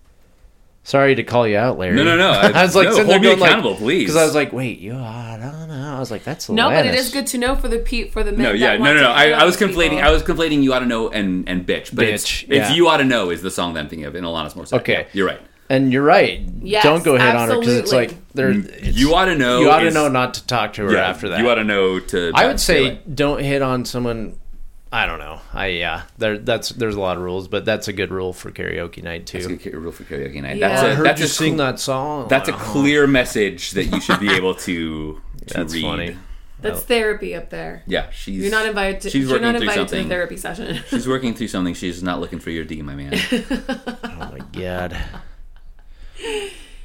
Sorry 0.84 1.16
to 1.16 1.24
call 1.24 1.46
you 1.48 1.58
out, 1.58 1.78
Larry. 1.78 1.96
No, 1.98 2.04
no, 2.04 2.16
no. 2.18 2.30
I 2.32 2.64
was 2.64 2.74
like, 2.76 2.88
no, 2.88 2.96
hold 3.04 3.08
me 3.08 3.20
going 3.28 3.40
like, 3.40 3.50
accountable, 3.52 3.76
please. 3.76 4.04
because 4.04 4.16
I 4.16 4.24
was 4.24 4.34
like, 4.36 4.54
wait, 4.54 4.80
you? 4.80 4.96
I 4.96 5.38
don't 5.38 5.68
know. 5.68 5.96
I 5.96 6.00
was 6.00 6.12
like, 6.12 6.24
that's 6.24 6.48
a 6.48 6.54
legend. 6.54 6.56
No, 6.56 6.70
but 6.78 6.86
it 6.86 6.96
Alanis. 6.96 7.00
is 7.00 7.10
good 7.12 7.28
to 7.28 7.38
know 7.38 7.56
for 7.58 7.68
the 7.68 7.80
pe- 7.80 8.08
for 8.10 8.24
the 8.24 8.32
men. 8.32 8.42
no, 8.44 8.52
that 8.52 8.58
yeah, 8.58 8.78
no, 8.78 8.94
no, 8.94 9.02
no. 9.02 9.12
I, 9.12 9.32
I 9.32 9.44
was 9.44 9.58
these 9.58 9.68
conflating. 9.68 9.90
people. 9.92 10.06
I 10.06 10.12
was 10.12 10.24
conflating. 10.24 10.64
You 10.64 10.74
ought 10.74 10.80
to 10.80 10.86
know 10.86 11.10
and 11.10 11.48
and 11.50 11.66
bitch, 11.68 11.94
but 11.94 12.06
it's, 12.06 12.26
Bitch, 12.26 12.44
it's 12.44 12.70
yeah. 12.70 12.74
you 12.74 12.88
ought 12.88 12.98
to 12.98 13.04
know 13.04 13.30
is 13.32 13.42
the 13.42 13.52
song 13.52 13.74
that 13.74 13.82
I'm 13.82 13.90
thinking 13.90 14.06
of 14.06 14.16
in 14.16 14.24
Alanis 14.24 14.54
Morissette. 14.54 14.80
Okay. 14.80 14.94
Yeah, 14.94 15.06
you're 15.14 15.28
right. 15.28 15.42
And 15.70 15.92
you're 15.92 16.04
right. 16.04 16.42
Yes, 16.62 16.84
don't 16.84 17.04
go 17.04 17.16
ahead 17.16 17.36
on 17.36 17.50
her 17.50 17.60
because 17.60 17.76
it's 17.76 17.92
like 17.92 18.16
there. 18.34 18.52
it's- 18.52 18.96
You 18.96 19.14
ought 19.16 19.26
to 19.26 19.36
know. 19.36 19.60
You 19.60 19.70
ought 19.70 19.80
to 19.82 19.88
is- 19.88 19.94
know 19.94 20.08
not 20.08 20.36
to 20.36 20.48
talk 20.48 20.74
to 20.74 20.84
her 20.86 20.94
Yeah, 20.94 21.10
after 21.10 21.30
that. 21.30 21.40
You 21.40 21.50
ought 21.50 21.56
to 21.56 21.64
know 21.66 22.00
to. 22.00 22.32
I 22.34 22.48
would 22.48 22.60
say 22.60 22.86
away. 22.86 23.00
don't 23.14 23.42
hit 23.44 23.62
on 23.62 23.84
someone. 23.84 24.38
I 24.94 25.06
don't 25.06 25.20
know. 25.20 25.42
I 25.54 25.68
yeah. 25.68 26.04
There 26.18 26.38
that's 26.38 26.70
there's 26.70 26.96
a 26.96 27.02
lot 27.02 27.18
of 27.18 27.24
rules, 27.24 27.50
but 27.50 27.66
that's 27.66 27.90
a 27.90 27.94
good 27.94 28.10
rule 28.12 28.32
for 28.32 28.52
karaoke 28.52 29.04
night 29.04 29.26
too. 29.26 29.40
That's 29.40 29.66
a 29.66 29.70
good 29.70 29.76
rule 29.76 29.92
for 29.92 30.06
karaoke 30.06 30.42
night. 30.42 30.56
Yeah. 30.56 30.70
That's 30.70 30.82
I 30.84 30.88
a 30.88 30.96
heard 30.96 31.06
that's 31.06 31.20
you 31.20 31.26
a 31.26 31.30
sing 31.30 31.58
cl- 31.58 31.72
that 31.74 31.80
song. 31.82 32.28
That's 32.30 32.48
a 32.48 32.54
clear 32.54 33.06
message 33.06 33.72
that 33.72 33.84
you 33.86 34.00
should 34.00 34.22
be 34.22 34.30
able 34.34 34.56
to 34.56 35.22
to 35.48 35.54
That's 35.54 35.74
read. 35.74 35.82
funny. 35.84 36.18
That's 36.62 36.82
therapy 36.84 37.36
up 37.36 37.50
there. 37.52 37.84
Yeah, 37.86 38.10
she's 38.10 38.42
You're 38.42 38.50
not 38.52 38.66
invited. 38.66 39.02
To, 39.02 39.10
she's 39.12 39.30
you're 39.30 39.40
not 39.40 39.54
working 39.56 39.60
through 39.60 39.70
invited 39.70 39.88
to 39.90 39.96
the 39.96 39.98
something. 40.02 40.10
therapy 40.10 40.38
session. 40.38 40.80
She's 40.90 41.08
working 41.08 41.34
through 41.36 41.48
something. 41.50 41.74
She's 41.76 42.02
not 42.02 42.20
looking 42.22 42.40
for 42.40 42.50
your 42.50 42.64
D, 42.64 42.82
my 42.82 42.96
man. 42.96 43.14
Oh 43.30 44.32
my 44.32 44.40
god. 44.60 44.98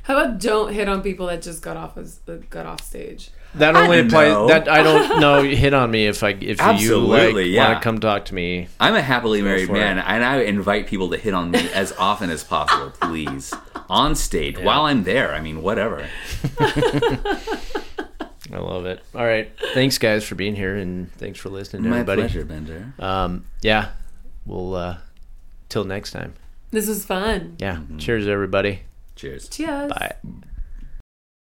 How 0.05 0.19
about 0.19 0.41
don't 0.41 0.73
hit 0.73 0.89
on 0.89 1.01
people 1.01 1.27
that 1.29 1.43
just 1.43 1.63
got 1.63 1.77
off 1.77 1.97
as 1.97 2.19
uh, 2.27 2.39
got 2.51 2.67
off 2.67 2.81
stage? 2.81 3.31
That 3.55 3.77
only 3.77 4.01
applies. 4.01 4.33
know. 4.33 4.49
That 4.49 4.69
I 4.69 4.83
don't 4.83 5.21
know. 5.21 5.43
Hit 5.43 5.75
on 5.75 5.91
me 5.91 6.07
if 6.07 6.23
I 6.25 6.31
if 6.31 6.41
you 6.41 6.57
Absolutely, 6.59 7.45
like 7.45 7.53
yeah. 7.53 7.69
want 7.69 7.79
to 7.81 7.85
come 7.85 8.01
talk 8.01 8.25
to 8.27 8.35
me. 8.35 8.69
I'm 8.81 8.95
a 8.95 9.03
happily 9.03 9.43
married 9.43 9.71
man, 9.71 9.99
it. 9.99 10.05
and 10.07 10.25
I 10.25 10.41
invite 10.41 10.87
people 10.89 11.11
to 11.11 11.17
hit 11.19 11.35
on 11.35 11.51
me 11.53 11.71
as 11.73 11.93
often 11.99 12.31
as 12.31 12.43
possible, 12.43 12.91
please, 13.01 13.55
on 13.89 14.17
stage 14.17 14.59
while 14.59 14.87
I'm 14.87 15.05
there. 15.05 15.33
I 15.35 15.41
mean, 15.41 15.63
whatever. 15.63 16.09
I 16.59 18.59
love 18.59 18.87
it. 18.87 19.03
All 19.15 19.25
right, 19.25 19.51
thanks 19.73 19.99
guys 19.99 20.25
for 20.25 20.35
being 20.35 20.57
here 20.57 20.77
and 20.77 21.13
thanks 21.13 21.39
for 21.39 21.49
listening, 21.49 21.85
to 21.85 21.89
My 21.91 21.97
everybody. 22.01 22.23
pleasure, 22.23 22.45
Bender. 22.45 22.93
Um, 22.99 23.45
yeah, 23.63 23.91
we'll 24.47 24.75
uh, 24.75 24.97
till 25.69 25.85
next 25.85 26.11
time. 26.11 26.35
This 26.71 26.89
was 26.89 27.05
fun. 27.05 27.57
Yeah, 27.59 27.81
cheers 27.99 28.27
everybody. 28.27 28.81
Cheers. 29.23 29.49
Cheers. 29.51 29.93
Bye. 29.93 30.17